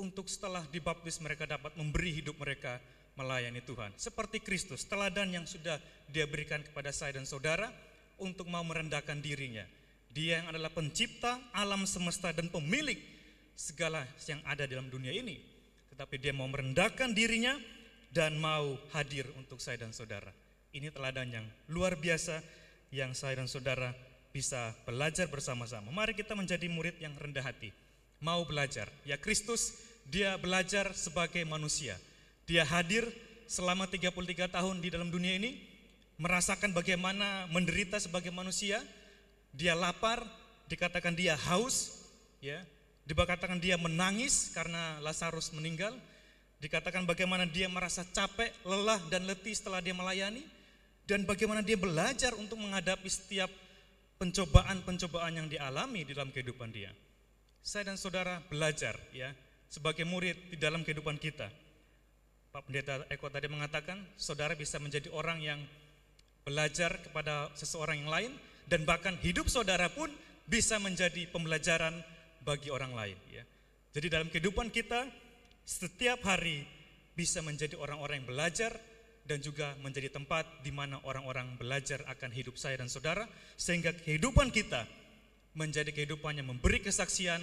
untuk 0.00 0.32
setelah 0.32 0.64
dibaptis 0.72 1.20
mereka 1.20 1.44
dapat 1.44 1.76
memberi 1.76 2.08
hidup 2.24 2.40
mereka 2.40 2.80
melayani 3.20 3.60
Tuhan. 3.68 3.92
Seperti 4.00 4.40
Kristus, 4.40 4.88
teladan 4.88 5.28
yang 5.28 5.44
sudah 5.44 5.76
dia 6.08 6.24
berikan 6.24 6.64
kepada 6.64 6.88
saya 6.88 7.20
dan 7.20 7.28
saudara 7.28 7.68
untuk 8.16 8.48
mau 8.48 8.64
merendahkan 8.64 9.20
dirinya. 9.20 9.68
Dia 10.08 10.40
yang 10.40 10.56
adalah 10.56 10.72
pencipta 10.72 11.36
alam 11.52 11.84
semesta 11.84 12.32
dan 12.32 12.48
pemilik 12.48 12.96
segala 13.52 14.08
yang 14.24 14.40
ada 14.48 14.64
dalam 14.64 14.88
dunia 14.88 15.12
ini. 15.12 15.49
Tetapi 16.00 16.16
dia 16.16 16.32
mau 16.32 16.48
merendahkan 16.48 17.12
dirinya 17.12 17.60
dan 18.08 18.40
mau 18.40 18.72
hadir 18.96 19.28
untuk 19.36 19.60
saya 19.60 19.84
dan 19.84 19.92
saudara. 19.92 20.32
Ini 20.72 20.88
teladan 20.88 21.28
yang 21.28 21.44
luar 21.68 21.92
biasa 22.00 22.40
yang 22.88 23.12
saya 23.12 23.36
dan 23.36 23.44
saudara 23.44 23.92
bisa 24.32 24.72
belajar 24.88 25.28
bersama-sama. 25.28 25.92
Mari 25.92 26.16
kita 26.16 26.32
menjadi 26.32 26.64
murid 26.72 26.96
yang 27.04 27.12
rendah 27.20 27.44
hati. 27.44 27.68
Mau 28.16 28.48
belajar. 28.48 28.88
Ya 29.04 29.20
Kristus, 29.20 29.76
dia 30.08 30.40
belajar 30.40 30.88
sebagai 30.96 31.44
manusia. 31.44 32.00
Dia 32.48 32.64
hadir 32.64 33.04
selama 33.44 33.84
33 33.84 34.48
tahun 34.56 34.80
di 34.80 34.88
dalam 34.88 35.12
dunia 35.12 35.36
ini, 35.36 35.60
merasakan 36.16 36.72
bagaimana 36.72 37.44
menderita 37.52 38.00
sebagai 38.00 38.32
manusia. 38.32 38.80
Dia 39.52 39.76
lapar, 39.76 40.24
dikatakan 40.64 41.12
dia 41.12 41.36
haus, 41.36 42.08
ya. 42.40 42.64
Dikatakan 43.08 43.58
dia 43.58 43.80
menangis 43.80 44.52
karena 44.52 44.98
Lazarus 45.00 45.50
meninggal. 45.54 45.92
Dikatakan 46.60 47.08
bagaimana 47.08 47.48
dia 47.48 47.72
merasa 47.72 48.04
capek, 48.04 48.52
lelah 48.68 49.00
dan 49.08 49.24
letih 49.24 49.56
setelah 49.56 49.80
dia 49.80 49.96
melayani 49.96 50.44
dan 51.10 51.26
bagaimana 51.26 51.58
dia 51.58 51.74
belajar 51.74 52.30
untuk 52.38 52.60
menghadapi 52.62 53.10
setiap 53.10 53.50
pencobaan-pencobaan 54.22 55.42
yang 55.42 55.48
dialami 55.50 56.06
di 56.06 56.14
dalam 56.14 56.30
kehidupan 56.30 56.70
dia. 56.70 56.94
Saya 57.58 57.90
dan 57.90 57.98
saudara 57.98 58.38
belajar 58.46 58.94
ya 59.10 59.34
sebagai 59.66 60.06
murid 60.06 60.54
di 60.54 60.56
dalam 60.60 60.86
kehidupan 60.86 61.18
kita. 61.18 61.50
Pak 62.54 62.62
Pendeta 62.62 63.02
Eko 63.10 63.26
tadi 63.26 63.50
mengatakan 63.50 63.98
saudara 64.14 64.54
bisa 64.54 64.78
menjadi 64.78 65.10
orang 65.10 65.42
yang 65.42 65.60
belajar 66.46 66.98
kepada 67.02 67.50
seseorang 67.58 68.06
yang 68.06 68.10
lain 68.10 68.32
dan 68.70 68.86
bahkan 68.86 69.18
hidup 69.18 69.50
saudara 69.50 69.90
pun 69.90 70.10
bisa 70.46 70.78
menjadi 70.78 71.26
pembelajaran 71.30 71.94
bagi 72.44 72.72
orang 72.72 72.92
lain 72.96 73.18
ya. 73.30 73.44
Jadi 73.90 74.06
dalam 74.06 74.28
kehidupan 74.30 74.70
kita 74.70 75.06
setiap 75.66 76.22
hari 76.24 76.64
bisa 77.14 77.42
menjadi 77.44 77.76
orang-orang 77.76 78.22
yang 78.22 78.28
belajar 78.30 78.72
dan 79.26 79.38
juga 79.44 79.76
menjadi 79.84 80.10
tempat 80.10 80.64
di 80.64 80.72
mana 80.74 80.98
orang-orang 81.06 81.54
belajar 81.54 82.02
akan 82.08 82.30
hidup 82.32 82.56
saya 82.58 82.80
dan 82.80 82.90
saudara 82.90 83.28
sehingga 83.54 83.94
kehidupan 83.94 84.50
kita 84.50 84.88
menjadi 85.54 85.90
kehidupan 85.90 86.38
yang 86.38 86.50
memberi 86.50 86.82
kesaksian 86.82 87.42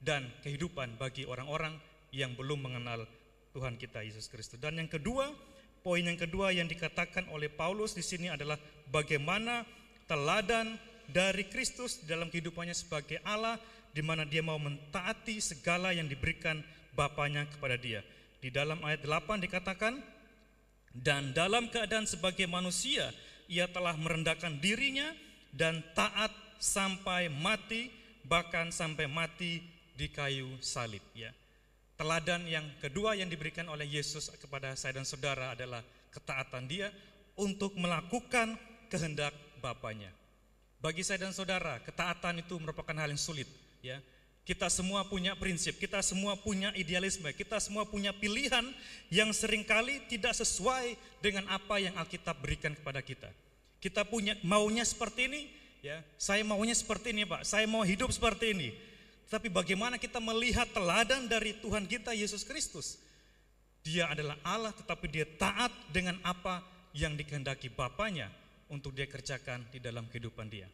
dan 0.00 0.28
kehidupan 0.44 1.00
bagi 1.00 1.24
orang-orang 1.24 1.76
yang 2.12 2.32
belum 2.36 2.68
mengenal 2.68 3.08
Tuhan 3.56 3.80
kita 3.80 4.04
Yesus 4.04 4.28
Kristus. 4.28 4.60
Dan 4.60 4.76
yang 4.76 4.90
kedua, 4.90 5.32
poin 5.80 6.04
yang 6.04 6.18
kedua 6.18 6.52
yang 6.52 6.68
dikatakan 6.68 7.28
oleh 7.32 7.48
Paulus 7.48 7.96
di 7.96 8.04
sini 8.04 8.28
adalah 8.28 8.58
bagaimana 8.88 9.64
teladan 10.04 10.76
dari 11.08 11.48
Kristus 11.48 12.04
dalam 12.04 12.32
kehidupannya 12.32 12.72
sebagai 12.72 13.20
Allah 13.24 13.60
di 13.94 14.02
mana 14.02 14.26
dia 14.26 14.42
mau 14.42 14.58
mentaati 14.58 15.38
segala 15.38 15.94
yang 15.94 16.10
diberikan 16.10 16.58
Bapaknya 16.94 17.46
kepada 17.50 17.74
dia. 17.74 18.06
Di 18.38 18.54
dalam 18.54 18.78
ayat 18.86 19.02
8 19.02 19.42
dikatakan, 19.46 19.98
dan 20.94 21.34
dalam 21.34 21.66
keadaan 21.66 22.06
sebagai 22.06 22.46
manusia 22.46 23.10
ia 23.50 23.66
telah 23.66 23.98
merendahkan 23.98 24.62
dirinya 24.62 25.10
dan 25.50 25.82
taat 25.98 26.30
sampai 26.62 27.26
mati 27.26 27.90
bahkan 28.22 28.70
sampai 28.70 29.10
mati 29.10 29.58
di 29.98 30.06
kayu 30.06 30.54
salib 30.62 31.02
ya. 31.18 31.34
Teladan 31.98 32.46
yang 32.46 32.66
kedua 32.78 33.18
yang 33.18 33.26
diberikan 33.26 33.66
oleh 33.70 33.86
Yesus 33.86 34.30
kepada 34.38 34.74
saya 34.78 34.98
dan 34.98 35.06
saudara 35.06 35.54
adalah 35.54 35.82
ketaatan 36.14 36.66
dia 36.70 36.94
untuk 37.34 37.74
melakukan 37.74 38.54
kehendak 38.86 39.34
Bapaknya. 39.58 40.12
Bagi 40.78 41.00
saya 41.00 41.24
dan 41.24 41.32
saudara, 41.32 41.80
ketaatan 41.80 42.44
itu 42.44 42.54
merupakan 42.60 42.92
hal 42.92 43.08
yang 43.08 43.18
sulit 43.18 43.48
ya. 43.84 44.00
Kita 44.44 44.68
semua 44.68 45.04
punya 45.08 45.32
prinsip, 45.36 45.80
kita 45.80 46.04
semua 46.04 46.36
punya 46.36 46.68
idealisme, 46.76 47.28
kita 47.32 47.56
semua 47.60 47.88
punya 47.88 48.12
pilihan 48.12 48.64
yang 49.08 49.32
sering 49.32 49.64
kali 49.64 50.04
tidak 50.04 50.36
sesuai 50.36 51.00
dengan 51.24 51.48
apa 51.48 51.80
yang 51.80 51.96
Alkitab 51.96 52.44
berikan 52.44 52.76
kepada 52.76 53.00
kita. 53.00 53.32
Kita 53.80 54.04
punya 54.04 54.36
maunya 54.44 54.84
seperti 54.84 55.28
ini, 55.32 55.42
ya. 55.80 56.04
Saya 56.20 56.44
maunya 56.44 56.76
seperti 56.76 57.16
ini, 57.16 57.24
Pak. 57.24 57.44
Saya 57.48 57.64
mau 57.64 57.80
hidup 57.88 58.12
seperti 58.12 58.52
ini. 58.52 58.68
Tapi 59.32 59.48
bagaimana 59.48 59.96
kita 59.96 60.20
melihat 60.20 60.68
teladan 60.76 61.24
dari 61.24 61.56
Tuhan 61.64 61.88
kita 61.88 62.12
Yesus 62.12 62.44
Kristus? 62.44 63.00
Dia 63.80 64.12
adalah 64.12 64.36
Allah 64.44 64.72
tetapi 64.72 65.08
dia 65.08 65.24
taat 65.24 65.72
dengan 65.92 66.20
apa 66.24 66.64
yang 66.96 67.16
dikehendaki 67.16 67.72
Bapaknya 67.72 68.28
untuk 68.68 68.92
dia 68.92 69.08
kerjakan 69.08 69.64
di 69.72 69.80
dalam 69.80 70.08
kehidupan 70.08 70.48
dia. 70.48 70.68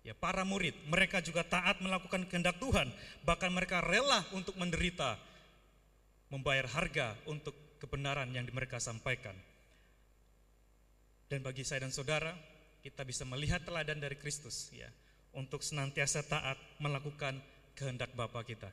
Ya, 0.00 0.16
para 0.16 0.48
murid, 0.48 0.72
mereka 0.88 1.20
juga 1.20 1.44
taat 1.44 1.84
melakukan 1.84 2.24
kehendak 2.24 2.56
Tuhan, 2.56 2.88
bahkan 3.20 3.52
mereka 3.52 3.84
rela 3.84 4.24
untuk 4.32 4.56
menderita, 4.56 5.20
membayar 6.32 6.64
harga 6.72 7.20
untuk 7.28 7.52
kebenaran 7.76 8.32
yang 8.32 8.48
mereka 8.48 8.80
sampaikan. 8.80 9.36
Dan 11.28 11.44
bagi 11.44 11.68
saya 11.68 11.84
dan 11.84 11.92
saudara, 11.92 12.32
kita 12.80 13.04
bisa 13.04 13.28
melihat 13.28 13.60
teladan 13.60 14.00
dari 14.00 14.16
Kristus 14.16 14.72
ya, 14.72 14.88
untuk 15.36 15.60
senantiasa 15.60 16.24
taat 16.24 16.56
melakukan 16.80 17.36
kehendak 17.76 18.16
Bapa 18.16 18.40
kita. 18.40 18.72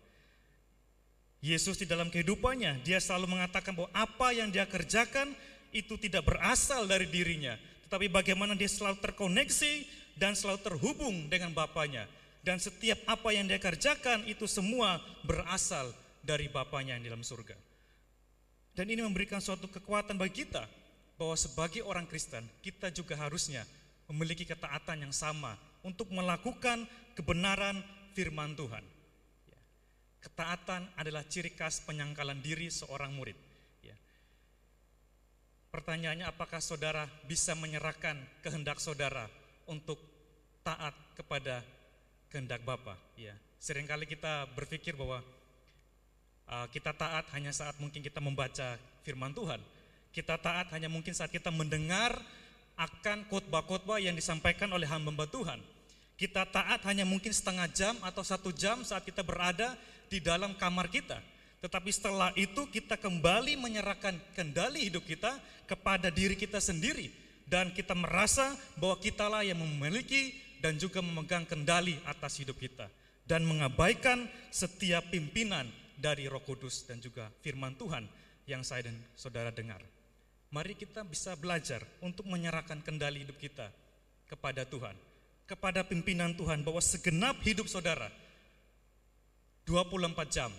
Yesus 1.44 1.78
di 1.78 1.86
dalam 1.86 2.10
kehidupannya, 2.10 2.82
dia 2.82 2.98
selalu 2.98 3.38
mengatakan 3.38 3.76
bahwa 3.76 3.92
apa 3.94 4.34
yang 4.34 4.50
dia 4.50 4.66
kerjakan 4.66 5.36
itu 5.76 6.00
tidak 6.00 6.26
berasal 6.26 6.88
dari 6.90 7.06
dirinya, 7.06 7.60
tetapi 7.86 8.10
bagaimana 8.10 8.58
dia 8.58 8.72
selalu 8.72 8.98
terkoneksi 9.04 10.07
dan 10.18 10.34
selalu 10.34 10.60
terhubung 10.66 11.16
dengan 11.30 11.54
Bapaknya. 11.54 12.10
Dan 12.42 12.58
setiap 12.58 13.02
apa 13.06 13.34
yang 13.34 13.46
dia 13.46 13.62
kerjakan 13.62 14.26
itu 14.26 14.50
semua 14.50 15.00
berasal 15.24 15.94
dari 16.26 16.50
Bapaknya 16.50 16.98
yang 16.98 17.04
di 17.06 17.10
dalam 17.14 17.26
surga. 17.26 17.56
Dan 18.78 18.94
ini 18.94 19.02
memberikan 19.02 19.42
suatu 19.42 19.66
kekuatan 19.66 20.22
bagi 20.22 20.46
kita 20.46 20.70
bahwa 21.18 21.34
sebagai 21.34 21.82
orang 21.82 22.06
Kristen 22.06 22.46
kita 22.62 22.94
juga 22.94 23.18
harusnya 23.18 23.66
memiliki 24.06 24.46
ketaatan 24.46 25.10
yang 25.10 25.14
sama 25.14 25.58
untuk 25.82 26.14
melakukan 26.14 26.86
kebenaran 27.18 27.82
firman 28.14 28.54
Tuhan. 28.54 28.86
Ya. 29.50 29.60
Ketaatan 30.30 30.94
adalah 30.94 31.26
ciri 31.26 31.52
khas 31.58 31.82
penyangkalan 31.84 32.38
diri 32.40 32.70
seorang 32.70 33.18
murid. 33.18 33.36
Ya. 33.82 33.98
Pertanyaannya 35.74 36.30
apakah 36.30 36.62
saudara 36.62 37.10
bisa 37.26 37.58
menyerahkan 37.58 38.16
kehendak 38.46 38.78
saudara 38.78 39.26
untuk 39.68 40.00
taat 40.64 40.96
kepada 41.16 41.64
kehendak 42.28 42.64
Bapa. 42.64 42.96
Ya, 43.16 43.36
sering 43.60 43.88
kali 43.88 44.04
kita 44.08 44.48
berpikir 44.56 44.96
bahwa 44.96 45.24
uh, 46.48 46.68
kita 46.72 46.92
taat 46.96 47.28
hanya 47.36 47.52
saat 47.56 47.76
mungkin 47.80 48.04
kita 48.04 48.20
membaca 48.20 48.80
firman 49.04 49.32
Tuhan. 49.32 49.60
Kita 50.12 50.40
taat 50.40 50.72
hanya 50.74 50.90
mungkin 50.90 51.14
saat 51.14 51.30
kita 51.30 51.54
mendengar 51.54 52.18
akan 52.78 53.26
khotbah-khotbah 53.30 54.02
yang 54.02 54.18
disampaikan 54.18 54.72
oleh 54.74 54.88
hamba 54.90 55.26
Tuhan. 55.30 55.62
Kita 56.18 56.50
taat 56.50 56.82
hanya 56.90 57.06
mungkin 57.06 57.30
setengah 57.30 57.70
jam 57.70 57.94
atau 58.02 58.26
satu 58.26 58.50
jam 58.50 58.82
saat 58.82 59.06
kita 59.06 59.22
berada 59.22 59.78
di 60.10 60.18
dalam 60.18 60.58
kamar 60.58 60.90
kita. 60.90 61.22
Tetapi 61.62 61.90
setelah 61.94 62.34
itu 62.38 62.66
kita 62.70 62.98
kembali 62.98 63.58
menyerahkan 63.58 64.18
kendali 64.34 64.90
hidup 64.90 65.06
kita 65.06 65.38
kepada 65.70 66.10
diri 66.10 66.34
kita 66.34 66.58
sendiri. 66.58 67.10
Dan 67.48 67.72
kita 67.72 67.96
merasa 67.96 68.52
bahwa 68.76 69.00
kitalah 69.00 69.42
yang 69.48 69.58
memiliki 69.64 70.36
dan 70.60 70.76
juga 70.76 71.00
memegang 71.00 71.48
kendali 71.48 71.96
atas 72.04 72.44
hidup 72.44 72.60
kita 72.60 72.92
dan 73.24 73.48
mengabaikan 73.48 74.28
setiap 74.52 75.08
pimpinan 75.08 75.68
dari 75.96 76.28
Roh 76.28 76.44
Kudus 76.44 76.84
dan 76.84 77.00
juga 77.00 77.32
firman 77.40 77.76
Tuhan 77.80 78.04
yang 78.48 78.68
saya 78.68 78.92
dan 78.92 78.96
saudara 79.16 79.52
dengar. 79.52 79.80
Mari 80.48 80.80
kita 80.80 81.04
bisa 81.04 81.36
belajar 81.36 81.84
untuk 82.00 82.24
menyerahkan 82.28 82.80
kendali 82.80 83.28
hidup 83.28 83.36
kita 83.36 83.68
kepada 84.32 84.64
Tuhan, 84.64 84.96
kepada 85.44 85.84
pimpinan 85.84 86.32
Tuhan 86.36 86.64
bahwa 86.64 86.80
segenap 86.80 87.40
hidup 87.44 87.68
saudara 87.68 88.08
24 89.68 90.16
jam 90.32 90.52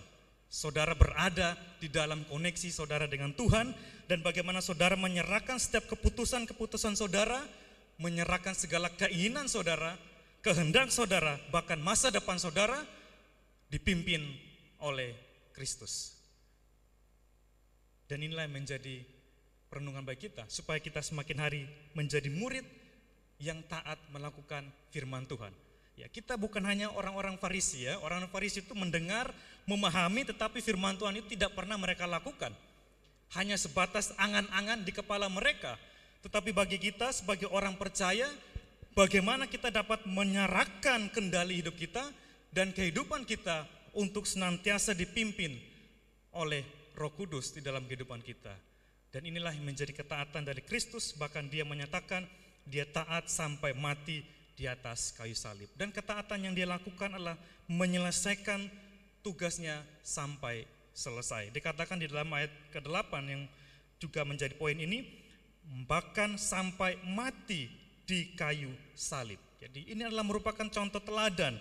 saudara 0.49 0.97
berada 0.97 1.53
di 1.77 1.87
dalam 1.87 2.25
koneksi 2.25 2.73
saudara 2.73 3.05
dengan 3.05 3.31
Tuhan 3.37 3.71
dan 4.09 4.25
bagaimana 4.25 4.59
saudara 4.59 4.97
menyerahkan 4.97 5.61
setiap 5.61 5.85
keputusan-keputusan 5.93 6.97
saudara 6.97 7.37
menyerahkan 7.99 8.55
segala 8.55 8.87
keinginan 8.95 9.45
saudara, 9.51 9.99
kehendak 10.39 10.89
saudara, 10.89 11.35
bahkan 11.51 11.77
masa 11.77 12.09
depan 12.09 12.39
saudara 12.39 12.79
dipimpin 13.67 14.23
oleh 14.79 15.13
Kristus. 15.51 16.15
Dan 18.07 18.25
inilah 18.25 18.47
yang 18.47 18.55
menjadi 18.63 19.05
perenungan 19.69 20.01
bagi 20.01 20.31
kita, 20.31 20.47
supaya 20.49 20.81
kita 20.81 21.03
semakin 21.03 21.37
hari 21.37 21.61
menjadi 21.93 22.31
murid 22.31 22.65
yang 23.37 23.61
taat 23.69 23.99
melakukan 24.09 24.65
firman 24.89 25.29
Tuhan. 25.29 25.53
Ya, 25.99 26.07
kita 26.07 26.39
bukan 26.39 26.63
hanya 26.63 26.89
orang-orang 26.95 27.35
Farisi 27.37 27.83
ya, 27.83 27.99
orang 27.99 28.25
Farisi 28.31 28.63
itu 28.63 28.71
mendengar, 28.73 29.35
memahami 29.67 30.27
tetapi 30.27 30.59
firman 30.59 30.95
Tuhan 30.95 31.17
itu 31.19 31.35
tidak 31.35 31.55
pernah 31.55 31.75
mereka 31.75 32.05
lakukan. 32.05 32.51
Hanya 33.33 33.57
sebatas 33.57 34.13
angan-angan 34.17 34.83
di 34.85 34.91
kepala 34.93 35.29
mereka. 35.29 35.77
Tetapi 36.25 36.51
bagi 36.51 36.81
kita 36.81 37.13
sebagai 37.13 37.47
orang 37.47 37.77
percaya, 37.79 38.27
bagaimana 38.97 39.45
kita 39.47 39.71
dapat 39.71 40.03
menyerahkan 40.09 41.07
kendali 41.13 41.63
hidup 41.63 41.77
kita 41.77 42.03
dan 42.49 42.73
kehidupan 42.73 43.23
kita 43.23 43.63
untuk 43.93 44.25
senantiasa 44.25 44.97
dipimpin 44.97 45.55
oleh 46.33 46.65
Roh 46.97 47.13
Kudus 47.15 47.55
di 47.55 47.61
dalam 47.63 47.85
kehidupan 47.85 48.19
kita. 48.19 48.51
Dan 49.09 49.25
inilah 49.25 49.55
yang 49.55 49.65
menjadi 49.65 49.89
ketaatan 49.89 50.45
dari 50.45 50.61
Kristus, 50.61 51.17
bahkan 51.17 51.49
dia 51.49 51.65
menyatakan 51.65 52.29
dia 52.69 52.85
taat 52.85 53.25
sampai 53.25 53.73
mati 53.73 54.21
di 54.53 54.69
atas 54.69 55.15
kayu 55.15 55.33
salib. 55.33 55.71
Dan 55.73 55.89
ketaatan 55.89 56.45
yang 56.45 56.53
dia 56.53 56.69
lakukan 56.69 57.15
adalah 57.15 57.39
menyelesaikan 57.65 58.69
tugasnya 59.21 59.81
sampai 60.01 60.65
selesai. 60.95 61.53
Dikatakan 61.55 61.99
di 61.99 62.07
dalam 62.11 62.27
ayat 62.35 62.51
ke-8 62.75 63.13
yang 63.27 63.43
juga 63.99 64.23
menjadi 64.23 64.55
poin 64.55 64.75
ini, 64.75 65.07
bahkan 65.87 66.39
sampai 66.39 66.97
mati 67.03 67.69
di 68.03 68.33
kayu 68.33 68.71
salib. 68.97 69.37
Jadi 69.59 69.91
ini 69.91 70.07
adalah 70.07 70.23
merupakan 70.23 70.65
contoh 70.65 71.03
teladan 71.03 71.59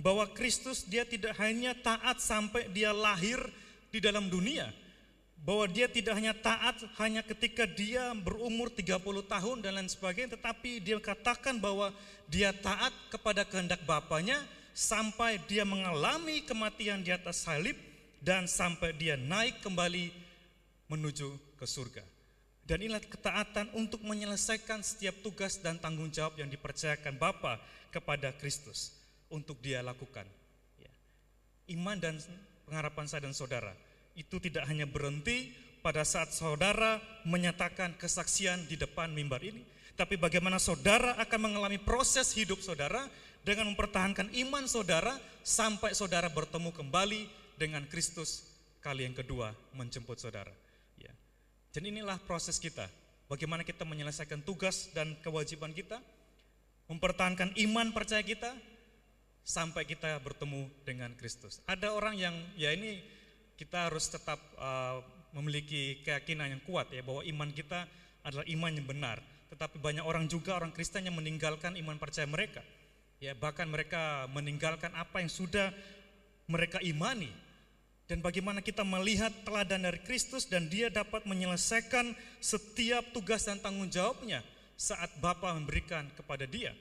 bahwa 0.00 0.24
Kristus 0.32 0.86
dia 0.86 1.04
tidak 1.04 1.36
hanya 1.36 1.76
taat 1.76 2.22
sampai 2.22 2.70
dia 2.72 2.94
lahir 2.94 3.36
di 3.90 3.98
dalam 3.98 4.30
dunia, 4.30 4.70
bahwa 5.42 5.66
dia 5.68 5.90
tidak 5.90 6.14
hanya 6.16 6.32
taat 6.32 6.78
hanya 7.02 7.20
ketika 7.26 7.66
dia 7.66 8.14
berumur 8.16 8.70
30 8.72 8.96
tahun 9.26 9.56
dan 9.60 9.76
lain 9.76 9.90
sebagainya, 9.90 10.38
tetapi 10.38 10.80
dia 10.80 10.96
katakan 11.02 11.58
bahwa 11.58 11.92
dia 12.30 12.54
taat 12.54 12.94
kepada 13.12 13.42
kehendak 13.44 13.82
Bapaknya 13.82 14.40
sampai 14.80 15.36
dia 15.44 15.68
mengalami 15.68 16.40
kematian 16.40 17.04
di 17.04 17.12
atas 17.12 17.44
salib 17.44 17.76
dan 18.24 18.48
sampai 18.48 18.96
dia 18.96 19.20
naik 19.20 19.60
kembali 19.60 20.08
menuju 20.88 21.36
ke 21.60 21.68
surga. 21.68 22.00
Dan 22.64 22.88
inilah 22.88 23.04
ketaatan 23.04 23.68
untuk 23.76 24.00
menyelesaikan 24.00 24.80
setiap 24.80 25.20
tugas 25.20 25.60
dan 25.60 25.76
tanggung 25.76 26.08
jawab 26.08 26.40
yang 26.40 26.48
dipercayakan 26.48 27.20
Bapa 27.20 27.60
kepada 27.92 28.32
Kristus 28.32 28.96
untuk 29.28 29.60
dia 29.60 29.84
lakukan. 29.84 30.24
Ya. 30.80 30.92
Iman 31.76 32.00
dan 32.00 32.16
pengharapan 32.64 33.04
saya 33.04 33.28
dan 33.28 33.36
saudara 33.36 33.76
itu 34.16 34.40
tidak 34.40 34.64
hanya 34.64 34.88
berhenti 34.88 35.52
pada 35.84 36.08
saat 36.08 36.32
saudara 36.32 37.02
menyatakan 37.28 37.96
kesaksian 38.00 38.64
di 38.64 38.80
depan 38.80 39.12
mimbar 39.12 39.44
ini, 39.44 39.60
tapi 39.98 40.16
bagaimana 40.16 40.56
saudara 40.56 41.18
akan 41.20 41.52
mengalami 41.52 41.76
proses 41.76 42.32
hidup 42.32 42.62
saudara 42.64 43.04
dengan 43.44 43.72
mempertahankan 43.72 44.32
iman 44.46 44.64
saudara 44.68 45.16
sampai 45.40 45.96
saudara 45.96 46.28
bertemu 46.28 46.70
kembali 46.72 47.28
dengan 47.56 47.84
Kristus 47.88 48.44
kali 48.80 49.04
yang 49.04 49.16
kedua 49.16 49.52
menjemput 49.76 50.20
saudara. 50.20 50.52
Ya. 50.96 51.12
Dan 51.72 51.88
inilah 51.88 52.20
proses 52.24 52.56
kita. 52.60 52.88
Bagaimana 53.30 53.62
kita 53.62 53.86
menyelesaikan 53.86 54.42
tugas 54.42 54.90
dan 54.90 55.14
kewajiban 55.22 55.70
kita, 55.70 56.02
mempertahankan 56.90 57.54
iman 57.70 57.94
percaya 57.94 58.26
kita 58.26 58.50
sampai 59.46 59.86
kita 59.86 60.18
bertemu 60.18 60.66
dengan 60.82 61.14
Kristus. 61.14 61.62
Ada 61.70 61.94
orang 61.94 62.18
yang 62.18 62.34
ya 62.58 62.74
ini 62.74 62.98
kita 63.54 63.86
harus 63.86 64.10
tetap 64.10 64.40
uh, 64.58 64.98
memiliki 65.30 66.02
keyakinan 66.02 66.58
yang 66.58 66.62
kuat 66.66 66.90
ya 66.90 67.06
bahwa 67.06 67.22
iman 67.22 67.50
kita 67.54 67.86
adalah 68.26 68.44
iman 68.50 68.72
yang 68.74 68.88
benar. 68.88 69.18
Tetapi 69.50 69.78
banyak 69.78 70.02
orang 70.02 70.26
juga 70.26 70.58
orang 70.58 70.74
Kristen 70.74 71.06
yang 71.06 71.14
meninggalkan 71.14 71.78
iman 71.78 71.98
percaya 72.02 72.26
mereka. 72.26 72.62
Ya, 73.20 73.36
bahkan 73.36 73.68
mereka 73.68 74.24
meninggalkan 74.32 74.88
apa 74.96 75.20
yang 75.20 75.28
sudah 75.28 75.68
mereka 76.48 76.80
imani. 76.80 77.28
Dan 78.08 78.24
bagaimana 78.24 78.64
kita 78.64 78.82
melihat 78.82 79.30
teladan 79.46 79.86
dari 79.86 80.00
Kristus 80.02 80.48
dan 80.48 80.66
dia 80.66 80.90
dapat 80.90 81.28
menyelesaikan 81.28 82.16
setiap 82.42 83.06
tugas 83.14 83.46
dan 83.46 83.60
tanggung 83.62 83.86
jawabnya 83.86 84.42
saat 84.74 85.12
Bapa 85.20 85.52
memberikan 85.54 86.08
kepada 86.16 86.48
dia. 86.48 86.74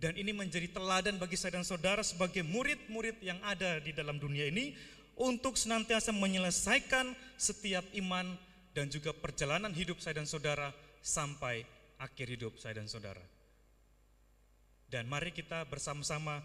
Dan 0.00 0.18
ini 0.18 0.34
menjadi 0.34 0.66
teladan 0.66 1.20
bagi 1.20 1.38
saya 1.38 1.60
dan 1.60 1.62
saudara 1.62 2.02
sebagai 2.02 2.42
murid-murid 2.42 3.22
yang 3.22 3.38
ada 3.46 3.78
di 3.78 3.94
dalam 3.94 4.18
dunia 4.18 4.50
ini 4.50 4.74
untuk 5.14 5.54
senantiasa 5.54 6.10
menyelesaikan 6.10 7.14
setiap 7.38 7.86
iman 8.02 8.34
dan 8.74 8.90
juga 8.90 9.14
perjalanan 9.14 9.70
hidup 9.70 10.00
saya 10.02 10.18
dan 10.18 10.26
saudara 10.26 10.74
sampai 10.98 11.62
akhir 12.00 12.26
hidup 12.34 12.58
saya 12.58 12.82
dan 12.82 12.90
saudara. 12.90 13.31
Dan 14.92 15.08
mari 15.08 15.32
kita 15.32 15.64
bersama-sama 15.72 16.44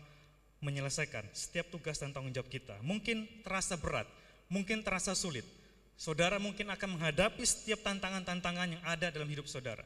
menyelesaikan 0.64 1.28
setiap 1.36 1.68
tugas 1.68 2.00
dan 2.00 2.16
tanggung 2.16 2.32
jawab 2.32 2.48
kita. 2.48 2.80
Mungkin 2.80 3.44
terasa 3.44 3.76
berat, 3.76 4.08
mungkin 4.48 4.88
terasa 4.88 5.12
sulit. 5.12 5.44
Saudara 6.00 6.40
mungkin 6.40 6.72
akan 6.72 6.96
menghadapi 6.96 7.44
setiap 7.44 7.84
tantangan-tantangan 7.84 8.80
yang 8.80 8.84
ada 8.88 9.12
dalam 9.12 9.28
hidup 9.28 9.52
saudara. 9.52 9.84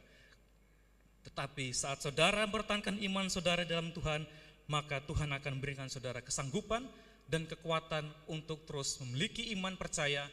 Tetapi 1.26 1.74
saat 1.74 2.06
saudara 2.06 2.46
bertahankan 2.46 3.02
iman 3.02 3.34
saudara 3.34 3.66
dalam 3.66 3.90
Tuhan, 3.98 4.30
maka 4.70 5.02
Tuhan 5.10 5.34
akan 5.34 5.52
memberikan 5.58 5.90
saudara 5.90 6.22
kesanggupan 6.22 6.86
dan 7.26 7.50
kekuatan 7.50 8.06
untuk 8.30 8.70
terus 8.70 9.02
memiliki 9.02 9.50
iman 9.58 9.74
percaya 9.74 10.30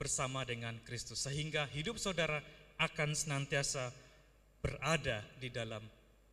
bersama 0.00 0.48
dengan 0.48 0.80
Kristus. 0.88 1.28
Sehingga 1.28 1.68
hidup 1.68 2.00
saudara 2.00 2.40
akan 2.80 3.12
senantiasa 3.12 3.92
berada 4.64 5.20
di 5.36 5.52
dalam 5.52 5.84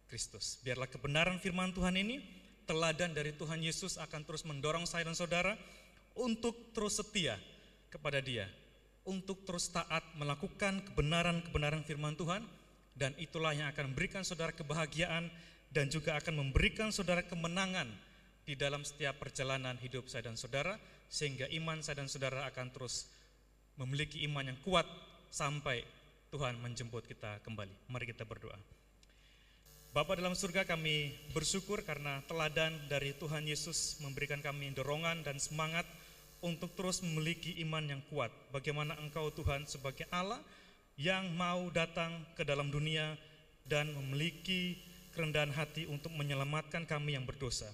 Kristus. 0.08 0.58
Biarlah 0.64 0.88
kebenaran 0.88 1.38
firman 1.38 1.76
Tuhan 1.76 2.00
ini, 2.00 2.24
teladan 2.64 3.12
dari 3.12 3.36
Tuhan 3.36 3.60
Yesus 3.60 4.00
akan 4.00 4.24
terus 4.24 4.48
mendorong 4.48 4.88
saya 4.88 5.08
dan 5.08 5.16
saudara 5.16 5.54
untuk 6.16 6.56
terus 6.72 7.00
setia 7.00 7.36
kepada 7.92 8.24
dia. 8.24 8.48
Untuk 9.08 9.48
terus 9.48 9.72
taat 9.72 10.04
melakukan 10.20 10.84
kebenaran-kebenaran 10.92 11.88
firman 11.88 12.20
Tuhan, 12.20 12.44
dan 12.98 13.14
itulah 13.22 13.54
yang 13.54 13.70
akan 13.72 13.94
memberikan 13.94 14.26
saudara 14.26 14.52
kebahagiaan 14.52 15.30
dan 15.70 15.86
juga 15.88 16.18
akan 16.18 16.42
memberikan 16.44 16.90
saudara 16.90 17.22
kemenangan 17.22 17.88
di 18.44 18.58
dalam 18.58 18.82
setiap 18.82 19.22
perjalanan 19.22 19.78
hidup 19.78 20.10
saya 20.10 20.26
dan 20.26 20.36
saudara 20.40 20.82
sehingga 21.08 21.46
iman 21.62 21.80
saya 21.86 22.02
dan 22.04 22.10
saudara 22.10 22.50
akan 22.50 22.74
terus 22.74 23.08
memiliki 23.78 24.26
iman 24.26 24.50
yang 24.50 24.60
kuat 24.66 24.90
sampai 25.30 25.86
Tuhan 26.34 26.58
menjemput 26.60 27.06
kita 27.06 27.40
kembali. 27.46 27.92
Mari 27.94 28.06
kita 28.10 28.26
berdoa. 28.26 28.77
Bapa 29.96 30.20
dalam 30.20 30.36
surga 30.36 30.68
kami 30.68 31.16
bersyukur 31.32 31.82
karena 31.82 32.20
teladan 32.28 32.76
dari 32.92 33.16
Tuhan 33.16 33.48
Yesus 33.48 33.98
memberikan 34.04 34.44
kami 34.44 34.76
dorongan 34.76 35.24
dan 35.24 35.40
semangat 35.40 35.88
untuk 36.44 36.70
terus 36.76 37.00
memiliki 37.00 37.56
iman 37.66 37.82
yang 37.82 38.02
kuat. 38.12 38.30
Bagaimana 38.52 38.94
Engkau 39.00 39.32
Tuhan 39.32 39.64
sebagai 39.66 40.06
Allah 40.12 40.38
yang 41.00 41.32
mau 41.34 41.70
datang 41.72 42.14
ke 42.36 42.44
dalam 42.44 42.68
dunia 42.68 43.16
dan 43.66 43.90
memiliki 43.94 44.78
kerendahan 45.16 45.50
hati 45.50 45.90
untuk 45.90 46.14
menyelamatkan 46.14 46.86
kami 46.86 47.18
yang 47.18 47.26
berdosa. 47.26 47.68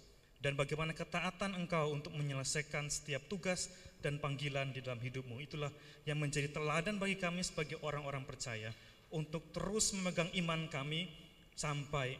Dan 0.44 0.60
bagaimana 0.60 0.91
ketaatan 0.91 1.56
engkau 1.56 1.95
untuk 1.95 2.11
menyelesaikan 2.19 2.91
setiap 2.91 3.23
tugas 3.31 3.72
dan 4.03 4.19
panggilan 4.19 4.76
di 4.76 4.84
dalam 4.84 4.99
hidupmu. 4.99 5.40
Itulah 5.40 5.72
yang 6.03 6.19
menjadi 6.19 6.52
teladan 6.52 6.99
bagi 6.99 7.15
kami 7.15 7.40
sebagai 7.48 7.80
orang-orang 7.80 8.27
percaya 8.27 8.76
untuk 9.07 9.40
terus 9.56 9.95
memegang 9.95 10.27
iman 10.44 10.68
kami 10.68 11.07
sampai 11.54 12.18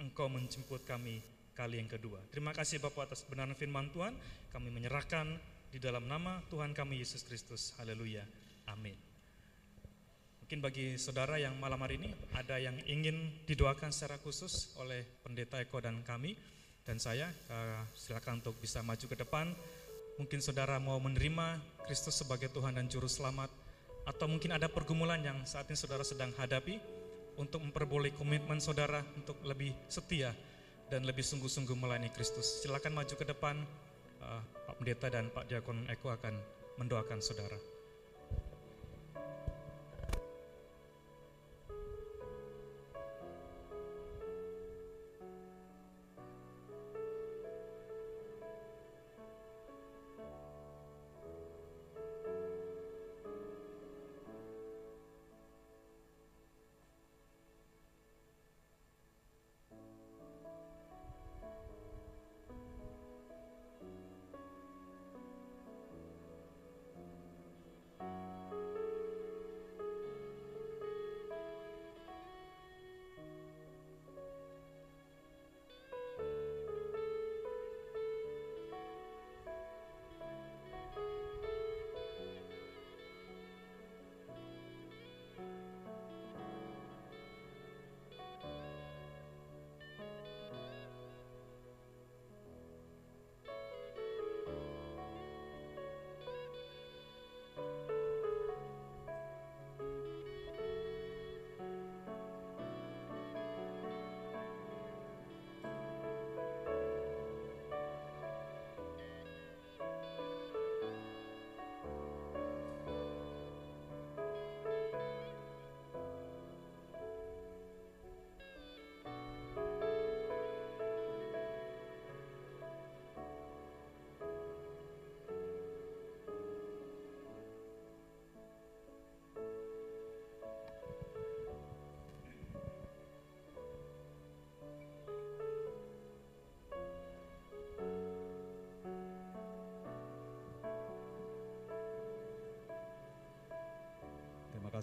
engkau 0.00 0.26
menjemput 0.28 0.82
kami 0.84 1.22
kali 1.54 1.78
yang 1.78 1.90
kedua. 1.90 2.18
Terima 2.34 2.50
kasih 2.50 2.82
Bapak 2.82 3.12
atas 3.12 3.22
benaran 3.24 3.54
firman 3.54 3.88
Tuhan. 3.94 4.14
Kami 4.50 4.68
menyerahkan 4.70 5.26
di 5.70 5.78
dalam 5.82 6.06
nama 6.06 6.42
Tuhan 6.50 6.74
kami 6.74 7.02
Yesus 7.02 7.26
Kristus. 7.26 7.74
Haleluya. 7.78 8.22
Amin. 8.70 8.94
Mungkin 10.44 10.60
bagi 10.60 11.00
saudara 11.00 11.40
yang 11.40 11.56
malam 11.56 11.80
hari 11.80 11.96
ini 11.96 12.12
ada 12.36 12.60
yang 12.60 12.76
ingin 12.84 13.32
didoakan 13.48 13.90
secara 13.90 14.20
khusus 14.20 14.76
oleh 14.76 15.02
Pendeta 15.24 15.56
Eko 15.56 15.80
dan 15.80 16.04
kami 16.04 16.36
dan 16.84 17.00
saya, 17.00 17.32
uh, 17.48 17.80
silakan 17.96 18.44
untuk 18.44 18.60
bisa 18.60 18.84
maju 18.84 19.08
ke 19.08 19.16
depan. 19.16 19.56
Mungkin 20.20 20.44
saudara 20.44 20.76
mau 20.76 21.00
menerima 21.00 21.58
Kristus 21.88 22.20
sebagai 22.20 22.52
Tuhan 22.52 22.76
dan 22.76 22.86
Juru 22.92 23.08
Selamat, 23.08 23.48
atau 24.04 24.28
mungkin 24.28 24.52
ada 24.52 24.68
pergumulan 24.68 25.18
yang 25.24 25.42
saat 25.48 25.64
ini 25.72 25.80
saudara 25.80 26.04
sedang 26.04 26.30
hadapi 26.36 26.76
untuk 27.36 27.62
memperboleh 27.62 28.14
komitmen 28.14 28.62
saudara 28.62 29.02
untuk 29.18 29.38
lebih 29.42 29.74
setia 29.90 30.30
dan 30.88 31.02
lebih 31.02 31.26
sungguh-sungguh 31.26 31.74
melayani 31.74 32.12
Kristus. 32.14 32.62
Silakan 32.62 32.94
maju 32.94 33.14
ke 33.14 33.26
depan, 33.26 33.56
uh, 34.22 34.42
Pak 34.70 34.74
Pendeta 34.78 35.06
dan 35.10 35.32
Pak 35.32 35.50
Diakon 35.50 35.90
Eko 35.90 36.14
akan 36.14 36.34
mendoakan 36.78 37.18
saudara. 37.18 37.73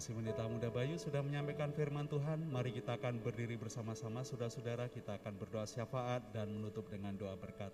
Kasih 0.02 0.18
Pendeta 0.18 0.50
Muda 0.50 0.66
Bayu 0.66 0.98
sudah 0.98 1.22
menyampaikan 1.22 1.70
firman 1.70 2.10
Tuhan. 2.10 2.42
Mari 2.50 2.74
kita 2.74 2.98
akan 2.98 3.22
berdiri 3.22 3.54
bersama-sama 3.54 4.26
saudara-saudara. 4.26 4.90
Kita 4.90 5.14
akan 5.14 5.38
berdoa 5.38 5.62
syafaat 5.62 6.26
dan 6.34 6.50
menutup 6.50 6.90
dengan 6.90 7.14
doa 7.14 7.38
berkat. 7.38 7.70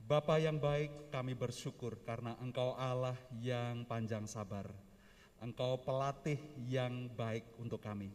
Bapa 0.00 0.40
yang 0.40 0.56
baik, 0.56 1.12
kami 1.12 1.36
bersyukur 1.36 2.00
karena 2.08 2.32
Engkau 2.40 2.72
Allah 2.80 3.12
yang 3.44 3.84
panjang 3.84 4.24
sabar. 4.24 4.72
Engkau 5.44 5.76
pelatih 5.84 6.40
yang 6.64 7.12
baik 7.12 7.44
untuk 7.60 7.84
kami. 7.84 8.08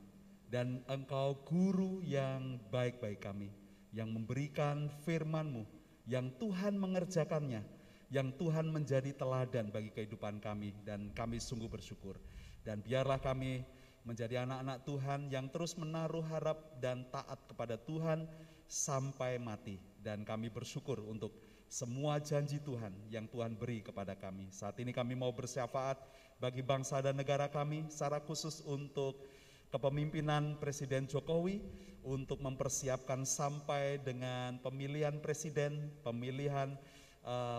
Dan 0.50 0.82
Engkau 0.90 1.38
guru 1.46 2.02
yang 2.02 2.58
baik 2.74 2.98
bagi 2.98 3.22
kami. 3.22 3.50
Yang 3.94 4.10
memberikan 4.10 4.90
firman-Mu, 5.06 5.70
yang 6.10 6.34
Tuhan 6.42 6.82
mengerjakannya, 6.82 7.77
yang 8.08 8.32
Tuhan 8.36 8.72
menjadi 8.72 9.12
teladan 9.16 9.72
bagi 9.72 9.92
kehidupan 9.92 10.40
kami. 10.40 10.76
Dan 10.84 11.12
kami 11.12 11.40
sungguh 11.40 11.68
bersyukur. 11.68 12.16
Dan 12.64 12.84
biarlah 12.84 13.20
kami 13.20 13.64
menjadi 14.08 14.48
anak-anak 14.48 14.88
Tuhan 14.88 15.20
yang 15.28 15.52
terus 15.52 15.76
menaruh 15.76 16.24
harap 16.32 16.80
dan 16.80 17.04
taat 17.12 17.40
kepada 17.48 17.76
Tuhan 17.76 18.28
sampai 18.68 19.40
mati. 19.40 19.80
Dan 20.00 20.24
kami 20.24 20.48
bersyukur 20.48 21.04
untuk 21.04 21.36
semua 21.68 22.16
janji 22.24 22.64
Tuhan 22.64 22.96
yang 23.12 23.28
Tuhan 23.28 23.60
beri 23.60 23.84
kepada 23.84 24.16
kami. 24.16 24.48
Saat 24.56 24.80
ini 24.80 24.96
kami 24.96 25.20
mau 25.20 25.36
bersyafaat 25.36 26.00
bagi 26.40 26.64
bangsa 26.64 27.04
dan 27.04 27.20
negara 27.20 27.52
kami 27.52 27.92
secara 27.92 28.24
khusus 28.24 28.64
untuk 28.64 29.20
kepemimpinan 29.68 30.56
Presiden 30.64 31.12
Jokowi 31.12 31.60
untuk 32.08 32.40
mempersiapkan 32.40 33.28
sampai 33.28 34.00
dengan 34.00 34.56
pemilihan 34.64 35.20
presiden, 35.20 35.92
pemilihan 36.08 36.80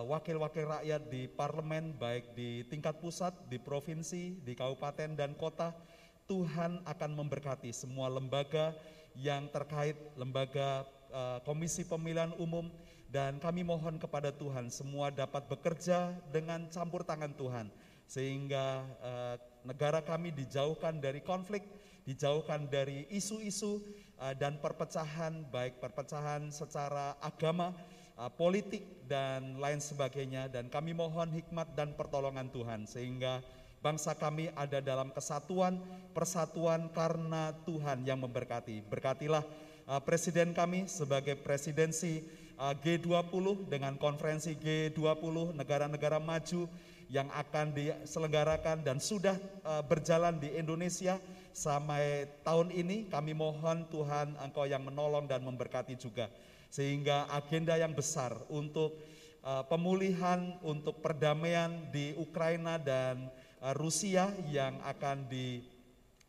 wakil-wakil 0.09 0.65
uh, 0.65 0.81
rakyat 0.81 1.03
di 1.13 1.29
parlemen 1.29 1.93
baik 1.93 2.33
di 2.33 2.65
tingkat 2.73 2.97
pusat, 3.05 3.37
di 3.53 3.61
provinsi, 3.61 4.41
di 4.41 4.57
kabupaten 4.57 5.13
dan 5.13 5.37
kota. 5.37 5.77
Tuhan 6.29 6.85
akan 6.85 7.11
memberkati 7.17 7.73
semua 7.73 8.13
lembaga 8.13 8.77
yang 9.17 9.49
terkait 9.49 9.97
lembaga 10.13 10.85
uh, 11.09 11.41
Komisi 11.41 11.89
Pemilihan 11.89 12.37
Umum 12.37 12.69
dan 13.09 13.41
kami 13.41 13.65
mohon 13.65 13.97
kepada 13.97 14.29
Tuhan 14.29 14.69
semua 14.69 15.09
dapat 15.09 15.49
bekerja 15.49 16.13
dengan 16.29 16.69
campur 16.69 17.01
tangan 17.01 17.33
Tuhan 17.33 17.73
sehingga 18.05 18.85
uh, 19.01 19.41
negara 19.65 20.05
kami 20.05 20.37
dijauhkan 20.37 21.01
dari 21.01 21.25
konflik, 21.25 21.65
dijauhkan 22.05 22.69
dari 22.69 23.05
isu-isu 23.13 23.85
dan 24.41 24.59
perpecahan 24.59 25.47
baik 25.47 25.79
perpecahan 25.79 26.51
secara 26.51 27.15
agama, 27.23 27.71
uh, 28.19 28.29
politik 28.29 28.83
dan 29.07 29.57
lain 29.57 29.79
sebagainya 29.79 30.51
dan 30.51 30.67
kami 30.69 30.93
mohon 30.93 31.31
hikmat 31.33 31.73
dan 31.73 31.95
pertolongan 31.95 32.51
Tuhan 32.51 32.85
sehingga 32.85 33.41
bangsa 33.79 34.13
kami 34.19 34.51
ada 34.59 34.83
dalam 34.83 35.15
kesatuan, 35.15 35.79
persatuan 36.13 36.91
karena 36.91 37.55
Tuhan 37.63 38.03
yang 38.03 38.19
memberkati. 38.21 38.83
Berkatilah 38.91 39.47
uh, 39.87 40.03
presiden 40.03 40.51
kami 40.53 40.91
sebagai 40.91 41.39
presidensi 41.39 42.27
Uh, 42.59 42.75
G20 42.75 43.71
dengan 43.71 43.95
konferensi 43.95 44.51
G20 44.59 45.55
negara-negara 45.55 46.19
maju 46.19 46.67
yang 47.07 47.31
akan 47.31 47.71
diselenggarakan 47.71 48.83
dan 48.83 48.99
sudah 48.99 49.39
berjalan 49.87 50.43
di 50.43 50.51
Indonesia 50.59 51.23
sampai 51.55 52.27
tahun 52.43 52.75
ini 52.75 53.07
kami 53.15 53.31
mohon 53.31 53.87
Tuhan 53.87 54.35
Engkau 54.43 54.67
yang 54.67 54.83
menolong 54.83 55.31
dan 55.31 55.47
memberkati 55.47 55.95
juga 55.95 56.27
sehingga 56.69 57.29
agenda 57.33 57.75
yang 57.77 57.97
besar 57.97 58.37
untuk 58.53 58.97
uh, 59.43 59.65
pemulihan 59.67 60.57
untuk 60.63 61.01
perdamaian 61.01 61.73
di 61.93 62.13
Ukraina 62.17 62.77
dan 62.77 63.29
Rusia 63.75 64.31
yang 64.47 64.79
akan 64.87 65.27
di 65.27 65.59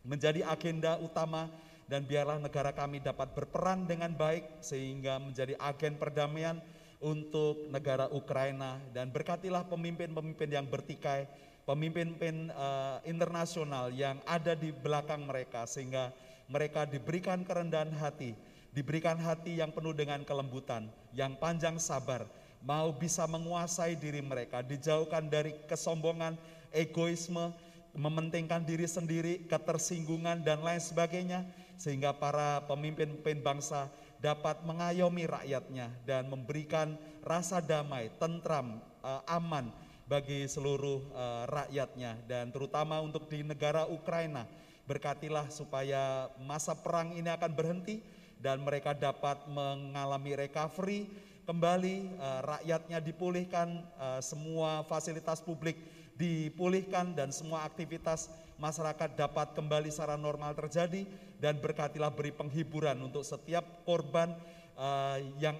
menjadi 0.01 0.41
agenda 0.49 0.97
utama 0.97 1.45
dan 1.89 2.05
biarlah 2.05 2.37
negara 2.37 2.69
kami 2.69 3.01
dapat 3.01 3.33
berperan 3.33 3.89
dengan 3.89 4.13
baik 4.13 4.61
sehingga 4.61 5.17
menjadi 5.17 5.57
agen 5.57 5.97
perdamaian 5.97 6.61
untuk 7.01 7.65
negara 7.73 8.05
Ukraina. 8.13 8.77
Dan 8.93 9.09
berkatilah 9.09 9.65
pemimpin-pemimpin 9.65 10.49
yang 10.53 10.69
bertikai, 10.69 11.25
pemimpin-pemimpin 11.65 12.53
uh, 12.53 13.01
internasional 13.09 13.89
yang 13.89 14.21
ada 14.29 14.53
di 14.53 14.69
belakang 14.69 15.25
mereka 15.25 15.65
sehingga 15.65 16.13
mereka 16.45 16.85
diberikan 16.85 17.41
kerendahan 17.41 17.93
hati, 17.97 18.37
diberikan 18.79 19.19
hati 19.19 19.59
yang 19.59 19.75
penuh 19.75 19.91
dengan 19.91 20.23
kelembutan, 20.23 20.87
yang 21.11 21.35
panjang 21.35 21.75
sabar, 21.83 22.23
mau 22.63 22.95
bisa 22.95 23.27
menguasai 23.27 23.99
diri 23.99 24.23
mereka, 24.23 24.63
dijauhkan 24.63 25.27
dari 25.27 25.51
kesombongan, 25.67 26.39
egoisme, 26.71 27.51
mementingkan 27.91 28.63
diri 28.63 28.87
sendiri, 28.87 29.43
ketersinggungan 29.51 30.39
dan 30.47 30.63
lain 30.63 30.79
sebagainya 30.79 31.43
sehingga 31.75 32.15
para 32.15 32.63
pemimpin-pemimpin 32.71 33.43
bangsa 33.43 33.91
dapat 34.23 34.63
mengayomi 34.63 35.27
rakyatnya 35.27 35.91
dan 36.07 36.31
memberikan 36.31 36.95
rasa 37.19 37.59
damai, 37.59 38.07
tentram, 38.15 38.79
uh, 39.03 39.23
aman 39.27 39.75
bagi 40.07 40.47
seluruh 40.47 41.03
uh, 41.11 41.43
rakyatnya 41.51 42.15
dan 42.31 42.47
terutama 42.55 43.03
untuk 43.03 43.27
di 43.27 43.43
negara 43.43 43.91
Ukraina. 43.91 44.47
Berkatilah 44.87 45.51
supaya 45.51 46.31
masa 46.41 46.73
perang 46.79 47.13
ini 47.13 47.27
akan 47.27 47.51
berhenti 47.53 48.01
dan 48.39 48.63
mereka 48.63 48.95
dapat 48.95 49.35
mengalami 49.51 50.33
recovery 50.47 51.11
kembali 51.43 52.15
uh, 52.15 52.41
rakyatnya 52.55 53.03
dipulihkan 53.03 53.83
uh, 53.99 54.23
semua 54.23 54.87
fasilitas 54.87 55.43
publik 55.43 55.75
dipulihkan 56.15 57.11
dan 57.15 57.35
semua 57.35 57.67
aktivitas 57.67 58.31
masyarakat 58.59 59.15
dapat 59.15 59.55
kembali 59.55 59.87
secara 59.91 60.19
normal 60.19 60.55
terjadi 60.55 61.07
dan 61.39 61.59
berkatilah 61.59 62.11
beri 62.11 62.31
penghiburan 62.35 62.95
untuk 62.99 63.23
setiap 63.23 63.63
korban 63.87 64.31
uh, 64.75 65.19
yang 65.39 65.55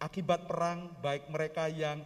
akibat 0.00 0.48
perang 0.48 0.92
baik 1.04 1.28
mereka 1.28 1.68
yang 1.68 2.00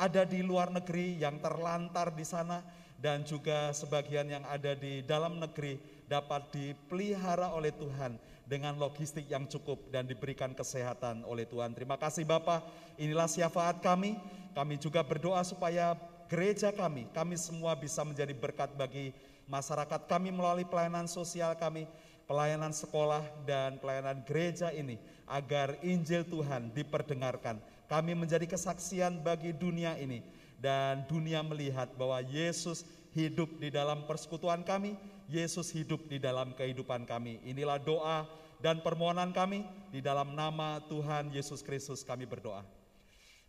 ada 0.00 0.24
di 0.24 0.40
luar 0.40 0.72
negeri 0.72 1.20
yang 1.20 1.36
terlantar 1.36 2.08
di 2.16 2.24
sana 2.24 2.64
dan 2.96 3.20
juga 3.20 3.68
sebagian 3.76 4.24
yang 4.24 4.40
ada 4.48 4.72
di 4.72 5.04
dalam 5.04 5.36
negeri 5.36 5.76
dapat 6.08 6.48
dipelihara 6.48 7.52
oleh 7.52 7.68
Tuhan 7.76 8.16
dengan 8.52 8.76
logistik 8.76 9.24
yang 9.32 9.48
cukup 9.48 9.88
dan 9.88 10.04
diberikan 10.04 10.52
kesehatan 10.52 11.24
oleh 11.24 11.48
Tuhan. 11.48 11.72
Terima 11.72 11.96
kasih 11.96 12.28
Bapak. 12.28 12.60
Inilah 13.00 13.24
syafaat 13.24 13.80
kami. 13.80 14.20
Kami 14.52 14.76
juga 14.76 15.00
berdoa 15.00 15.40
supaya 15.40 15.96
gereja 16.28 16.68
kami, 16.68 17.08
kami 17.16 17.40
semua 17.40 17.72
bisa 17.72 18.04
menjadi 18.04 18.36
berkat 18.36 18.68
bagi 18.76 19.16
masyarakat 19.48 20.04
kami 20.04 20.28
melalui 20.28 20.68
pelayanan 20.68 21.08
sosial 21.08 21.56
kami, 21.56 21.88
pelayanan 22.28 22.76
sekolah 22.76 23.24
dan 23.48 23.80
pelayanan 23.80 24.20
gereja 24.28 24.68
ini 24.68 25.00
agar 25.24 25.80
Injil 25.80 26.28
Tuhan 26.28 26.68
diperdengarkan. 26.76 27.56
Kami 27.88 28.12
menjadi 28.12 28.44
kesaksian 28.44 29.24
bagi 29.24 29.56
dunia 29.56 29.96
ini 29.96 30.20
dan 30.60 31.08
dunia 31.08 31.40
melihat 31.40 31.88
bahwa 31.96 32.20
Yesus 32.20 32.84
hidup 33.16 33.60
di 33.60 33.72
dalam 33.72 34.04
persekutuan 34.04 34.64
kami, 34.64 34.96
Yesus 35.32 35.72
hidup 35.72 36.08
di 36.08 36.20
dalam 36.20 36.52
kehidupan 36.52 37.08
kami. 37.08 37.40
Inilah 37.44 37.80
doa 37.80 38.24
dan 38.62 38.78
permohonan 38.80 39.34
kami 39.34 39.66
di 39.90 39.98
dalam 39.98 40.38
nama 40.38 40.78
Tuhan 40.86 41.34
Yesus 41.34 41.60
Kristus 41.60 42.06
kami 42.06 42.24
berdoa. 42.24 42.62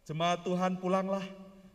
Jemaat 0.03 0.43
Tuhan 0.43 0.81
pulanglah 0.81 1.23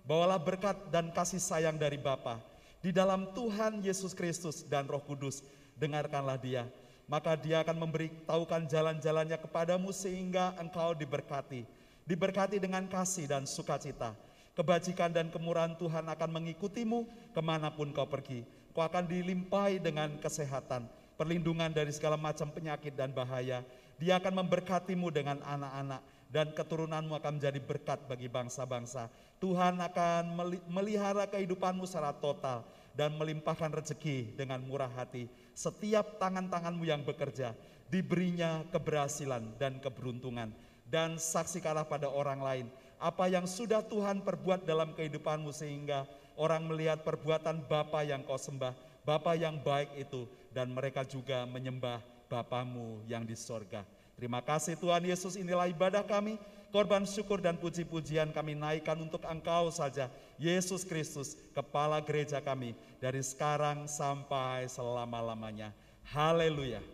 Bawalah 0.09 0.41
berkat 0.41 0.89
dan 0.89 1.13
kasih 1.13 1.37
sayang 1.37 1.77
dari 1.77 2.01
Bapa 2.01 2.41
di 2.81 2.89
dalam 2.97 3.29
Tuhan 3.37 3.85
Yesus 3.85 4.17
Kristus 4.17 4.65
dan 4.65 4.89
Roh 4.89 5.05
Kudus. 5.05 5.45
Dengarkanlah 5.77 6.41
dia, 6.41 6.65
maka 7.05 7.37
dia 7.37 7.61
akan 7.61 7.77
memberitahukan 7.77 8.73
jalan-jalannya 8.73 9.37
kepadamu 9.37 9.93
sehingga 9.93 10.57
engkau 10.57 10.97
diberkati. 10.97 11.69
Diberkati 12.09 12.57
dengan 12.57 12.89
kasih 12.89 13.29
dan 13.29 13.45
sukacita. 13.45 14.17
Kebajikan 14.57 15.13
dan 15.13 15.29
kemurahan 15.29 15.77
Tuhan 15.77 16.09
akan 16.09 16.31
mengikutimu 16.41 17.05
ke 17.37 17.41
mana 17.45 17.69
pun 17.69 17.93
kau 17.93 18.09
pergi. 18.09 18.49
Kau 18.73 18.81
akan 18.81 19.05
dilimpahi 19.05 19.77
dengan 19.77 20.17
kesehatan, 20.17 20.89
perlindungan 21.19 21.75
dari 21.75 21.91
segala 21.91 22.15
macam 22.15 22.47
penyakit 22.55 22.95
dan 22.95 23.11
bahaya. 23.11 23.67
Dia 23.99 24.23
akan 24.23 24.47
memberkatimu 24.47 25.11
dengan 25.11 25.43
anak-anak 25.43 26.01
dan 26.31 26.55
keturunanmu 26.55 27.19
akan 27.19 27.43
menjadi 27.43 27.59
berkat 27.59 27.99
bagi 28.07 28.31
bangsa-bangsa. 28.31 29.11
Tuhan 29.43 29.83
akan 29.83 30.39
melihara 30.71 31.27
kehidupanmu 31.27 31.83
secara 31.91 32.15
total 32.15 32.63
dan 32.95 33.19
melimpahkan 33.19 33.75
rezeki 33.75 34.39
dengan 34.39 34.63
murah 34.63 34.91
hati. 34.95 35.27
Setiap 35.59 36.23
tangan-tanganmu 36.23 36.87
yang 36.87 37.03
bekerja 37.03 37.59
diberinya 37.91 38.63
keberhasilan 38.71 39.59
dan 39.59 39.83
keberuntungan. 39.83 40.55
Dan 40.89 41.21
saksikanlah 41.21 41.85
pada 41.85 42.09
orang 42.09 42.41
lain 42.41 42.67
apa 42.99 43.31
yang 43.31 43.47
sudah 43.47 43.85
Tuhan 43.85 44.27
perbuat 44.27 44.67
dalam 44.67 44.97
kehidupanmu 44.97 45.55
sehingga 45.55 46.09
orang 46.35 46.67
melihat 46.67 47.07
perbuatan 47.07 47.63
Bapa 47.67 48.03
yang 48.03 48.27
kau 48.27 48.39
sembah, 48.39 48.75
Bapa 49.07 49.39
yang 49.39 49.61
baik 49.63 49.95
itu 50.01 50.27
dan 50.59 50.75
mereka 50.75 51.07
juga 51.07 51.47
menyembah 51.47 52.03
Bapamu 52.27 53.07
yang 53.07 53.23
di 53.23 53.39
sorga. 53.39 53.87
Terima 54.19 54.43
kasih 54.43 54.75
Tuhan 54.75 55.07
Yesus 55.07 55.39
inilah 55.39 55.71
ibadah 55.71 56.03
kami. 56.03 56.35
korban 56.69 57.09
syukur 57.09 57.41
dan 57.41 57.57
puji-pujian 57.57 58.29
kami 58.29 58.53
naikkan 58.53 59.01
untuk 59.01 59.25
Engkau 59.25 59.73
saja, 59.73 60.13
Yesus 60.37 60.85
Kristus, 60.85 61.33
Kepala 61.57 61.97
gereja 62.05 62.45
kami, 62.45 62.77
dari 63.01 63.25
sekarang 63.25 63.89
sampai 63.89 64.69
selama-lamanya. 64.69 65.73
Haleluya. 66.13 66.85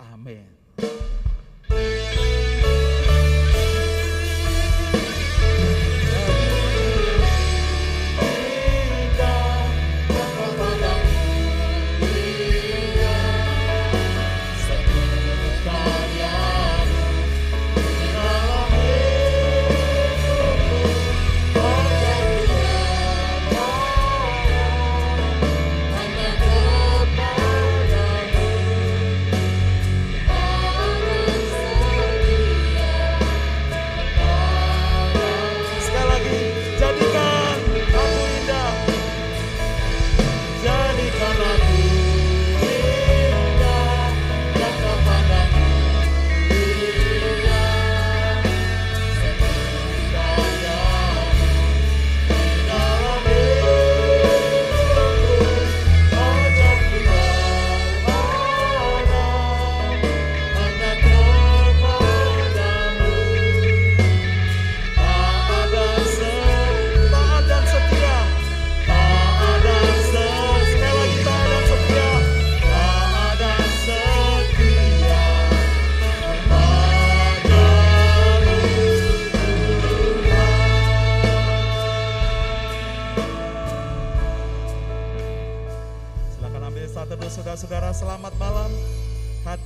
Amin. 0.00 0.48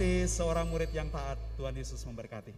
Hati 0.06 0.22
seorang 0.30 0.70
murid 0.70 0.94
yang 0.94 1.10
taat, 1.10 1.34
Tuhan 1.58 1.74
Yesus 1.74 1.98
memberkati. 2.06 2.54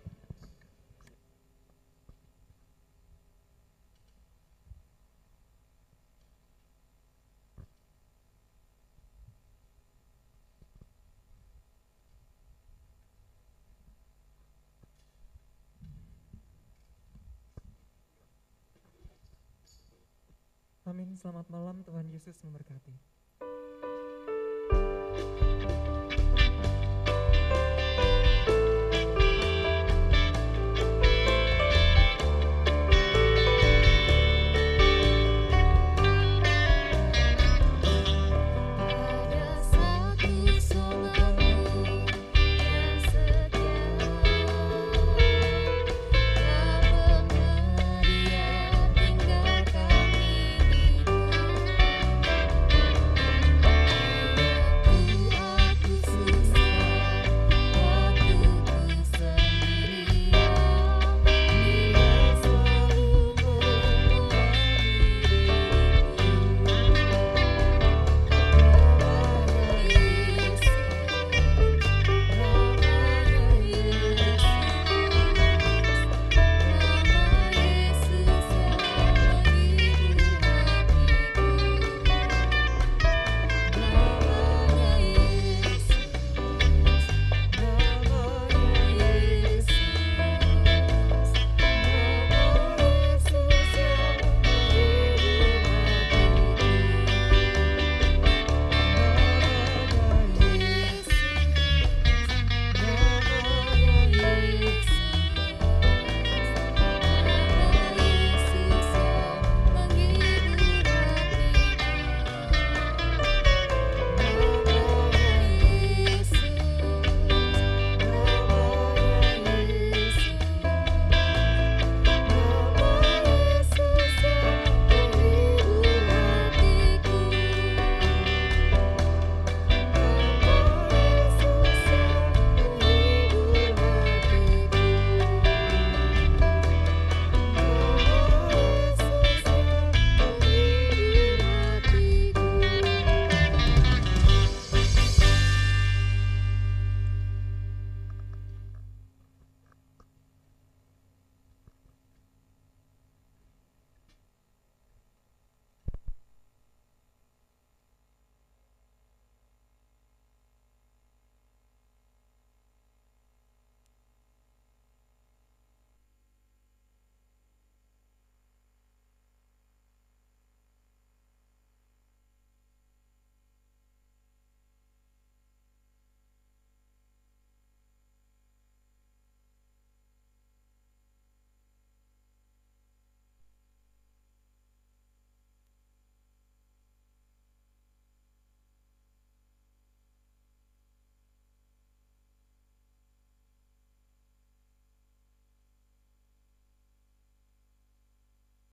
Amin, 20.84 21.16
selamat 21.16 21.48
malam 21.48 21.80
Tuhan 21.80 22.12
Yesus 22.12 22.36
memberkati. 22.44 23.17